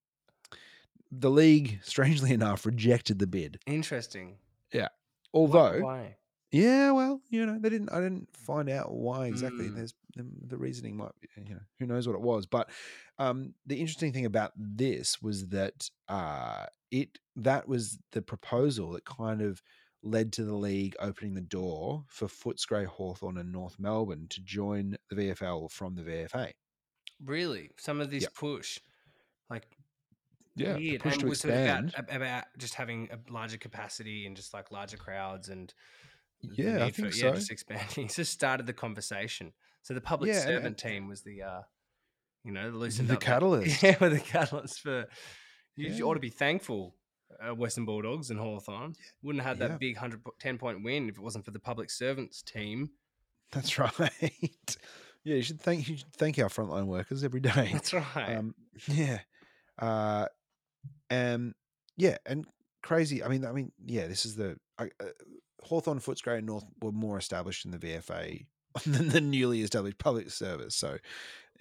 [1.11, 3.59] the league, strangely enough, rejected the bid.
[3.67, 4.37] Interesting.
[4.73, 4.87] Yeah.
[5.33, 6.15] Although, Why?
[6.51, 7.89] yeah, well, you know, they didn't.
[7.91, 9.65] I didn't find out why exactly.
[9.65, 9.75] Mm.
[9.75, 12.45] There's the, the reasoning might, be, you know, who knows what it was.
[12.45, 12.69] But
[13.19, 19.03] um, the interesting thing about this was that uh, it that was the proposal that
[19.03, 19.61] kind of
[20.05, 24.95] led to the league opening the door for Footscray, Hawthorn, and North Melbourne to join
[25.09, 26.51] the VFL from the VFA.
[27.23, 27.71] Really?
[27.77, 28.29] Some of this Yeah.
[28.35, 28.79] push.
[29.49, 29.65] Like
[30.55, 31.01] Yeah, the weird.
[31.01, 32.09] push and to was it about, expand.
[32.09, 35.73] about just having a larger capacity and just like larger crowds and
[36.41, 37.27] Yeah, I think for, so.
[37.27, 38.05] yeah, just expanding.
[38.05, 39.53] It just started the conversation.
[39.81, 41.61] So the public Yeah, and- servant team was the uh
[42.43, 43.81] you know, loosened The up that- catalyst.
[43.83, 45.07] yeah, with the catalyst for
[45.75, 46.03] you Yeah.
[46.03, 46.95] ought to be thankful
[47.41, 49.77] uh, Western Bulldogs and Hawthorn wouldn't have had that Yeah.
[49.77, 52.89] big 100 10 point win if it wasn't for the public servants team.
[53.51, 54.01] That's right.
[55.23, 57.69] yeah, you should thank you should thank our frontline workers every day.
[57.73, 58.35] That's right.
[58.37, 58.55] Um,
[58.87, 59.19] yeah.
[59.79, 60.27] Uh,
[61.09, 61.53] and
[61.97, 62.45] yeah, and
[62.81, 63.23] crazy.
[63.23, 65.05] I mean, I mean, yeah, this is the I, uh,
[65.63, 68.45] Hawthorn, Footscray, and North were more established in the VFA
[68.85, 70.75] than the newly established public service.
[70.75, 70.97] So,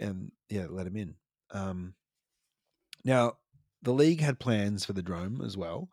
[0.03, 1.15] um, yeah, let them in.
[1.53, 1.95] Um,
[3.05, 3.35] now,
[3.85, 5.89] the league had plans for the drome as well.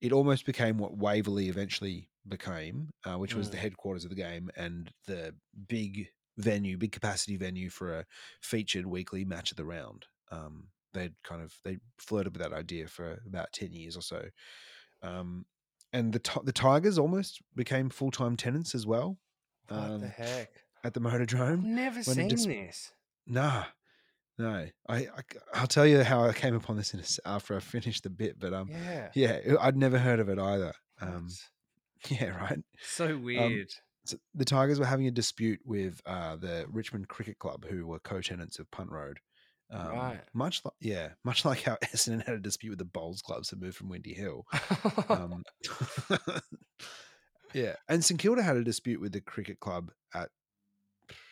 [0.00, 3.60] It almost became what Waverley eventually became, uh, which was the Mm.
[3.60, 5.34] headquarters of the game and the
[5.68, 6.08] big
[6.38, 8.06] venue, big capacity venue for a
[8.40, 10.06] featured weekly match of the round.
[10.30, 14.28] Um, they'd kind of they flirted with that idea for about ten years or so,
[15.02, 15.46] um,
[15.92, 19.18] and the Ti- the Tigers almost became full time tenants as well
[19.68, 20.50] what the um, heck?
[20.84, 21.62] at the I've Motordrome.
[21.64, 22.92] never seen dis- this.
[23.26, 23.66] Nah,
[24.38, 25.08] no, I,
[25.54, 28.10] I will tell you how I came upon this in a after I finished the
[28.10, 29.08] bit, but um, Yeah.
[29.14, 30.72] yeah, I'd never heard of it either.
[31.00, 31.28] Um,
[32.08, 32.58] yeah, right.
[32.82, 33.70] so weird.
[34.04, 38.00] So the Tigers were having a dispute with uh, the Richmond Cricket Club, who were
[38.00, 39.18] co-tenants of Punt Road.
[39.70, 40.20] Um, Right.
[40.34, 43.60] Much like yeah, much like how Essendon had a dispute with the Bowls clubs that
[43.60, 44.44] moved from Windy Hill.
[45.08, 45.44] Um,
[47.54, 50.30] yeah, and St Kilda had a dispute with the cricket club at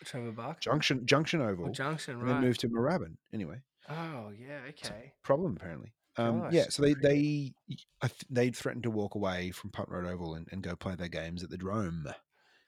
[0.05, 0.61] Trevor Buck.
[0.61, 2.29] Junction Junction Oval, Oh, Junction, right.
[2.29, 3.17] then moved to Moorabbin.
[3.33, 3.57] Anyway,
[3.89, 5.13] Oh, yeah, okay.
[5.23, 5.93] problem apparently.
[6.17, 7.55] Um, yeah, so they they
[8.29, 11.43] they threatened to walk away from Punt Road Oval and, and go play their games
[11.43, 12.07] at the Drome.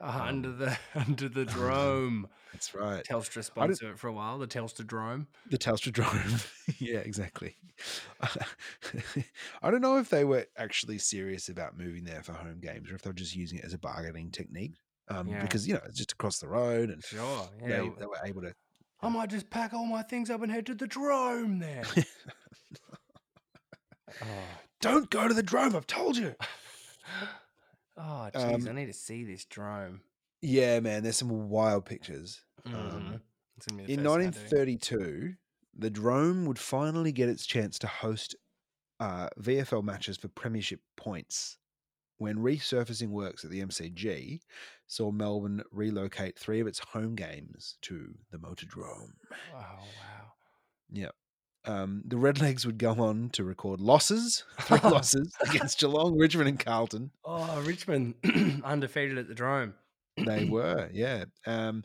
[0.03, 2.27] Uh, under um, the under the drome.
[2.53, 3.05] That's right.
[3.05, 4.39] Telstra sponsor it for a while.
[4.39, 5.29] The Telstra drome.
[5.49, 6.41] The Telstra Drome.
[6.79, 7.57] yeah, exactly.
[9.63, 12.97] I don't know if they were actually serious about moving there for home games or
[12.97, 14.75] if they were just using it as a bargaining technique.
[15.09, 15.43] Um, Yeah.
[15.43, 17.49] Because, you know, it's just across the road and Sure.
[17.61, 17.69] Yeah.
[17.69, 18.55] they, they were able to.
[19.01, 21.85] I might just pack all my things up and head to the drome then.
[24.23, 24.27] oh.
[24.81, 26.35] Don't go to the Drome, I've told you.
[27.97, 30.03] oh, jeez, Um, I need to see this drome.
[30.41, 32.43] Yeah, man, there's some wild pictures.
[32.67, 33.21] Um, be the in
[33.57, 34.03] first thing I do.
[34.09, 35.35] 1932,
[35.79, 38.35] the Drome would finally get its chance to host
[39.01, 41.59] uh, VFL matches for Premiership points
[42.23, 44.41] when resurfacing works at the MCG
[44.87, 49.13] saw Melbourne relocate three of its home games to the Motordrome.
[49.53, 50.33] Oh wow.
[50.93, 51.15] Yep.
[51.65, 56.59] Um, the Redlegs would go on to record losses, three losses against Geelong, Richmond, and
[56.59, 57.11] Carlton.
[57.25, 58.15] Oh, Richmond
[58.65, 59.75] undefeated at the drome.
[60.17, 61.25] They were, yeah.
[61.47, 61.85] Um,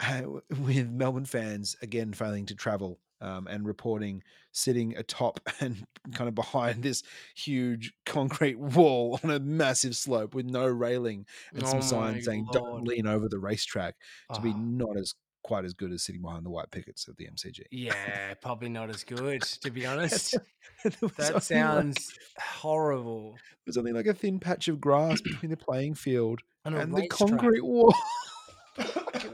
[0.50, 6.34] with Melbourne fans again failing to travel um, and reporting sitting atop and kind of
[6.34, 7.02] behind this
[7.34, 12.46] huge concrete wall on a massive slope with no railing and Oh some signs saying
[12.52, 12.52] Lord.
[12.52, 13.94] "Don't lean over the racetrack"
[14.34, 17.16] to be Oh, not as quite as good as sitting behind the white pickets of
[17.16, 17.62] the MCG.
[17.72, 20.36] yeah, probably not as good to be honest.
[20.84, 23.36] There was only That like- sounds horrible.
[23.64, 27.06] There's only like a thin patch of grass between the playing field And, and the
[27.08, 27.94] concrete wall.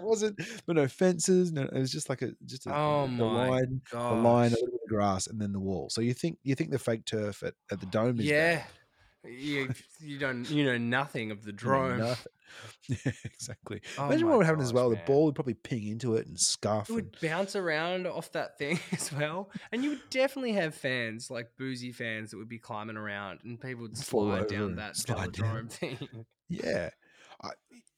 [0.09, 1.53] Wasn't, but no fences.
[1.53, 4.53] No, it was just like a just a, Oh the line, the line, a Gosh.
[4.53, 5.91] little bit of grass, and then the wall.
[5.91, 8.65] So you think you think the fake turf at, at the dome is Yeah.
[9.25, 12.15] You, you don't you know nothing of the drome.
[12.89, 13.83] Yeah, exactly.
[13.99, 14.89] Oh Imagine what would happen as gosh, well.
[14.89, 16.89] The ball would probably ping into it and scuff.
[16.89, 19.51] It And, would bounce around off that thing as well.
[19.71, 23.61] And you would definitely have fans, like boozy fans, that would be climbing around and
[23.61, 25.69] people would slide down and that slide down.
[25.69, 26.25] thing.
[26.49, 26.89] yeah,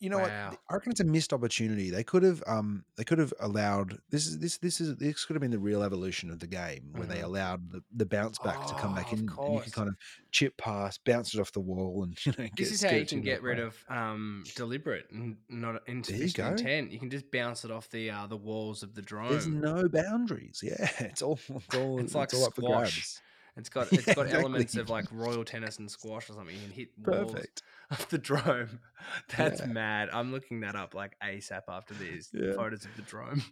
[0.01, 0.51] you know Wow.
[0.51, 0.59] what?
[0.71, 1.91] I reckon it's a missed opportunity.
[1.91, 5.35] They could have, um, they could have allowed this is this this is this could
[5.37, 7.25] have been the real evolution of the game where they Mhm.
[7.25, 9.95] allowed the, the bounce back to come back Oh, in, and you could kind of
[10.33, 12.49] chip pass, bounce it off the wall, and you know.
[12.57, 13.67] This is how you can get rid play.
[13.67, 16.93] of um, deliberate and not There you insufficient intent.
[16.93, 19.31] You can just bounce it off the uh, the walls of the drome.
[19.31, 20.61] There's no boundaries.
[20.65, 23.19] Yeah, it's all it's all It's like all squash.
[23.57, 26.55] It's got Yeah, it's got elements of like royal tennis and squash or something.
[26.55, 27.63] You can hit walls Perfect.
[27.91, 28.81] Of the drome.
[29.37, 29.67] That's Yeah.
[29.67, 30.11] mad.
[30.13, 32.53] I'm looking that up like ASAP after these Yeah.
[32.55, 33.43] photos of the drome.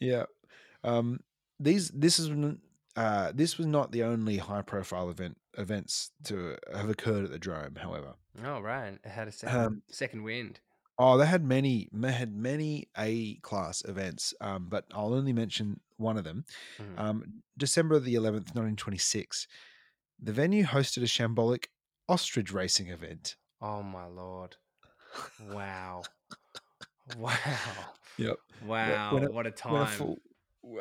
[0.00, 0.24] Yeah.
[0.84, 1.20] Um,
[1.60, 2.30] these this is
[2.96, 7.38] uh, this was not the only high profile event events to have occurred at the
[7.38, 7.76] Drome.
[7.76, 8.14] However,
[8.44, 10.60] Oh right, it had a second um, second wind.
[10.98, 15.80] oh, they had many they had many A class events, um, but I'll only mention
[15.96, 16.44] one of them.
[16.78, 16.98] Mhm.
[16.98, 19.46] Um, December the eleventh, nineteen twenty six,
[20.20, 21.66] the venue hosted a shambolic
[22.08, 23.36] ostrich racing event.
[23.68, 24.54] Oh my lord!
[25.50, 26.02] Wow,
[27.18, 27.34] wow,
[28.16, 28.36] Yep.
[28.64, 29.16] wow!
[29.16, 29.86] a- what a When a time!
[29.88, 30.18] full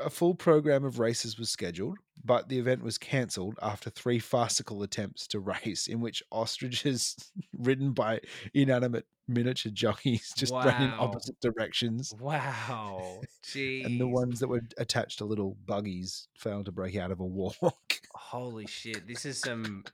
[0.02, 4.84] a full program of races was scheduled, but the event was cancelled after three farcical
[4.84, 7.16] attempts to race, in which ostriches
[7.58, 8.20] ridden by
[8.54, 13.86] inanimate miniature jockeys just ran in opposite directions, Wow, jeez!
[13.86, 17.26] and the ones that were attached to little buggies failed to break out of a
[17.26, 18.00] walk.
[18.14, 19.08] Holy shit!
[19.08, 19.86] This is some.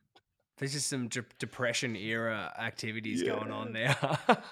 [0.61, 3.97] This is some de- depression era activities going on there.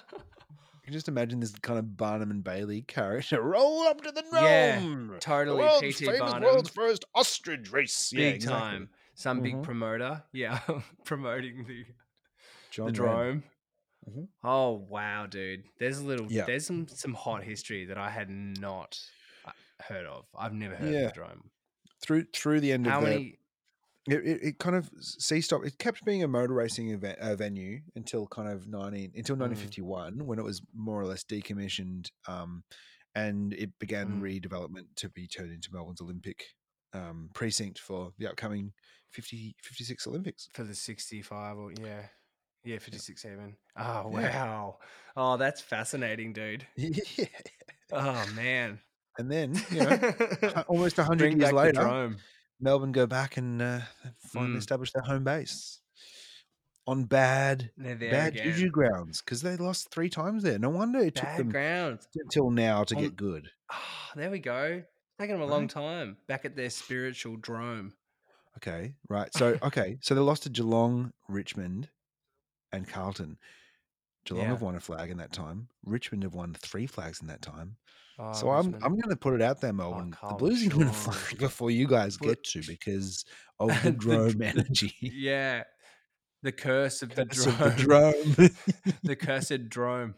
[0.82, 4.24] You can just imagine this kind of Barnum and Bailey character roll up to the
[4.32, 4.80] Yeah,
[5.20, 6.04] totally the world's P.T.
[6.06, 6.42] famous Barnum.
[6.42, 8.10] world's first ostrich race.
[8.10, 8.60] big yeah, exactly.
[8.60, 8.88] time.
[9.14, 9.62] Some big Mhm.
[9.62, 10.58] promoter, yeah,
[11.04, 11.84] promoting the
[12.72, 13.42] John the drome.
[14.10, 14.28] Mhm.
[14.42, 15.64] Oh wow, dude!
[15.78, 16.26] There's a little.
[16.32, 16.46] Yeah.
[16.46, 18.98] There's some some hot history that I had not
[19.44, 19.52] uh,
[19.86, 20.24] heard of.
[20.36, 21.50] I've never heard of the drome.
[22.02, 23.38] through through the end How of the many?
[24.08, 25.64] It, it, it kind of ceased up.
[25.64, 29.40] It kept being a motor racing event, uh, venue until kind of nineteen until Mm.
[29.40, 32.62] nineteen fifty one when it was more or less decommissioned, um,
[33.14, 34.22] and it began Mm.
[34.22, 36.44] redevelopment to be turned into Melbourne's Olympic
[36.92, 38.72] um, precinct for the upcoming
[39.12, 40.48] 50, 56 Olympics.
[40.54, 42.02] for the 65 or yeah
[42.64, 44.44] yeah 56 even oh Yeah.
[44.44, 44.78] wow
[45.16, 46.90] oh that's fascinating dude yeah,
[47.92, 48.80] oh man
[49.18, 49.98] and then you know
[50.68, 52.08] almost hundred bring years later,
[52.60, 53.80] Melbourne go back and uh,
[54.18, 54.58] finally Mm.
[54.58, 55.80] establish their home base
[56.86, 60.58] on bad bad again juju grounds because they lost three times there.
[60.58, 63.48] No wonder it took bad them grounds until now to On- get good.
[63.72, 64.82] oh, there we go
[65.18, 67.92] taking them a long time back at their spiritual drome
[68.56, 69.32] Okay, right.
[69.34, 71.88] So okay, so they lost to Geelong, Richmond,
[72.72, 73.38] and Carlton.
[74.24, 74.48] Geelong Yeah.
[74.50, 75.68] have won a flag in that time.
[75.84, 77.76] Richmond have won three flags in that time.
[78.22, 80.14] Oh, so I'm I'm going to put it out there, Melbourne.
[80.28, 81.36] the Blues are going to Shaw.
[81.38, 83.24] before you guys get to because
[83.58, 84.94] of the The drome energy.
[85.00, 85.64] yeah
[86.42, 88.94] the curse of the Curse drome of the drome.
[89.02, 90.14] the cursed drome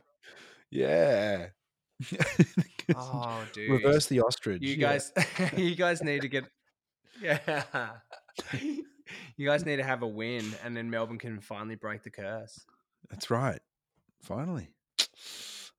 [0.70, 1.46] yeah.
[2.96, 4.62] oh dude Reverse the ostrich.
[4.62, 4.76] You yeah.
[4.76, 5.12] guys,
[5.56, 6.44] you guys need to get,
[7.20, 7.62] yeah.
[9.36, 12.64] You guys need to have a win, and then Melbourne can finally break the curse.
[13.10, 13.60] That's right.
[14.22, 14.68] Finally.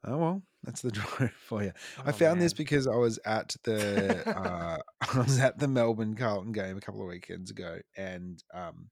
[0.06, 1.72] Oh well, that's the drive for you.
[2.06, 4.78] I Oh, found this because I was at the uh,
[5.14, 8.90] I was at the Melbourne Carlton game a couple of weekends ago, and um,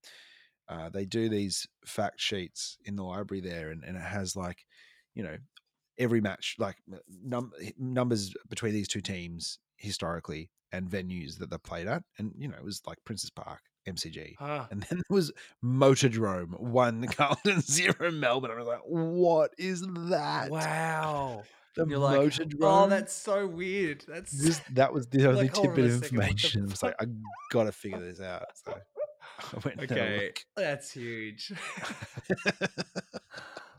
[0.70, 4.66] uh, they do these fact sheets in the library there, and, and it has like,
[5.16, 5.38] you know,
[5.98, 6.78] every match like
[7.24, 12.48] num- numbers between these two teams historically and venues that they played at, and you
[12.48, 14.36] know it was like Princess Park, MCG,
[14.72, 15.32] and then there was
[15.64, 18.52] Motordrome, one Carlton, zero Melbourne.
[18.52, 20.50] I was like, what is that?
[20.52, 21.44] Wow.
[21.76, 22.86] The You're like, Motordrome.
[22.86, 24.04] oh, that's so weird.
[24.08, 26.62] That's This, that was the only Like, tidbit of second, what the information.
[26.64, 27.06] I was like, I
[27.52, 28.46] gotta figure this out.
[28.66, 30.34] So I went and had a okay.
[30.58, 31.54] That's huge.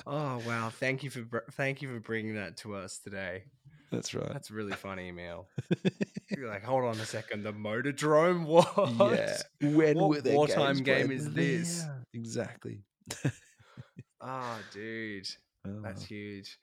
[0.06, 0.70] oh wow!
[0.70, 3.44] Thank you for thank you for bringing that to us today.
[3.90, 4.32] That's right.
[4.32, 5.48] That's really funny, email.
[6.36, 8.44] You're like, hold on a second, the motor drome.
[8.46, 8.72] What?
[9.12, 9.36] yeah.
[9.60, 11.82] When What wartime game played is this?
[11.82, 12.02] there?
[12.14, 12.84] Exactly.
[14.22, 15.28] Oh, dude.
[15.64, 16.06] That's Oh.
[16.06, 16.58] huge.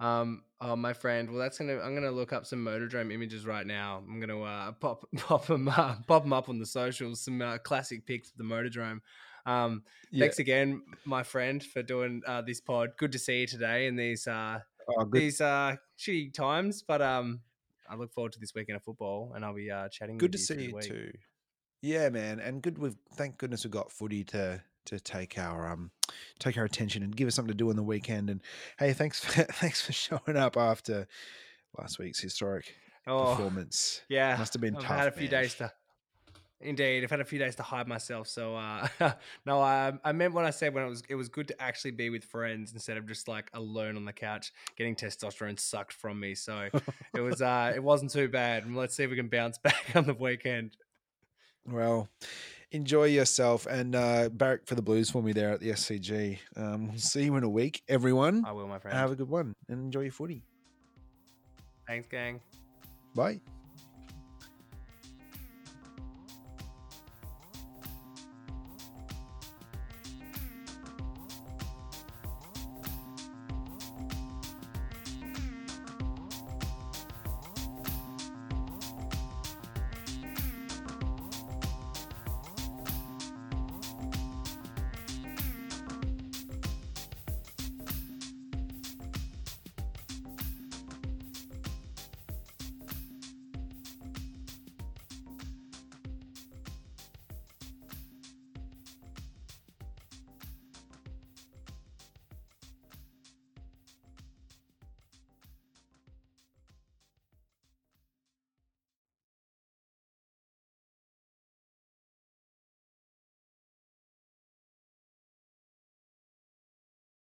[0.00, 1.28] Um, oh, my friend.
[1.30, 1.78] Well, that's gonna.
[1.80, 4.02] I'm gonna look up some Motordrome images right now.
[4.06, 7.20] I'm gonna uh, pop pop them uh, pop 'em up on the socials.
[7.24, 9.00] Some uh, classic pics of the Motordrome.
[9.46, 10.24] Um, Yeah.
[10.24, 12.90] thanks again, my friend, for doing uh, this pod.
[12.96, 14.60] Good to see you today in these uh,
[14.90, 17.40] Oh, these uh, shitty times, but um,
[17.90, 20.16] I look forward to this weekend of football, and I'll be uh, chatting.
[20.16, 20.84] Good to you see you week.
[20.84, 21.12] too.
[21.82, 22.78] Yeah, man, and good.
[22.78, 25.90] We've thank goodness we've got footy to to take our um
[26.38, 28.30] take our attention and give us something to do on the weekend.
[28.30, 28.40] And
[28.78, 31.06] hey, thanks for thanks for showing up after
[31.78, 32.74] last week's historic
[33.06, 34.02] Oh, performance.
[34.08, 34.36] yeah.
[34.36, 34.98] Must have been I've tough.
[34.98, 35.42] had a few man.
[35.42, 35.72] days to
[36.60, 38.26] Indeed, I've had a few days to hide myself.
[38.26, 38.88] So uh,
[39.46, 41.92] no, I, I meant when I said when it was it was good to actually
[41.92, 46.18] be with friends instead of just like alone on the couch getting testosterone sucked from
[46.18, 46.34] me.
[46.34, 46.68] So
[47.14, 48.64] it was uh, it wasn't too bad.
[48.64, 50.76] And let's see if we can bounce back on the weekend.
[51.64, 52.08] Well,
[52.70, 56.38] enjoy yourself and uh, barrack for the Blues for me there at the SCG.
[56.56, 58.44] Um, we'll see you in a week, everyone.
[58.46, 58.96] I will, my friend.
[58.96, 60.42] Have a good one and enjoy your footy.
[61.86, 62.40] Thanks, gang.
[63.14, 63.40] Bye.